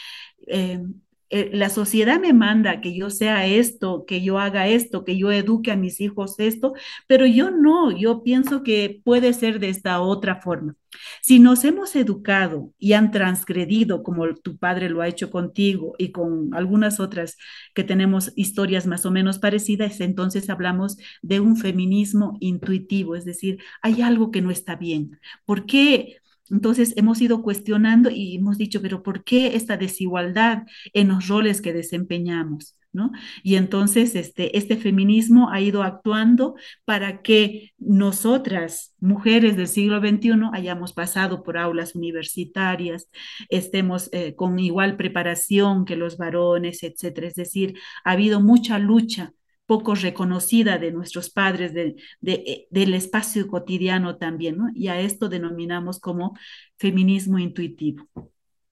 eh, 0.49 0.83
eh, 1.31 1.51
la 1.53 1.69
sociedad 1.71 2.21
me 2.21 2.33
manda 2.33 2.81
que 2.81 2.95
yo 2.97 3.11
sea 3.11 3.47
esto, 3.47 4.05
que 4.07 4.23
yo 4.23 4.39
haga 4.39 4.69
esto, 4.69 5.05
que 5.05 5.17
yo 5.17 5.33
eduque 5.33 5.73
a 5.73 5.77
mis 5.77 6.01
hijos 6.01 6.39
esto, 6.39 6.75
pero 7.07 7.27
yo 7.27 7.51
no, 7.51 7.91
yo 7.91 8.23
pienso 8.23 8.63
que 8.63 9.01
puede 9.05 9.33
ser 9.33 9.59
de 9.61 9.69
esta 9.71 10.01
otra 10.01 10.41
forma. 10.41 10.77
Si 11.23 11.39
nos 11.39 11.65
hemos 11.65 11.97
educado 11.97 12.73
y 12.79 12.93
han 12.93 13.11
transgredido 13.11 14.03
como 14.03 14.35
tu 14.37 14.59
padre 14.59 14.89
lo 14.89 15.01
ha 15.01 15.09
hecho 15.09 15.31
contigo 15.31 15.95
y 15.99 16.13
con 16.13 16.55
algunas 16.55 17.01
otras 17.01 17.37
que 17.75 17.85
tenemos 17.85 18.33
historias 18.37 18.87
más 18.87 19.05
o 19.07 19.11
menos 19.11 19.39
parecidas, 19.39 20.01
entonces 20.01 20.51
hablamos 20.51 20.97
de 21.23 21.41
un 21.41 21.57
feminismo 21.57 22.37
intuitivo, 22.41 23.17
es 23.17 23.25
decir, 23.25 23.59
hay 23.83 24.03
algo 24.03 24.31
que 24.31 24.43
no 24.43 24.51
está 24.51 24.77
bien. 24.77 25.19
¿Por 25.45 25.67
qué 25.67 26.19
entonces 26.51 26.93
hemos 26.97 27.21
ido 27.21 27.43
cuestionando 27.43 28.11
y 28.11 28.37
hemos 28.37 28.59
dicho, 28.59 28.83
pero 28.83 29.03
¿por 29.03 29.25
qué 29.25 29.57
esta 29.57 29.77
desigualdad 29.77 30.65
en 30.93 31.09
los 31.09 31.29
roles 31.29 31.61
que 31.61 31.73
desempeñamos? 31.73 32.77
¿No? 32.93 33.11
Y 33.43 33.57
entonces 33.57 34.15
este, 34.15 34.57
este 34.57 34.77
feminismo 34.77 35.51
ha 35.51 35.61
ido 35.61 35.83
actuando 35.83 36.55
para 36.85 37.23
que 37.23 37.73
nosotras, 37.77 38.95
mujeres 39.01 39.57
del 39.57 39.67
siglo 39.67 39.99
XXI, 39.99 40.51
hayamos 40.53 40.93
pasado 40.93 41.43
por 41.43 41.59
aulas 41.59 41.97
universitarias, 41.97 43.09
estemos 43.49 44.11
eh, 44.13 44.37
con 44.37 44.61
igual 44.61 44.97
preparación 44.97 45.85
que 45.85 45.97
los 45.97 46.19
varones, 46.19 46.85
etcétera. 46.85 47.27
Es 47.27 47.35
decir, 47.35 47.77
ha 48.05 48.13
habido 48.13 48.41
mucha 48.41 48.79
lucha 48.79 49.33
poco 49.67 49.95
reconocida 49.95 50.79
de 50.79 50.93
nuestros 50.93 51.31
padres, 51.31 51.73
eh, 51.75 52.67
del 52.71 52.95
espacio 52.95 53.47
cotidiano 53.49 54.19
también, 54.19 54.59
¿no? 54.59 54.69
Y 54.75 54.89
a 54.89 55.01
esto 55.01 55.29
denominamos 55.29 56.01
como 56.01 56.37
feminismo 56.77 57.39
intuitivo. 57.39 58.09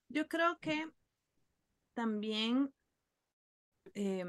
Yo 0.09 0.29
creo 0.29 0.59
que 0.61 0.87
también 1.95 2.73
eh, 3.95 4.25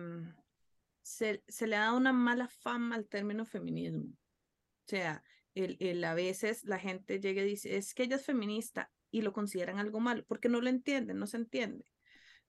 se, 1.02 1.44
se, 1.48 1.68
le 1.68 1.76
da 1.76 1.94
una 1.94 2.14
mala 2.14 2.48
fama 2.48 2.96
al 2.96 3.08
término 3.08 3.46
feminismo. 3.46 4.06
O 4.06 4.88
sea, 4.88 5.24
el, 5.56 5.78
el, 5.80 6.04
a 6.04 6.14
veces 6.14 6.64
la 6.64 6.80
gente 6.80 7.20
llega 7.20 7.42
y 7.42 7.46
dice, 7.46 7.78
es 7.78 7.94
que 7.94 8.04
ella 8.04 8.16
es 8.16 8.26
feminista 8.26 8.92
y 9.12 9.22
lo 9.22 9.34
consideran 9.34 9.78
algo 9.78 10.00
malo, 10.00 10.24
porque 10.28 10.50
no 10.50 10.62
lo 10.62 10.70
entienden, 10.70 11.20
no 11.20 11.28
se 11.28 11.38
entiende. 11.38 11.86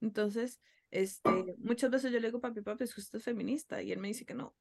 Entonces, 0.00 0.60
este, 0.94 1.56
muchas 1.58 1.90
veces 1.90 2.12
yo 2.12 2.20
le 2.20 2.28
digo, 2.28 2.40
papi, 2.40 2.60
papi, 2.60 2.84
es 2.84 2.96
usted 2.96 3.18
es 3.18 3.24
feminista, 3.24 3.82
y 3.82 3.90
él 3.90 3.98
me 3.98 4.08
dice 4.08 4.24
que 4.24 4.34
no. 4.34 4.54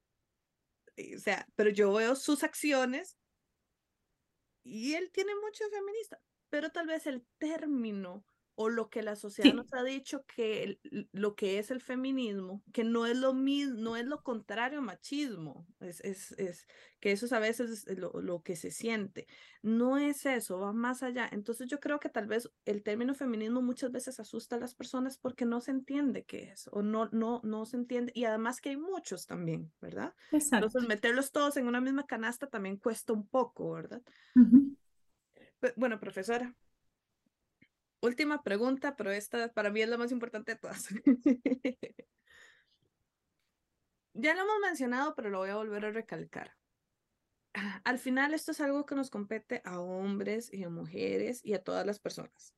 O 1.16 1.20
sea, 1.20 1.48
pero 1.56 1.70
yo 1.70 1.94
veo 1.94 2.16
sus 2.16 2.44
acciones 2.44 3.18
y 4.64 4.96
él 4.96 5.12
tiene 5.12 5.34
mucho 5.36 5.64
feminista, 5.70 6.20
pero 6.50 6.72
tal 6.72 6.88
vez 6.88 7.06
el 7.06 7.24
término 7.38 8.26
o 8.56 8.70
lo 8.70 8.90
que 8.90 9.02
la 9.02 9.16
sociedad 9.16 9.50
sí. 9.50 9.56
nos 9.56 9.74
ha 9.74 9.84
dicho 9.84 10.26
que 10.26 10.64
el, 10.64 11.10
lo 11.12 11.36
que 11.36 11.58
es 11.58 11.72
el 11.72 11.82
feminismo, 11.82 12.62
que 12.72 12.84
no 12.84 13.06
es 13.06 13.18
lo 13.18 13.34
mismo, 13.34 13.80
no 13.80 13.98
es 13.98 14.06
lo 14.06 14.22
contrario 14.22 14.80
al 14.80 14.86
machismo, 14.86 15.66
es, 15.80 16.02
es, 16.02 16.34
es 16.34 16.68
que 17.00 17.12
eso 17.12 17.26
es 17.26 17.34
a 17.34 17.40
veces 17.40 17.86
lo, 17.98 18.12
lo, 18.22 18.44
que 18.44 18.56
se 18.56 18.70
siente, 18.70 19.28
no 19.62 19.98
es 19.98 20.26
eso, 20.26 20.60
va 20.60 20.72
más 20.72 21.02
allá. 21.02 21.28
Entonces 21.32 21.68
yo 21.68 21.80
creo 21.80 22.00
que 22.00 22.10
tal 22.10 22.28
vez 22.28 22.50
el 22.66 22.84
término 22.84 23.16
feminismo 23.16 23.62
muchas 23.62 23.92
veces 23.92 24.20
asusta 24.20 24.56
a 24.56 24.60
las 24.60 24.76
personas 24.76 25.18
porque 25.18 25.46
no 25.46 25.60
se 25.60 25.72
entiende 25.72 26.24
qué 26.24 26.52
es 26.52 26.70
o 26.72 26.82
no, 26.82 27.10
no, 27.12 27.42
no 27.44 27.66
se 27.66 27.78
entiende 27.78 28.12
y 28.16 28.26
además 28.26 28.62
que 28.62 28.70
hay 28.70 28.78
muchos 28.78 29.26
también, 29.26 29.72
¿verdad? 29.82 30.14
Exacto. 30.32 30.68
Entonces 30.68 30.88
meterlos 30.88 31.32
todos 31.32 31.58
en 31.58 31.68
una 31.68 31.82
misma 31.82 32.06
canasta 32.06 32.48
también 32.48 32.78
cuesta 32.78 33.14
un 33.14 33.28
poco, 33.28 33.72
¿verdad? 33.72 34.02
Uh 34.36 34.42
-huh. 34.42 34.78
Bueno, 35.76 36.00
profesora, 36.00 36.54
Última 38.04 38.44
pregunta, 38.44 38.98
pero 38.98 39.12
esta 39.12 39.54
para 39.54 39.70
mí 39.70 39.82
es 39.82 39.88
la 39.88 39.98
más 39.98 40.12
importante 40.12 40.52
de 40.52 40.58
todas. 40.60 40.90
ya 44.14 44.36
lo 44.36 44.42
hemos 44.42 44.60
mencionado, 44.62 45.16
pero 45.16 45.30
lo 45.30 45.38
voy 45.38 45.52
a 45.52 45.56
volver 45.56 45.86
a 45.86 45.92
recalcar. 45.92 46.52
Al 47.86 48.00
final, 48.00 48.34
esto 48.34 48.52
es 48.52 48.60
algo 48.60 48.86
que 48.86 48.96
nos 48.96 49.10
compete 49.10 49.62
a 49.64 49.80
hombres 49.80 50.54
y 50.54 50.66
a 50.66 50.70
mujeres 50.70 51.40
y 51.46 51.54
a 51.54 51.64
todas 51.64 51.86
las 51.86 52.00
personas. 52.00 52.54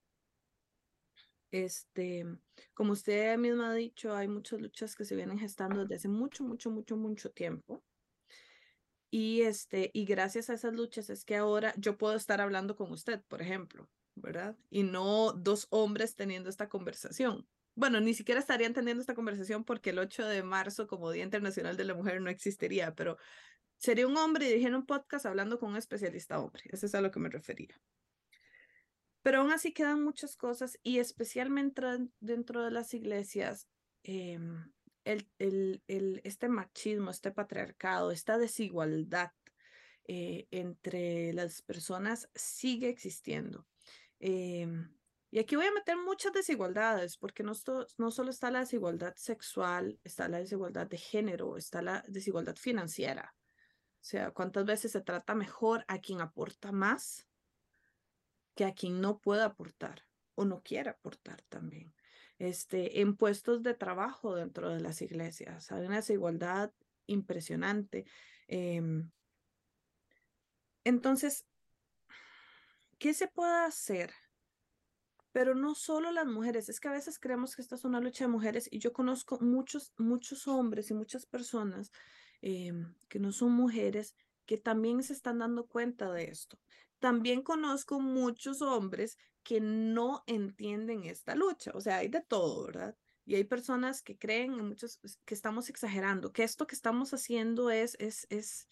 Este, 1.51 2.25
como 2.73 2.93
usted 2.93 3.37
misma 3.37 3.69
ha 3.69 3.75
dicho, 3.75 4.15
hay 4.15 4.27
muchas 4.27 4.59
luchas 4.59 4.95
que 4.95 5.05
se 5.05 5.15
vienen 5.15 5.37
gestando 5.37 5.81
desde 5.81 5.95
hace 5.97 6.07
mucho, 6.07 6.43
mucho, 6.43 6.71
mucho, 6.71 6.97
mucho 6.97 7.29
tiempo. 7.29 7.83
Y, 9.11 9.43
este, 9.43 9.91
y 9.93 10.05
gracias 10.05 10.49
a 10.49 10.55
esas 10.55 10.73
luchas 10.73 11.11
es 11.11 11.23
que 11.23 11.35
ahora 11.35 11.75
yo 11.77 11.99
puedo 11.99 12.15
estar 12.15 12.41
hablando 12.41 12.75
con 12.75 12.91
usted, 12.91 13.21
por 13.27 13.43
ejemplo. 13.43 13.87
¿Verdad? 14.15 14.57
Y 14.69 14.83
no 14.83 15.33
dos 15.33 15.67
hombres 15.69 16.15
teniendo 16.15 16.49
esta 16.49 16.69
conversación. 16.69 17.47
Bueno, 17.75 17.99
ni 17.99 18.13
siquiera 18.13 18.39
estarían 18.39 18.73
teniendo 18.73 19.01
esta 19.01 19.15
conversación 19.15 19.65
porque 19.65 19.89
el 19.89 19.99
8 19.99 20.25
de 20.25 20.43
marzo 20.43 20.87
como 20.87 21.11
Día 21.11 21.23
Internacional 21.23 21.75
de 21.75 21.83
la 21.83 21.93
Mujer 21.93 22.21
no 22.21 22.29
existiría, 22.29 22.95
pero 22.95 23.17
sería 23.77 24.07
un 24.07 24.17
hombre 24.17 24.49
y 24.49 24.53
dijeron 24.53 24.81
un 24.81 24.85
podcast 24.85 25.25
hablando 25.25 25.59
con 25.59 25.71
un 25.71 25.77
especialista 25.77 26.39
hombre. 26.39 26.63
Eso 26.69 26.85
es 26.85 26.95
a 26.95 27.01
lo 27.01 27.11
que 27.11 27.19
me 27.19 27.29
refería. 27.29 27.79
Pero 29.21 29.41
aún 29.41 29.51
así 29.51 29.73
quedan 29.73 30.03
muchas 30.03 30.37
cosas 30.37 30.79
y 30.83 30.99
especialmente 30.99 31.81
dentro 32.19 32.63
de 32.63 32.71
las 32.71 32.93
iglesias, 32.93 33.67
eh, 34.03 34.39
el, 35.03 35.29
el, 35.39 35.83
el, 35.87 36.21
este 36.23 36.47
machismo, 36.47 37.11
este 37.11 37.31
patriarcado, 37.31 38.11
esta 38.11 38.37
desigualdad 38.37 39.31
eh, 40.07 40.47
entre 40.51 41.33
las 41.33 41.63
personas 41.63 42.29
sigue 42.35 42.89
existiendo. 42.89 43.65
Eh, 44.27 44.67
y 45.29 45.37
aquí 45.37 45.55
voy 45.55 45.67
a 45.67 45.71
meter 45.71 45.97
muchas 45.97 46.33
desigualdades, 46.33 47.15
porque 47.15 47.43
no, 47.43 47.53
no 47.99 48.09
solo 48.09 48.31
está 48.31 48.49
la 48.49 48.61
desigualdad 48.61 49.13
sexual, 49.15 49.99
está 50.03 50.27
la 50.27 50.39
desigualdad 50.39 50.87
de 50.87 50.97
género, 50.97 51.57
está 51.57 51.83
la 51.83 52.03
desigualdad 52.07 52.55
financiera. 52.55 53.35
O 53.37 54.07
sea, 54.07 54.31
¿cuántas 54.31 54.65
veces 54.65 54.93
se 54.93 55.01
trata 55.01 55.35
mejor 55.35 55.85
a 55.87 55.99
quien 55.99 56.21
aporta 56.21 56.71
más 56.71 57.27
que 58.55 58.65
a 58.65 58.73
quien 58.73 58.99
no 58.99 59.19
puede 59.19 59.43
aportar 59.43 60.01
o 60.33 60.43
no 60.43 60.63
quiere 60.63 60.89
aportar 60.89 61.43
también? 61.43 61.93
Este, 62.39 63.01
en 63.01 63.15
puestos 63.15 63.61
de 63.61 63.75
trabajo 63.75 64.33
dentro 64.33 64.69
de 64.73 64.79
las 64.79 65.03
iglesias, 65.03 65.71
hay 65.71 65.85
una 65.85 65.97
desigualdad 65.97 66.73
impresionante. 67.05 68.05
Eh, 68.47 68.81
entonces, 70.83 71.45
¿qué 73.05 73.13
se 73.13 73.27
puede 73.27 73.53
hacer 73.65 74.11
pero 75.31 75.53
no 75.53 75.75
solo 75.75 76.11
las 76.11 76.25
mujeres, 76.25 76.69
es 76.69 76.79
que 76.79 76.87
a 76.87 76.93
veces 76.93 77.19
creemos 77.19 77.55
que 77.55 77.61
esta 77.61 77.75
es 77.75 77.85
una 77.85 77.99
lucha 77.99 78.23
de 78.23 78.29
mujeres 78.29 78.67
y 78.71 78.79
yo 78.79 78.93
conozco 78.93 79.37
muchos, 79.41 79.93
muchos 79.97 80.47
hombres 80.47 80.89
y 80.89 80.95
muchas 80.95 81.27
personas 81.27 81.91
em, 82.41 82.95
que 83.07 83.19
no 83.19 83.31
son 83.31 83.51
mujeres 83.51 84.15
que 84.47 84.57
también 84.57 85.03
se 85.03 85.13
están 85.13 85.37
dando 85.37 85.67
cuenta 85.67 86.11
de 86.11 86.29
esto. 86.31 86.57
También 86.97 87.43
conozco 87.43 87.99
muchos 87.99 88.63
hombres 88.63 89.19
que 89.43 89.59
no 89.59 90.23
entienden 90.25 91.03
esta 91.03 91.35
lucha, 91.35 91.73
o 91.75 91.81
sea, 91.81 91.97
hay 91.97 92.07
de 92.07 92.21
todo, 92.21 92.65
¿verdad? 92.65 92.97
Y 93.23 93.35
hay 93.35 93.43
personas 93.43 94.01
que 94.01 94.17
creen, 94.17 94.53
muchos 94.65 94.99
que 95.25 95.35
estamos 95.35 95.69
exagerando, 95.69 96.31
que 96.31 96.43
esto 96.43 96.65
que 96.65 96.75
estamos 96.75 97.13
haciendo 97.13 97.69
es, 97.69 97.97
es, 97.99 98.25
es, 98.31 98.67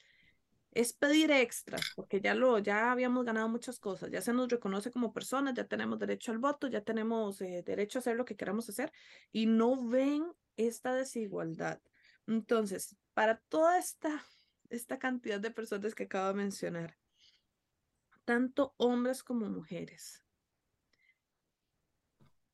es 0.76 0.94
pedir 0.94 1.32
extras, 1.32 1.82
porque 1.96 2.22
ya 2.22 2.34
lo, 2.34 2.60
ya 2.60 2.92
habíamos 2.92 3.26
ganado 3.26 3.48
muchas 3.50 3.80
cosas, 3.80 4.10
ya 4.12 4.22
se 4.22 4.34
nos 4.34 4.50
reconoce 4.50 4.92
como 4.92 5.14
personas, 5.14 5.54
ya 5.54 5.68
tenemos 5.68 6.00
derecho 6.00 6.32
al 6.32 6.40
voto, 6.40 6.68
ya 6.68 6.82
tenemos 6.82 7.42
eh, 7.42 7.64
derecho 7.66 8.00
a 8.00 8.02
hacer 8.02 8.16
lo 8.16 8.26
que 8.26 8.36
queramos 8.36 8.68
hacer 8.70 8.92
y 9.32 9.46
no 9.46 9.88
ven 9.88 10.26
esta 10.58 10.94
desigualdad. 10.94 11.82
Entonces, 12.28 12.96
para 13.14 13.38
toda 13.50 13.78
esta, 13.78 14.24
esta 14.70 14.98
cantidad 14.98 15.40
de 15.40 15.52
personas 15.52 15.94
que 15.94 16.04
acabo 16.04 16.30
de 16.30 16.34
mencionar, 16.36 16.98
tanto 18.26 18.74
hombres 18.78 19.24
como 19.24 19.50
mujeres, 19.50 20.24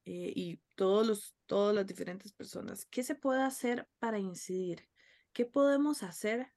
eh, 0.05 0.33
y 0.35 0.59
todos 0.75 1.05
los, 1.05 1.35
todas 1.45 1.75
las 1.75 1.85
diferentes 1.85 2.33
personas, 2.33 2.85
¿qué 2.85 3.03
se 3.03 3.15
puede 3.15 3.43
hacer 3.43 3.87
para 3.99 4.17
incidir? 4.17 4.89
¿Qué 5.33 5.45
podemos 5.45 6.01
hacer 6.01 6.51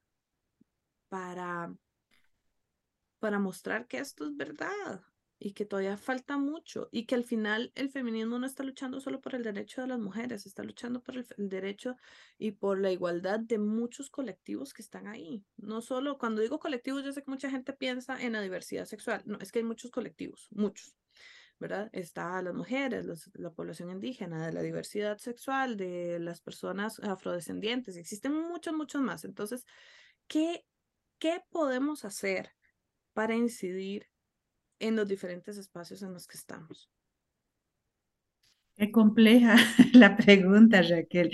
para, 1.13 1.71
para 3.19 3.37
mostrar 3.37 3.85
que 3.85 3.99
esto 3.99 4.25
es 4.25 4.35
verdad 4.35 5.03
y 5.37 5.51
que 5.51 5.63
todavía 5.63 5.95
falta 5.95 6.37
mucho 6.37 6.89
y 6.91 7.05
que 7.05 7.13
al 7.13 7.23
final 7.23 7.71
el 7.75 7.91
feminismo 7.91 8.39
no 8.39 8.47
está 8.47 8.63
luchando 8.63 8.99
solo 8.99 9.21
por 9.21 9.35
el 9.35 9.43
derecho 9.43 9.81
de 9.81 9.89
las 9.89 9.99
mujeres, 9.99 10.47
está 10.47 10.63
luchando 10.63 11.03
por 11.03 11.15
el, 11.17 11.27
derecho 11.37 11.97
y 12.39 12.53
por 12.53 12.79
la 12.79 12.91
igualdad 12.91 13.39
de 13.39 13.59
muchos 13.59 14.09
colectivos 14.09 14.73
que 14.73 14.81
están 14.81 15.05
ahí. 15.05 15.45
No 15.55 15.81
solo, 15.81 16.17
cuando 16.17 16.41
digo 16.41 16.57
colectivos, 16.57 17.03
yo 17.03 17.13
sé 17.13 17.21
que 17.21 17.29
mucha 17.29 17.51
gente 17.51 17.73
piensa 17.73 18.19
en 18.19 18.33
la 18.33 18.41
diversidad 18.41 18.85
sexual, 18.85 19.21
no, 19.27 19.37
es 19.37 19.51
que 19.51 19.59
hay 19.59 19.65
muchos 19.65 19.91
colectivos, 19.91 20.47
muchos. 20.49 20.95
¿verdad? 21.59 21.91
Está 21.93 22.41
las 22.41 22.55
mujeres, 22.55 23.05
la 23.35 23.51
población 23.51 23.91
indígena, 23.91 24.47
de 24.47 24.51
la 24.51 24.63
diversidad 24.63 25.19
sexual, 25.19 25.77
de 25.77 26.19
las 26.19 26.41
personas 26.41 26.99
afrodescendientes, 27.01 27.97
existen 27.97 28.33
muchos, 28.33 28.73
muchos 28.73 29.01
más. 29.03 29.23
Entonces, 29.23 29.63
¿qué 30.27 30.65
¿Qué 31.23 31.39
podemos 31.51 32.03
hacer 32.03 32.49
para 33.13 33.33
incidir 33.33 34.09
en 34.79 34.97
los 34.97 35.07
diferentes 35.07 35.57
espacios 35.57 36.01
en 36.03 36.11
los 36.11 36.27
que 36.27 36.35
estamos? 36.35 36.91
Qué 38.75 38.91
compleja 38.91 39.55
la 39.93 40.17
pregunta, 40.17 40.81
Raquel, 40.81 41.29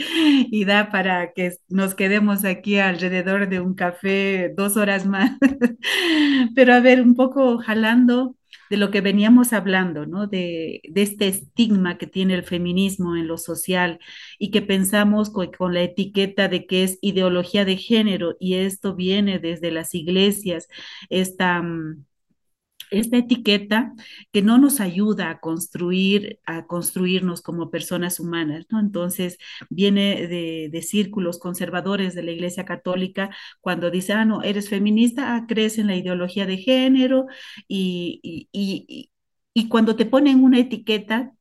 y 0.51 0.65
da 0.65 0.91
para 0.91 1.33
que 1.33 1.57
nos 1.69 1.95
quedemos 1.95 2.45
aquí 2.45 2.77
alrededor 2.77 3.49
de 3.49 3.61
un 3.61 3.73
café 3.73 4.53
dos 4.55 4.77
horas 4.77 5.07
más. 5.07 5.31
Pero 6.55 6.73
a 6.75 6.81
ver, 6.81 7.01
un 7.01 7.15
poco 7.15 7.57
jalando 7.57 8.35
de 8.69 8.77
lo 8.77 8.91
que 8.91 9.01
veníamos 9.01 9.53
hablando, 9.53 10.05
¿no? 10.05 10.27
De, 10.27 10.81
este 10.95 11.27
estigma 11.27 11.97
que 11.97 12.07
tiene 12.07 12.35
el 12.35 12.43
feminismo 12.43 13.15
en 13.15 13.27
lo 13.27 13.37
social 13.37 13.99
y 14.37 14.51
que 14.51 14.61
pensamos 14.61 15.29
con, 15.29 15.51
con, 15.51 15.73
la 15.73 15.81
etiqueta 15.83 16.47
de 16.47 16.65
que 16.65 16.83
es 16.83 16.99
ideología 17.01 17.65
de 17.65 17.77
género 17.77 18.35
y 18.39 18.55
esto 18.55 18.95
viene 18.95 19.39
desde 19.39 19.71
las 19.71 19.95
iglesias, 19.95 20.67
esta 21.09 21.61
mm, 21.61 22.05
esta 22.91 23.17
etiqueta 23.17 23.93
que 24.31 24.41
no 24.41 24.57
nos 24.57 24.79
ayuda 24.79 25.29
a 25.29 25.39
construir, 25.39 26.39
a 26.45 26.65
construirnos 26.67 27.41
como 27.41 27.71
personas 27.71 28.19
humanas, 28.19 28.65
¿no? 28.69 28.79
Entonces, 28.79 29.37
viene 29.69 30.27
de, 30.27 30.81
círculos 30.81 31.39
conservadores 31.39 32.15
de 32.15 32.23
la 32.23 32.31
Iglesia 32.31 32.65
Católica 32.65 33.29
cuando 33.61 33.91
dice, 33.91 34.13
ah, 34.13 34.25
no, 34.25 34.41
eres 34.43 34.69
feminista, 34.69 35.35
ah, 35.35 35.45
crees 35.47 35.77
en 35.77 35.87
la 35.87 35.95
ideología 35.95 36.45
de 36.45 36.57
género 36.57 37.27
y, 37.67 38.47
y, 38.51 39.11
y 39.53 39.67
cuando 39.69 39.95
te 39.95 40.05
ponen 40.05 40.43
una 40.43 40.59
etiqueta, 40.59 41.33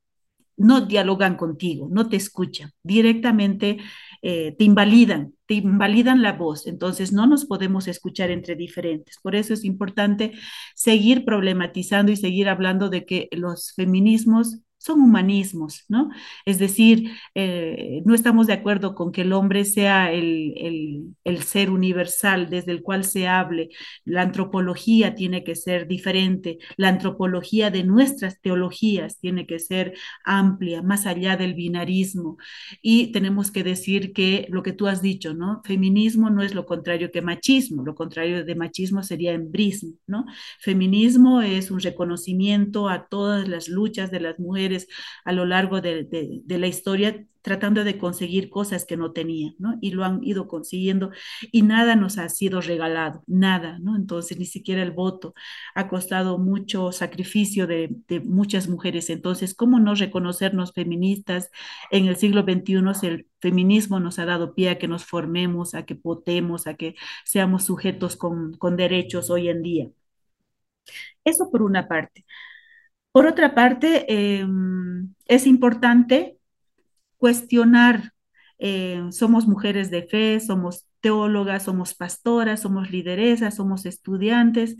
no 0.58 0.82
dialogan 0.82 1.36
contigo, 1.36 1.88
no 1.90 2.08
te 2.08 2.16
escuchan, 2.16 2.72
directamente 2.82 3.78
eh, 4.22 4.54
te 4.58 4.64
invalidan, 4.64 5.34
te 5.46 5.54
invalidan 5.54 6.22
la 6.22 6.32
voz. 6.32 6.66
Entonces 6.66 7.12
no 7.12 7.26
nos 7.26 7.44
podemos 7.46 7.88
escuchar 7.88 8.30
entre 8.30 8.56
diferentes. 8.56 9.18
Por 9.22 9.36
eso 9.36 9.54
es 9.54 9.64
importante 9.64 10.32
seguir 10.74 11.24
problematizando 11.24 12.12
y 12.12 12.16
seguir 12.16 12.48
hablando 12.48 12.88
de 12.88 13.04
que 13.04 13.28
los 13.32 13.72
feminismos 13.74 14.58
son 14.78 15.00
humanismos, 15.00 15.84
¿no? 15.88 16.10
Es 16.46 16.58
decir, 16.58 17.10
eh, 17.34 18.00
no 18.06 18.14
estamos 18.14 18.46
de 18.46 18.52
acuerdo 18.52 18.94
con 18.94 19.10
que 19.12 19.22
el 19.22 19.32
hombre 19.32 19.64
sea 19.64 20.12
el, 20.12 21.14
el, 21.24 21.42
ser 21.42 21.70
universal 21.70 22.48
desde 22.48 22.72
el 22.72 22.82
cual 22.82 23.04
se 23.04 23.26
hable. 23.26 23.70
La 24.04 24.22
antropología 24.22 25.14
tiene 25.14 25.42
que 25.44 25.56
ser 25.56 25.88
diferente, 25.88 26.58
la 26.76 26.88
antropología 26.88 27.70
de 27.70 27.84
nuestras 27.84 28.40
teologías 28.40 29.18
tiene 29.18 29.46
que 29.46 29.58
ser 29.58 29.94
amplia, 30.24 30.82
más 30.82 31.06
allá 31.06 31.36
del 31.36 31.54
binarismo. 31.54 32.36
Y 32.80 33.12
tenemos 33.12 33.50
que 33.50 33.64
decir 33.64 34.12
que 34.12 34.46
lo 34.50 34.62
que 34.62 34.72
tú 34.72 34.86
has 34.86 35.02
dicho, 35.02 35.34
¿no? 35.34 35.60
Feminismo 35.64 36.30
no 36.30 36.42
es 36.42 36.54
lo 36.54 36.66
contrario 36.66 37.10
que 37.10 37.22
machismo, 37.22 37.84
lo 37.84 37.94
contrario 37.94 38.44
de 38.44 38.54
machismo 38.54 39.02
sería 39.02 39.32
embrismo, 39.32 39.94
¿no? 40.06 40.24
Feminismo 40.60 41.42
es 41.42 41.70
un 41.70 41.80
reconocimiento 41.80 42.88
a 42.88 43.08
todas 43.08 43.48
las 43.48 43.68
luchas 43.68 44.10
de 44.10 44.20
las 44.20 44.38
mujeres 44.38 44.67
a 45.24 45.32
lo 45.32 45.46
largo 45.46 45.80
de, 45.80 46.42
la 46.46 46.66
historia 46.66 47.24
tratando 47.42 47.84
de 47.84 47.98
conseguir 47.98 48.50
cosas 48.50 48.84
que 48.84 48.96
no 48.96 49.12
tenían. 49.12 49.54
Y 49.80 49.92
lo 49.92 50.04
han 50.04 50.22
ido 50.22 50.48
consiguiendo 50.48 51.10
y 51.52 51.62
nada 51.62 51.96
nos 51.96 52.18
ha 52.18 52.28
sido 52.28 52.60
regalado, 52.60 53.22
nada, 53.26 53.78
¿no? 53.80 53.96
Entonces, 53.96 54.38
ni 54.38 54.44
siquiera 54.44 54.82
el 54.82 54.90
voto 54.92 55.34
ha 55.74 55.88
costado 55.88 56.38
mucho 56.38 56.92
sacrificio 56.92 57.66
de, 57.66 57.90
muchas 58.24 58.68
mujeres. 58.68 59.10
Entonces, 59.10 59.54
¿cómo 59.54 59.78
no 59.80 59.94
reconocernos 59.94 60.72
feministas 60.72 61.50
en 61.90 62.06
el 62.06 62.16
siglo 62.16 62.42
XXI 62.42 63.06
el 63.06 63.26
feminismo 63.40 64.00
nos 64.00 64.18
ha 64.18 64.26
dado 64.26 64.54
pie 64.54 64.70
a 64.70 64.78
que 64.78 64.88
nos 64.88 65.04
formemos, 65.04 65.74
a 65.74 65.84
que 65.86 65.94
votemos, 65.94 66.66
a 66.66 66.74
que 66.74 66.96
seamos 67.24 67.64
sujetos 67.64 68.16
con 68.16 68.76
derechos 68.76 69.30
hoy 69.30 69.48
en 69.48 69.62
día? 69.62 69.88
Eso 71.24 71.50
por 71.50 71.62
una 71.62 71.88
parte. 71.88 72.24
Por 73.12 73.26
otra 73.26 73.54
parte, 73.54 74.04
em, 74.08 75.14
es 75.26 75.46
importante 75.46 76.38
cuestionar, 77.18 78.12
eh, 78.58 79.02
somos 79.10 79.46
mujeres 79.46 79.90
de 79.90 80.02
fe, 80.04 80.40
somos 80.40 80.88
teólogas, 81.00 81.64
somos 81.64 81.94
pastoras, 81.94 82.60
somos 82.62 82.90
lideresas, 82.90 83.56
somos 83.56 83.86
estudiantes 83.86 84.76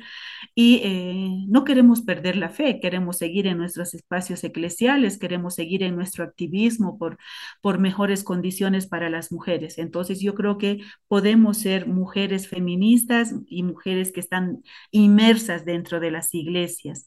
y 0.55 0.81
eh, 0.85 1.47
no 1.49 1.65
queremos 1.65 2.03
perder 2.03 2.37
la 2.37 2.49
fe, 2.51 2.81
queremos 2.81 3.19
seguir 3.19 3.47
en 3.47 3.59
nuestros 3.59 3.95
espacios 3.95 4.43
eclesiales, 4.45 5.19
queremos 5.19 5.55
seguir 5.55 5.83
en 5.83 5.97
nuestro 5.97 6.25
activismo 6.25 6.99
por, 6.99 7.19
por 7.61 7.79
mejores 7.79 8.25
condiciones 8.25 8.87
para 8.89 9.11
las 9.11 9.31
mujeres. 9.33 9.79
Entonces 9.79 10.21
yo 10.21 10.35
creo 10.35 10.59
que 10.59 10.81
podemos 11.07 11.59
ser 11.59 11.87
mujeres 11.87 12.49
feministas 12.49 13.35
y 13.47 13.63
mujeres 13.63 14.13
que 14.13 14.21
están 14.21 14.63
inmersas 14.91 15.65
dentro 15.65 16.01
de 16.01 16.11
las 16.11 16.35
iglesias. 16.35 17.07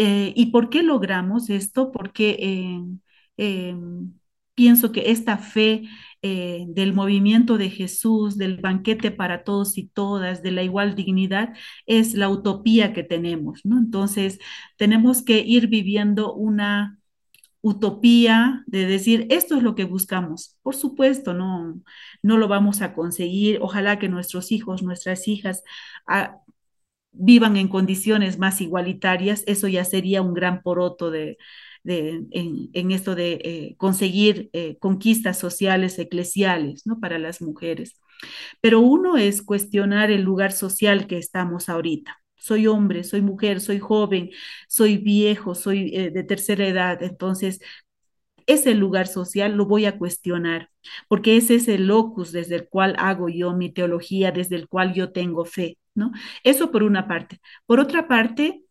Eh, 0.00 0.32
¿Y 0.36 0.46
por 0.52 0.70
qué 0.70 0.82
logramos 0.84 1.50
esto? 1.50 1.90
Porque 1.90 2.36
eh, 2.38 2.80
eh, 3.36 3.76
pienso 4.54 4.92
que 4.92 5.10
esta 5.10 5.38
fe 5.38 5.84
del 6.20 6.94
movimiento 6.94 7.58
de 7.58 7.70
Jesús, 7.70 8.36
del 8.36 8.56
banquete 8.58 9.12
para 9.12 9.44
todos 9.44 9.78
y 9.78 9.86
todas, 9.86 10.42
de 10.42 10.50
la 10.50 10.64
igual 10.64 10.96
dignidad, 10.96 11.54
es 11.86 12.14
la 12.14 12.28
utopía 12.28 12.92
que 12.92 13.04
tenemos. 13.04 13.60
Entonces, 13.64 14.40
tenemos 14.76 15.22
que 15.22 15.40
ir 15.40 15.68
viviendo 15.68 16.34
una 16.34 16.98
utopía 17.60 18.64
de 18.66 18.86
decir, 18.86 19.26
esto 19.30 19.56
es 19.56 19.62
lo 19.62 19.74
que 19.74 19.84
buscamos. 19.84 20.58
Por 20.62 20.74
supuesto, 20.76 21.34
no, 21.34 21.80
no 22.22 22.36
lo 22.38 22.48
vamos 22.48 22.82
a 22.82 22.94
conseguir. 22.94 23.58
Ojalá 23.62 23.98
que 23.98 24.08
nuestros 24.08 24.52
hijos, 24.52 24.82
nuestras 24.82 25.28
hijas, 25.28 25.62
ah, 26.06 26.38
vivan 27.18 27.56
en 27.56 27.68
condiciones 27.68 28.38
más 28.38 28.60
igualitarias, 28.60 29.44
eso 29.46 29.68
ya 29.68 29.84
sería 29.84 30.22
un 30.22 30.34
gran 30.34 30.62
poroto 30.62 31.10
de, 31.10 31.38
en, 31.84 32.90
esto 32.92 33.14
de 33.14 33.32
eh, 33.44 33.74
conseguir 33.78 34.50
eh, 34.52 34.76
conquistas 34.78 35.38
sociales, 35.38 35.98
eclesiales, 35.98 36.86
¿no? 36.86 37.00
Para 37.00 37.18
las 37.18 37.40
mujeres. 37.42 38.00
Pero 38.60 38.80
uno 38.80 39.16
es 39.16 39.42
cuestionar 39.42 40.10
el 40.10 40.22
lugar 40.22 40.52
social 40.52 41.06
que 41.06 41.18
estamos 41.18 41.68
ahorita. 41.68 42.18
Soy 42.36 42.66
hombre, 42.66 43.04
soy 43.04 43.22
mujer, 43.22 43.60
soy 43.60 43.78
joven, 43.78 44.30
soy 44.68 44.98
viejo, 44.98 45.54
soy 45.54 45.94
eh, 45.94 46.10
de 46.10 46.24
tercera 46.24 46.66
edad. 46.66 47.02
Entonces, 47.02 47.60
ese 48.46 48.74
lugar 48.74 49.06
social 49.06 49.54
lo 49.56 49.66
voy 49.66 49.84
a 49.86 49.98
cuestionar, 49.98 50.70
porque 51.08 51.36
ese 51.36 51.56
es 51.56 51.68
el 51.68 51.86
locus 51.86 52.32
desde 52.32 52.56
el 52.56 52.68
cual 52.68 52.96
hago 52.98 53.28
yo 53.28 53.52
mi 53.54 53.70
teología, 53.70 54.32
desde 54.32 54.56
el 54.56 54.68
cual 54.68 54.94
yo 54.94 55.12
tengo 55.12 55.44
fe. 55.44 55.78
Eso 56.44 56.70
por 56.70 56.82
una 56.82 57.06
parte. 57.08 57.40
Por 57.66 57.80
otra 57.80 58.08
parte, 58.08 58.64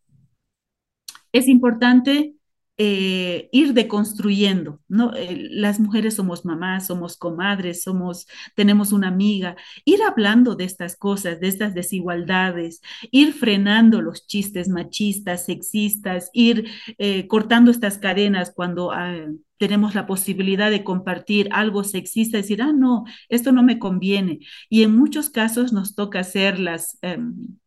es 1.31 1.47
importante 1.47 2.36
eh, 2.79 3.49
ir 3.51 3.73
deconstruyendo, 3.73 4.79
¿no? 4.87 5.15
Eh, 5.15 5.47
las 5.49 5.79
mujeres 5.79 6.15
somos 6.15 6.45
mamás, 6.45 6.85
somos 6.87 7.17
comadres, 7.17 7.81
somos, 7.81 8.27
tenemos 8.55 8.91
una 8.91 9.07
amiga, 9.07 9.55
ir 9.83 10.03
hablando 10.03 10.55
de 10.55 10.65
estas 10.65 10.95
cosas, 10.95 11.39
de 11.39 11.47
estas 11.47 11.73
desigualdades, 11.73 12.81
ir 13.11 13.33
frenando 13.33 14.01
los 14.01 14.27
chistes 14.27 14.69
machistas, 14.69 15.45
sexistas, 15.45 16.29
ir 16.33 16.69
eh, 16.99 17.27
cortando 17.27 17.71
estas 17.71 17.97
cadenas 17.97 18.51
cuando 18.55 18.91
ah, 18.91 19.25
tenemos 19.57 19.95
la 19.95 20.05
posibilidad 20.05 20.69
de 20.69 20.83
compartir 20.83 21.49
algo 21.51 21.83
sexista, 21.83 22.37
decir, 22.37 22.61
ah, 22.61 22.73
no, 22.73 23.05
esto 23.29 23.51
no 23.51 23.63
me 23.63 23.79
conviene. 23.79 24.39
Y 24.69 24.83
en 24.83 24.95
muchos 24.95 25.29
casos 25.31 25.73
nos 25.73 25.95
toca 25.95 26.19
hacer 26.19 26.59
las... 26.59 26.97
Em, 27.01 27.57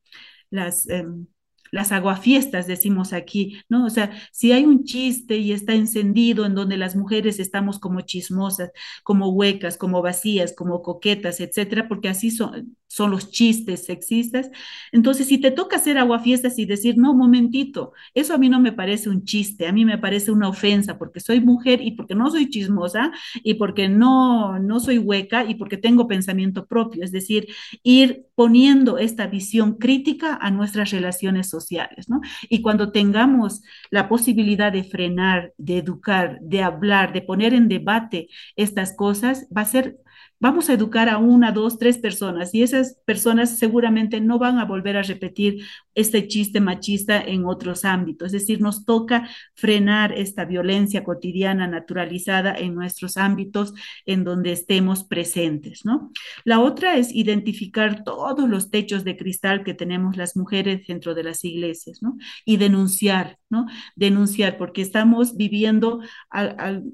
las 0.51 0.89
em, 0.89 1.27
las 1.71 1.93
aguafiestas, 1.93 2.67
decimos 2.67 3.13
aquí, 3.13 3.61
¿no? 3.69 3.87
O 3.87 3.91
sea, 3.91 4.11
si 4.33 4.53
hay 4.53 4.65
un 4.65 4.85
chiste 4.85 5.37
y 5.39 5.53
está 5.53 5.75
encendido 5.75 6.45
en 6.45 6.55
donde 6.55 6.77
las 6.77 6.97
mujeres 6.97 7.39
estamos 7.39 7.79
como 7.79 8.01
chismosas, 8.03 8.71
como 9.05 9.29
huecas, 9.31 9.77
como 9.77 10.03
vacías, 10.03 10.53
como 10.57 10.83
coquetas, 10.83 11.41
etcétera, 11.41 11.89
porque 11.89 12.09
así 12.09 12.31
son, 12.31 12.77
son 12.87 13.13
los 13.13 13.31
chistes 13.31 13.85
sexistas. 13.85 14.51
Entonces, 14.91 15.29
si 15.29 15.39
te 15.39 15.53
toca 15.53 15.77
hacer 15.77 15.97
aguafiestas 15.97 16.59
y 16.59 16.67
decir, 16.67 16.97
no, 16.99 17.15
momentito, 17.15 17.93
eso 18.15 18.35
a 18.35 18.39
mí 18.39 18.49
no 18.49 18.61
me 18.61 18.73
parece 18.73 19.09
un 19.09 19.25
chiste, 19.25 19.67
a 19.69 19.73
mí 19.73 19.85
me 19.85 19.99
parece 19.99 20.33
una 20.33 20.49
ofensa 20.49 20.99
porque 20.99 21.21
soy 21.21 21.41
mujer 21.41 21.81
y 21.83 21.93
porque 21.93 22.15
no 22.17 22.31
soy 22.31 22.49
chismosa 22.49 23.13
y 23.45 23.55
porque 23.55 23.89
no, 23.89 24.59
no 24.59 24.81
soy 24.81 24.99
hueca 24.99 25.45
y 25.45 25.55
porque 25.55 25.77
tengo 25.77 26.09
pensamiento 26.09 26.67
propio, 26.67 27.05
es 27.05 27.13
decir, 27.13 27.47
ir 27.85 28.27
poniendo 28.35 28.99
esta 28.99 29.27
visión 29.27 29.75
crítica 29.75 30.39
a 30.41 30.51
nuestras 30.51 30.91
relaciones 30.91 31.49
sociales, 31.49 31.60
¿no? 32.09 32.21
Y 32.49 32.63
cuando 32.63 32.93
tengamos 32.93 33.63
la 33.91 34.09
posibilidad 34.09 34.73
de 34.73 34.85
frenar, 34.85 35.53
de 35.59 35.79
educar, 35.79 36.39
de 36.41 36.63
hablar, 36.63 37.13
de 37.13 37.23
poner 37.23 37.55
en 37.55 37.69
debate 37.69 38.29
estas 38.57 38.95
cosas, 38.95 39.47
va 39.57 39.63
a 39.63 39.67
ser 39.67 39.99
vamos 40.41 40.71
a 40.71 40.73
educar 40.73 41.09
a 41.09 41.19
una, 41.19 41.53
dos, 41.53 41.79
tres 41.79 41.99
personas 41.99 42.55
y 42.55 42.63
esas 42.63 42.99
personas 43.05 43.59
seguramente 43.59 44.21
no 44.21 44.39
van 44.39 44.59
a 44.59 44.65
volver 44.65 44.97
a 44.97 45.03
repetir 45.03 45.67
este 45.95 46.29
chiste 46.29 46.61
machista 46.61 47.21
en 47.21 47.45
otros 47.45 47.85
ámbitos. 47.85 48.27
Es 48.27 48.33
decir, 48.33 48.61
nos 48.61 48.85
toca 48.85 49.29
frenar 49.55 50.13
esta 50.13 50.45
violencia 50.45 51.05
cotidiana 51.05 51.67
naturalizada 51.67 52.55
en 52.55 52.75
nuestros 52.75 53.17
ámbitos 53.17 53.75
en 54.07 54.25
donde 54.25 54.53
estemos 54.53 55.05
presentes, 55.05 55.85
¿no? 55.85 56.11
La 56.45 56.61
otra 56.61 56.97
es 56.97 57.15
identificar 57.15 58.05
todos 58.05 58.49
los 58.49 58.71
techos 58.71 59.05
de 59.05 59.17
cristal 59.17 59.65
que 59.65 59.75
tenemos 59.75 60.17
las 60.17 60.37
mujeres 60.37 60.87
dentro 60.87 61.15
de 61.15 61.25
las 61.25 61.45
iglesias, 61.45 62.03
¿no? 62.03 62.17
Y 62.45 62.57
denunciar, 62.57 63.39
¿no? 63.49 63.67
Denunciar, 63.97 64.57
porque 64.57 64.83
estamos 64.83 65.37
viviendo 65.37 66.01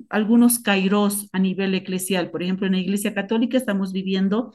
algunos 0.09 0.59
kairos 0.59 1.29
a 1.33 1.39
nivel 1.39 1.75
eclesial. 1.75 2.31
Por 2.31 2.43
ejemplo, 2.43 2.67
en 2.67 2.73
la 2.73 2.79
Iglesia 2.81 3.15
Católica 3.15 3.57
estamos 3.57 3.93
viviendo 3.93 4.55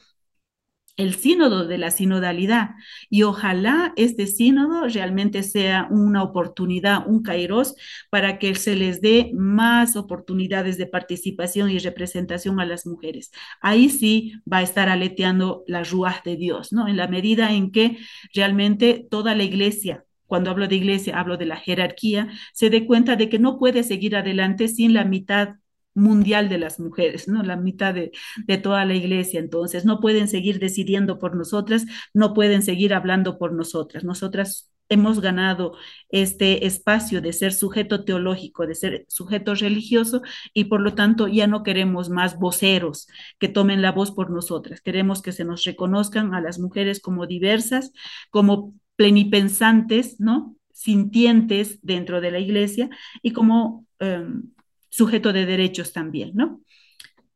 el 0.96 1.14
sínodo 1.14 1.66
de 1.66 1.78
la 1.78 1.90
sinodalidad. 1.90 2.70
Y 3.10 3.22
ojalá 3.22 3.92
este 3.96 4.26
sínodo 4.26 4.86
realmente 4.88 5.42
sea 5.42 5.88
una 5.90 6.22
oportunidad, 6.22 7.06
un 7.06 7.22
kairos, 7.22 7.74
para 8.10 8.38
que 8.38 8.54
se 8.54 8.76
les 8.76 9.00
dé 9.00 9.30
más 9.34 9.96
oportunidades 9.96 10.78
de 10.78 10.86
participación 10.86 11.70
y 11.70 11.78
representación 11.78 12.60
a 12.60 12.66
las 12.66 12.86
mujeres. 12.86 13.30
Ahí 13.60 13.88
sí 13.88 14.34
va 14.50 14.58
a 14.58 14.62
estar 14.62 14.88
aleteando 14.88 15.64
la 15.66 15.82
ruas 15.84 16.22
de 16.24 16.36
Dios, 16.36 16.72
¿no? 16.72 16.88
En 16.88 16.96
la 16.96 17.08
medida 17.08 17.52
en 17.52 17.72
que 17.72 17.98
realmente 18.34 19.06
toda 19.10 19.34
la 19.34 19.44
iglesia 19.44 20.04
cuando 20.26 20.50
hablo 20.50 20.66
de 20.66 20.76
iglesia, 20.76 21.20
hablo 21.20 21.36
de 21.36 21.44
la 21.44 21.56
jerarquía, 21.56 22.30
se 22.54 22.70
dé 22.70 22.86
cuenta 22.86 23.16
de 23.16 23.28
que 23.28 23.38
no 23.38 23.58
puede 23.58 23.82
seguir 23.82 24.16
adelante 24.16 24.66
sin 24.66 24.94
la 24.94 25.04
mitad 25.04 25.56
mundial 25.94 26.48
de 26.48 26.58
las 26.58 26.80
mujeres, 26.80 27.28
¿no? 27.28 27.42
La 27.42 27.56
mitad 27.56 27.94
de, 27.94 28.12
de, 28.46 28.58
toda 28.58 28.84
la 28.84 28.94
iglesia. 28.94 29.40
Entonces, 29.40 29.84
no 29.84 30.00
pueden 30.00 30.28
seguir 30.28 30.58
decidiendo 30.58 31.18
por 31.18 31.36
nosotras, 31.36 31.86
no 32.14 32.34
pueden 32.34 32.62
seguir 32.62 32.94
hablando 32.94 33.38
por 33.38 33.52
nosotras. 33.52 34.04
Nosotras 34.04 34.72
hemos 34.92 35.20
ganado 35.20 35.74
este 36.10 36.66
espacio 36.66 37.20
de 37.20 37.32
ser 37.32 37.52
sujeto 37.52 38.04
teológico, 38.04 38.66
de 38.66 38.74
ser 38.74 39.06
sujeto 39.08 39.54
religioso 39.54 40.22
y 40.52 40.64
por 40.64 40.80
lo 40.80 40.94
tanto 40.94 41.28
ya 41.28 41.46
no 41.46 41.62
queremos 41.62 42.10
más 42.10 42.38
voceros 42.38 43.08
que 43.38 43.48
tomen 43.48 43.82
la 43.82 43.92
voz 43.92 44.12
por 44.12 44.30
nosotras. 44.30 44.80
Queremos 44.82 45.22
que 45.22 45.32
se 45.32 45.44
nos 45.44 45.64
reconozcan 45.64 46.34
a 46.34 46.40
las 46.40 46.58
mujeres 46.58 47.00
como 47.00 47.26
diversas, 47.26 47.92
como 48.30 48.74
plenipensantes, 48.96 50.20
¿no? 50.20 50.56
Sintientes 50.72 51.78
dentro 51.82 52.20
de 52.20 52.30
la 52.30 52.38
iglesia 52.38 52.90
y 53.22 53.32
como 53.32 53.86
um, 54.00 54.52
sujeto 54.92 55.34
de 55.34 55.46
derechos 55.46 55.92
también, 55.94 56.32
¿no? 56.36 56.62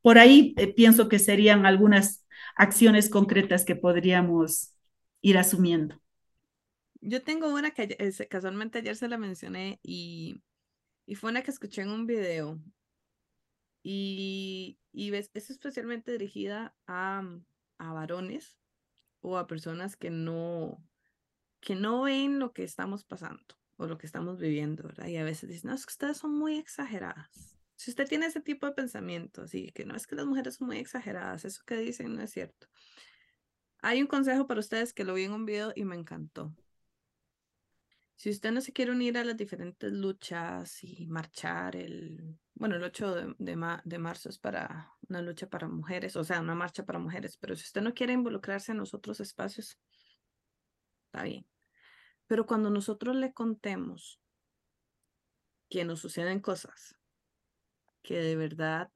Por 0.01 0.19
ahí 0.19 0.53
eh, 0.57 0.73
pienso 0.73 1.09
que 1.09 1.19
serían 1.19 1.65
algunas 1.65 2.25
acciones 2.57 3.09
concretas 3.09 3.65
que 3.65 3.75
podríamos 3.75 4.73
ir 5.21 5.37
asumiendo. 5.37 6.01
Yo 7.01 7.23
tengo 7.23 7.53
una 7.53 7.71
que 7.71 7.87
casualmente 8.29 8.79
ayer 8.79 8.95
se 8.95 9.07
la 9.07 9.17
mencioné 9.17 9.79
y, 9.83 10.41
y 11.07 11.15
fue 11.15 11.31
una 11.31 11.43
que 11.43 11.51
escuché 11.51 11.81
en 11.83 11.91
un 11.91 12.07
video 12.07 12.59
y, 13.83 14.79
y 14.91 15.13
es 15.15 15.31
especialmente 15.33 16.11
dirigida 16.11 16.75
a, 16.87 17.23
a 17.77 17.93
varones 17.93 18.57
o 19.21 19.37
a 19.37 19.47
personas 19.47 19.97
que 19.97 20.09
no, 20.11 20.83
que 21.61 21.75
no 21.75 22.03
ven 22.03 22.39
lo 22.39 22.53
que 22.53 22.63
estamos 22.65 23.05
pasando 23.05 23.45
o 23.77 23.87
lo 23.87 23.97
que 23.97 24.07
estamos 24.07 24.39
viviendo, 24.39 24.83
¿verdad? 24.83 25.07
Y 25.07 25.17
a 25.17 25.23
veces 25.23 25.49
dicen, 25.49 25.69
no, 25.69 25.75
es 25.75 25.85
que 25.85 25.91
ustedes 25.91 26.17
son 26.17 26.37
muy 26.37 26.57
exageradas. 26.57 27.57
Si 27.75 27.91
usted 27.91 28.07
tiene 28.07 28.25
ese 28.25 28.41
tipo 28.41 28.65
de 28.65 28.73
pensamiento, 28.73 29.43
así 29.43 29.71
que 29.71 29.85
no 29.85 29.95
es 29.95 30.07
que 30.07 30.15
las 30.15 30.25
mujeres 30.25 30.55
son 30.55 30.67
muy 30.67 30.77
exageradas, 30.77 31.45
eso 31.45 31.61
que 31.65 31.77
dicen 31.77 32.15
no 32.15 32.23
es 32.23 32.31
cierto. 32.31 32.67
Hay 33.81 34.01
un 34.01 34.07
consejo 34.07 34.47
para 34.47 34.59
ustedes 34.59 34.93
que 34.93 35.03
lo 35.03 35.13
vi 35.13 35.23
en 35.23 35.31
un 35.31 35.45
video 35.45 35.71
y 35.75 35.85
me 35.85 35.95
encantó. 35.95 36.55
Si 38.15 38.31
usted 38.31 38.51
no 38.51 38.61
se 38.61 38.73
quiere 38.73 38.91
unir 38.91 39.15
a 39.19 39.23
las 39.23 39.37
diferentes 39.37 39.93
luchas 39.93 40.83
y 40.83 41.05
marchar 41.05 41.75
el, 41.75 42.35
bueno, 42.55 42.75
el 42.75 42.83
8 42.83 43.13
de, 43.13 43.35
de, 43.37 43.79
de, 43.83 43.97
marzo 43.99 44.29
es 44.29 44.39
para 44.39 44.91
una 45.07 45.21
lucha 45.21 45.47
para 45.47 45.67
mujeres, 45.67 46.15
o 46.15 46.23
sea, 46.23 46.41
una 46.41 46.55
marcha 46.55 46.83
para 46.83 46.97
mujeres, 46.97 47.37
pero 47.37 47.55
si 47.55 47.61
usted 47.61 47.81
no 47.81 47.93
quiere 47.93 48.13
involucrarse 48.13 48.71
en 48.71 48.79
los 48.79 48.95
otros 48.95 49.19
espacios, 49.19 49.77
está 51.05 51.23
bien. 51.23 51.45
Pero 52.27 52.45
cuando 52.45 52.69
nosotros 52.69 53.15
le 53.15 53.33
contemos 53.33 54.19
que 55.69 55.85
nos 55.85 55.99
suceden 55.99 56.41
cosas, 56.41 56.95
que 58.01 58.19
de 58.19 58.35
verdad 58.35 58.91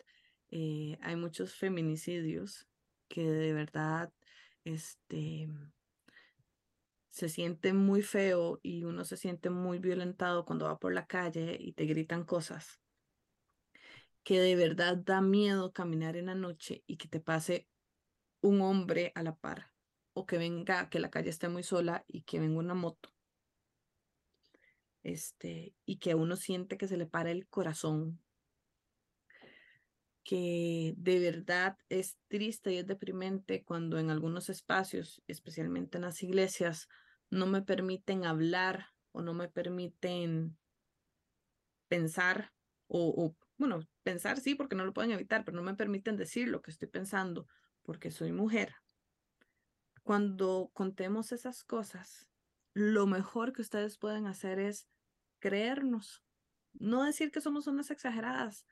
eh, 0.50 0.98
hay 1.02 1.16
muchos 1.16 1.56
feminicidios, 1.56 2.68
que 3.08 3.24
de 3.24 3.54
verdad 3.54 4.12
este, 4.64 5.50
se 7.10 7.30
siente 7.30 7.74
muy 7.74 8.02
feo 8.02 8.60
y 8.62 8.84
uno 8.84 9.06
se 9.06 9.18
siente 9.18 9.50
muy 9.50 9.80
violentado 9.80 10.46
cuando 10.46 10.66
va 10.66 10.80
por 10.80 10.94
la 10.94 11.08
calle 11.08 11.58
y 11.60 11.74
te 11.74 11.86
gritan 11.86 12.26
cosas, 12.26 12.82
que 14.24 14.40
de 14.40 14.56
verdad 14.56 14.98
da 14.98 15.22
miedo 15.22 15.72
caminar 15.72 16.18
en 16.18 16.28
la 16.28 16.36
noche 16.36 16.84
y 16.86 16.98
que 16.98 17.08
te 17.08 17.22
pase 17.22 17.68
un 18.42 18.62
hombre 18.62 19.14
a 19.16 19.24
la 19.24 19.36
par 19.36 19.72
o 20.14 20.26
que 20.26 20.38
venga, 20.38 20.90
que 20.90 21.00
la 21.00 21.10
calle 21.10 21.30
esté 21.30 21.48
muy 21.48 21.64
sola 21.64 22.04
y 22.08 22.24
que 22.24 22.40
venga 22.40 22.60
una 22.60 22.74
moto 22.74 23.14
este, 25.04 25.74
y 25.86 25.98
que 25.98 26.16
uno 26.16 26.36
siente 26.36 26.78
que 26.78 26.88
se 26.88 26.98
le 26.98 27.06
para 27.06 27.32
el 27.32 27.48
corazón, 27.48 28.20
que 30.24 30.94
de 30.98 31.20
verdad 31.20 31.78
es 31.90 32.18
triste 32.28 32.74
y 32.74 32.78
es 32.78 32.88
deprimente 32.88 33.64
cuando 33.64 33.98
en 33.98 34.10
algunos 34.10 34.50
espacios, 34.50 35.22
especialmente 35.28 35.98
en 35.98 36.04
las 36.04 36.22
iglesias, 36.22 36.88
no 37.30 37.48
me 37.48 37.62
permiten 37.62 38.26
hablar 38.26 38.88
o 39.12 39.22
no 39.22 39.34
me 39.34 39.50
permiten 39.50 40.58
pensar 41.88 42.54
o, 42.88 43.10
o, 43.10 43.36
bueno, 43.58 43.82
pensar 44.04 44.40
sí 44.40 44.56
porque 44.56 44.76
no 44.76 44.86
lo 44.86 44.94
pueden 44.94 45.12
evitar, 45.12 45.44
pero 45.44 45.58
no 45.58 45.64
me 45.64 45.76
permiten 45.76 46.18
decir 46.18 46.48
lo 46.48 46.62
que 46.62 46.72
estoy 46.72 46.88
pensando 46.88 47.48
porque 47.84 48.12
soy 48.12 48.32
mujer. 48.32 48.76
Cuando 50.04 50.72
contemos 50.74 51.32
esas 51.32 51.64
cosas, 51.64 52.31
lo 52.74 53.08
mejor 53.08 53.54
que 53.54 53.62
ustedes 53.62 53.98
pueden 53.98 54.28
hacer 54.28 54.60
es 54.60 54.88
creernos, 55.40 56.24
no 56.74 57.04
decir 57.04 57.32
que 57.32 57.42
somos 57.42 57.68
unas 57.68 57.92
exageradas. 57.92 58.66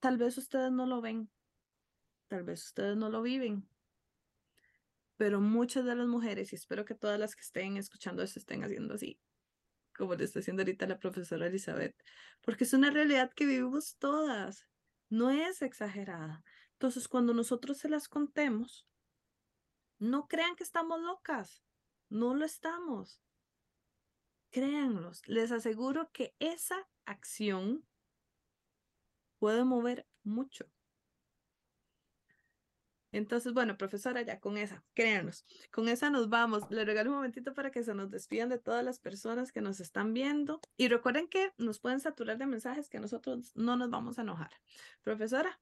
Tal 0.00 0.16
vez 0.16 0.36
ustedes 0.38 0.72
no 0.72 0.86
lo 0.86 1.00
ven, 1.00 1.30
tal 2.28 2.44
vez 2.44 2.64
ustedes 2.64 2.96
no 2.96 3.10
lo 3.10 3.22
viven, 3.22 3.68
pero 5.16 5.40
muchas 5.40 5.84
de 5.84 5.94
las 5.94 6.06
mujeres, 6.06 6.52
y 6.52 6.56
espero 6.56 6.84
que 6.84 6.94
todas 6.94 7.20
las 7.20 7.36
que 7.36 7.42
estén 7.42 7.76
escuchando 7.76 8.22
esto 8.22 8.38
estén 8.38 8.64
haciendo 8.64 8.94
así, 8.94 9.20
como 9.94 10.14
le 10.14 10.24
está 10.24 10.38
haciendo 10.38 10.62
ahorita 10.62 10.86
la 10.86 10.98
profesora 10.98 11.46
Elizabeth, 11.46 11.94
porque 12.40 12.64
es 12.64 12.72
una 12.72 12.90
realidad 12.90 13.30
que 13.34 13.44
vivimos 13.44 13.96
todas, 13.98 14.66
no 15.10 15.30
es 15.30 15.60
exagerada. 15.60 16.42
Entonces, 16.72 17.06
cuando 17.06 17.34
nosotros 17.34 17.76
se 17.76 17.90
las 17.90 18.08
contemos, 18.08 18.86
no 19.98 20.26
crean 20.26 20.56
que 20.56 20.62
estamos 20.62 20.98
locas, 21.00 21.62
no 22.10 22.34
lo 22.34 22.44
estamos. 22.44 23.20
Créanlos, 24.50 25.26
les 25.26 25.52
aseguro 25.52 26.10
que 26.12 26.34
esa 26.38 26.88
acción 27.06 27.86
puede 29.38 29.64
mover 29.64 30.06
mucho. 30.22 30.70
Entonces, 33.12 33.52
bueno, 33.52 33.76
profesora, 33.76 34.22
ya 34.22 34.38
con 34.38 34.56
esa, 34.56 34.84
créanos, 34.94 35.44
con 35.72 35.88
esa 35.88 36.10
nos 36.10 36.28
vamos. 36.28 36.62
Le 36.70 36.84
regalo 36.84 37.10
un 37.10 37.16
momentito 37.16 37.54
para 37.54 37.70
que 37.70 37.82
se 37.82 37.94
nos 37.94 38.10
despidan 38.10 38.48
de 38.48 38.58
todas 38.58 38.84
las 38.84 39.00
personas 39.00 39.50
que 39.50 39.60
nos 39.60 39.80
están 39.80 40.14
viendo. 40.14 40.60
Y 40.76 40.88
recuerden 40.88 41.28
que 41.28 41.52
nos 41.58 41.80
pueden 41.80 42.00
saturar 42.00 42.38
de 42.38 42.46
mensajes 42.46 42.88
que 42.88 43.00
nosotros 43.00 43.52
no 43.56 43.76
nos 43.76 43.90
vamos 43.90 44.18
a 44.18 44.22
enojar. 44.22 44.50
Profesora. 45.02 45.60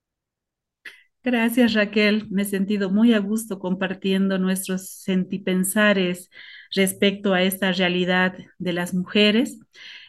Gracias, 1.24 1.74
Raquel. 1.74 2.26
Me 2.30 2.42
he 2.42 2.44
sentido 2.44 2.90
muy 2.90 3.12
a 3.12 3.18
gusto 3.18 3.58
compartiendo 3.58 4.38
nuestros 4.38 4.88
sentipensares 4.90 6.30
respecto 6.74 7.34
a 7.34 7.42
esta 7.42 7.72
realidad 7.72 8.34
de 8.58 8.72
las 8.72 8.94
mujeres. 8.94 9.58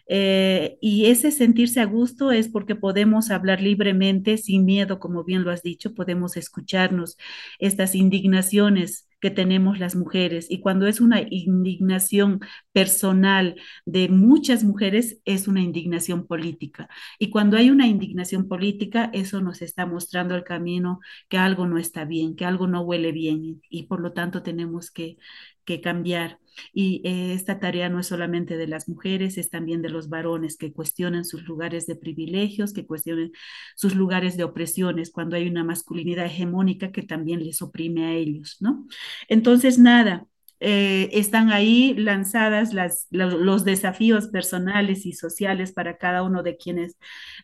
Eh, 0.07 0.77
y 0.81 1.07
ese 1.07 1.31
sentirse 1.31 1.81
a 1.81 1.85
gusto 1.85 2.31
es 2.31 2.47
porque 2.47 2.75
podemos 2.75 3.31
hablar 3.31 3.61
libremente, 3.61 4.37
sin 4.37 4.65
miedo, 4.65 4.99
como 4.99 5.23
bien 5.23 5.43
lo 5.43 5.51
has 5.51 5.61
dicho, 5.61 5.93
podemos 5.93 6.37
escucharnos 6.37 7.17
estas 7.59 7.95
indignaciones 7.95 9.07
que 9.19 9.31
tenemos 9.31 9.79
las 9.79 9.95
mujeres. 9.95 10.47
Y 10.49 10.61
cuando 10.61 10.87
es 10.87 11.01
una 11.01 11.21
indignación 11.21 12.39
personal 12.71 13.55
de 13.85 14.09
muchas 14.09 14.63
mujeres, 14.63 15.19
es 15.25 15.47
una 15.47 15.61
indignación 15.61 16.27
política. 16.27 16.89
Y 17.19 17.29
cuando 17.29 17.57
hay 17.57 17.69
una 17.69 17.87
indignación 17.87 18.47
política, 18.47 19.09
eso 19.13 19.41
nos 19.41 19.61
está 19.61 19.85
mostrando 19.85 20.35
el 20.35 20.43
camino 20.43 20.99
que 21.29 21.37
algo 21.37 21.67
no 21.67 21.77
está 21.77 22.05
bien, 22.05 22.35
que 22.35 22.45
algo 22.45 22.67
no 22.67 22.81
huele 22.81 23.11
bien. 23.11 23.61
Y 23.69 23.83
por 23.83 23.99
lo 24.01 24.13
tanto 24.13 24.43
tenemos 24.43 24.91
que, 24.91 25.17
que 25.65 25.81
cambiar. 25.81 26.39
Y 26.73 27.01
eh, 27.05 27.33
esta 27.33 27.59
tarea 27.59 27.89
no 27.89 27.99
es 27.99 28.07
solamente 28.07 28.57
de 28.57 28.67
las 28.67 28.87
mujeres, 28.87 29.37
es 29.37 29.49
también 29.49 29.81
de 29.81 29.89
los 29.89 30.09
varones 30.09 30.57
que 30.57 30.73
cuestionan 30.73 31.25
sus 31.25 31.43
lugares 31.43 31.87
de 31.87 31.95
privilegios, 31.95 32.73
que 32.73 32.85
cuestionen 32.85 33.31
sus 33.75 33.95
lugares 33.95 34.37
de 34.37 34.43
opresiones, 34.43 35.11
cuando 35.11 35.35
hay 35.35 35.47
una 35.47 35.63
masculinidad 35.63 36.25
hegemónica 36.25 36.91
que 36.91 37.03
también 37.03 37.43
les 37.43 37.61
oprime 37.61 38.05
a 38.05 38.13
ellos, 38.13 38.57
¿no? 38.59 38.87
Entonces, 39.27 39.79
nada, 39.79 40.27
eh, 40.61 41.09
están 41.13 41.51
ahí 41.51 41.93
lanzadas 41.95 42.73
las, 42.73 43.07
los 43.11 43.63
desafíos 43.63 44.27
personales 44.27 45.05
y 45.05 45.13
sociales 45.13 45.71
para 45.71 45.97
cada 45.97 46.21
uno 46.23 46.43
de 46.43 46.57
quienes 46.57 46.97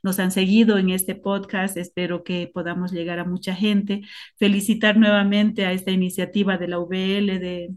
nos 0.04 0.20
han 0.20 0.32
seguido 0.32 0.78
en 0.78 0.90
este 0.90 1.16
podcast. 1.16 1.78
Espero 1.78 2.24
que 2.24 2.52
podamos 2.54 2.92
llegar 2.92 3.20
a 3.20 3.26
mucha 3.26 3.56
gente. 3.56 4.02
Felicitar 4.38 4.98
nuevamente 4.98 5.66
a 5.66 5.72
esta 5.72 5.92
iniciativa 5.92 6.58
de 6.58 6.68
la 6.68 6.80
UBL 6.80 7.40
de 7.40 7.74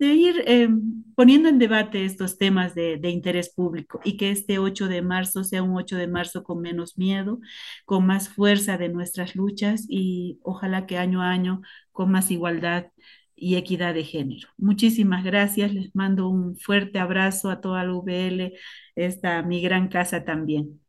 de 0.00 0.06
ir 0.14 0.42
eh, 0.46 0.68
poniendo 1.14 1.50
en 1.50 1.58
debate 1.58 2.06
estos 2.06 2.38
temas 2.38 2.74
de, 2.74 2.98
interés 3.04 3.50
público 3.50 4.00
y 4.02 4.16
que 4.16 4.30
este 4.30 4.58
8 4.58 4.88
de 4.88 5.02
marzo 5.02 5.44
sea 5.44 5.62
un 5.62 5.76
8 5.76 5.96
de 5.96 6.08
marzo 6.08 6.42
con 6.42 6.60
menos 6.62 6.96
miedo, 6.96 7.38
con 7.84 8.06
más 8.06 8.30
fuerza 8.30 8.78
de 8.78 8.88
nuestras 8.88 9.36
luchas 9.36 9.84
y 9.88 10.40
ojalá 10.42 10.86
que 10.86 10.96
año 10.96 11.22
a 11.22 11.30
año 11.30 11.60
con 11.92 12.10
más 12.10 12.30
igualdad 12.30 12.86
y 13.36 13.56
equidad 13.56 13.94
de 13.94 14.04
género. 14.04 14.48
Muchísimas 14.56 15.22
gracias, 15.22 15.74
les 15.74 15.94
mando 15.94 16.28
un 16.28 16.56
fuerte 16.56 16.98
abrazo 16.98 17.50
a 17.50 17.60
toda 17.60 17.84
la 17.84 17.92
UBL, 17.92 18.54
esta 18.96 19.42
mi 19.42 19.60
gran 19.60 19.88
casa 19.88 20.24
también. 20.24 20.80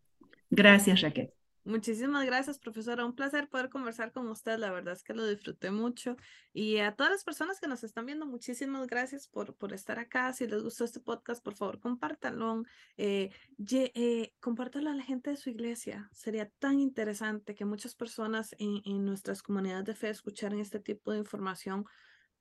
Gracias, 0.49 1.01
Raquel. 1.01 1.31
Muchísimas 1.63 2.25
gracias, 2.25 2.57
profesora. 2.57 3.05
Un 3.05 3.13
placer 3.13 3.47
poder 3.47 3.69
conversar 3.69 4.11
con 4.11 4.27
usted. 4.29 4.57
La 4.57 4.71
verdad 4.71 4.93
es 4.93 5.03
que 5.03 5.13
lo 5.13 5.27
disfruté 5.27 5.69
mucho. 5.69 6.17
Y 6.53 6.77
a 6.77 6.95
todas 6.95 7.11
las 7.11 7.23
personas 7.23 7.59
que 7.59 7.67
nos 7.67 7.83
están 7.83 8.07
viendo, 8.07 8.25
muchísimas 8.25 8.87
gracias 8.87 9.27
por, 9.27 9.55
por 9.55 9.71
estar 9.71 9.99
acá. 9.99 10.33
Si 10.33 10.47
les 10.47 10.63
gustó 10.63 10.85
este 10.85 10.99
podcast, 10.99 11.43
por 11.43 11.55
favor, 11.55 11.79
compártanlo. 11.79 12.63
Eh, 12.97 13.29
eh, 13.69 14.33
compártanlo 14.39 14.89
a 14.89 14.95
la 14.95 15.03
gente 15.03 15.29
de 15.29 15.37
su 15.37 15.51
iglesia. 15.51 16.09
Sería 16.13 16.49
tan 16.57 16.79
interesante 16.79 17.53
que 17.53 17.65
muchas 17.65 17.93
personas 17.93 18.55
en, 18.57 18.81
en 18.85 19.05
nuestras 19.05 19.43
comunidades 19.43 19.85
de 19.85 19.95
fe 19.95 20.09
escucharan 20.09 20.59
este 20.59 20.79
tipo 20.79 21.11
de 21.11 21.19
información, 21.19 21.85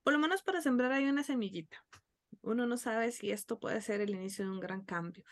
por 0.02 0.14
lo 0.14 0.18
menos 0.18 0.42
para 0.42 0.62
sembrar 0.62 0.92
ahí 0.92 1.06
una 1.06 1.24
semillita. 1.24 1.84
Uno 2.42 2.66
no 2.66 2.78
sabe 2.78 3.12
si 3.12 3.30
esto 3.30 3.58
puede 3.58 3.82
ser 3.82 4.00
el 4.00 4.10
inicio 4.10 4.46
de 4.46 4.50
un 4.50 4.60
gran 4.60 4.82
cambio. 4.82 5.24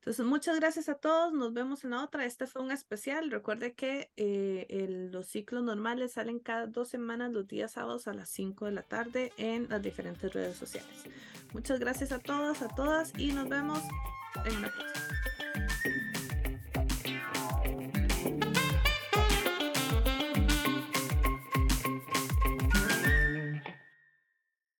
Entonces, 0.00 0.24
muchas 0.24 0.58
gracias 0.58 0.88
a 0.88 0.94
todos. 0.94 1.32
Nos 1.34 1.52
vemos 1.52 1.84
en 1.84 1.90
la 1.90 2.02
otra. 2.02 2.24
Este 2.24 2.46
fue 2.46 2.62
un 2.62 2.72
especial. 2.72 3.30
Recuerde 3.30 3.74
que 3.74 4.10
eh, 4.16 5.08
los 5.12 5.26
ciclos 5.26 5.62
normales 5.62 6.12
salen 6.12 6.38
cada 6.38 6.66
dos 6.66 6.88
semanas, 6.88 7.32
los 7.32 7.46
días 7.46 7.72
sábados 7.72 8.08
a 8.08 8.14
las 8.14 8.30
5 8.30 8.64
de 8.64 8.72
la 8.72 8.82
tarde 8.82 9.32
en 9.36 9.68
las 9.68 9.82
diferentes 9.82 10.32
redes 10.32 10.56
sociales. 10.56 11.04
Muchas 11.52 11.78
gracias 11.78 12.12
a 12.12 12.18
todos, 12.18 12.62
a 12.62 12.68
todas 12.68 13.12
y 13.18 13.32
nos 13.32 13.48
vemos 13.48 13.80
en 14.46 14.56
una 14.56 14.72
próxima. 14.72 15.29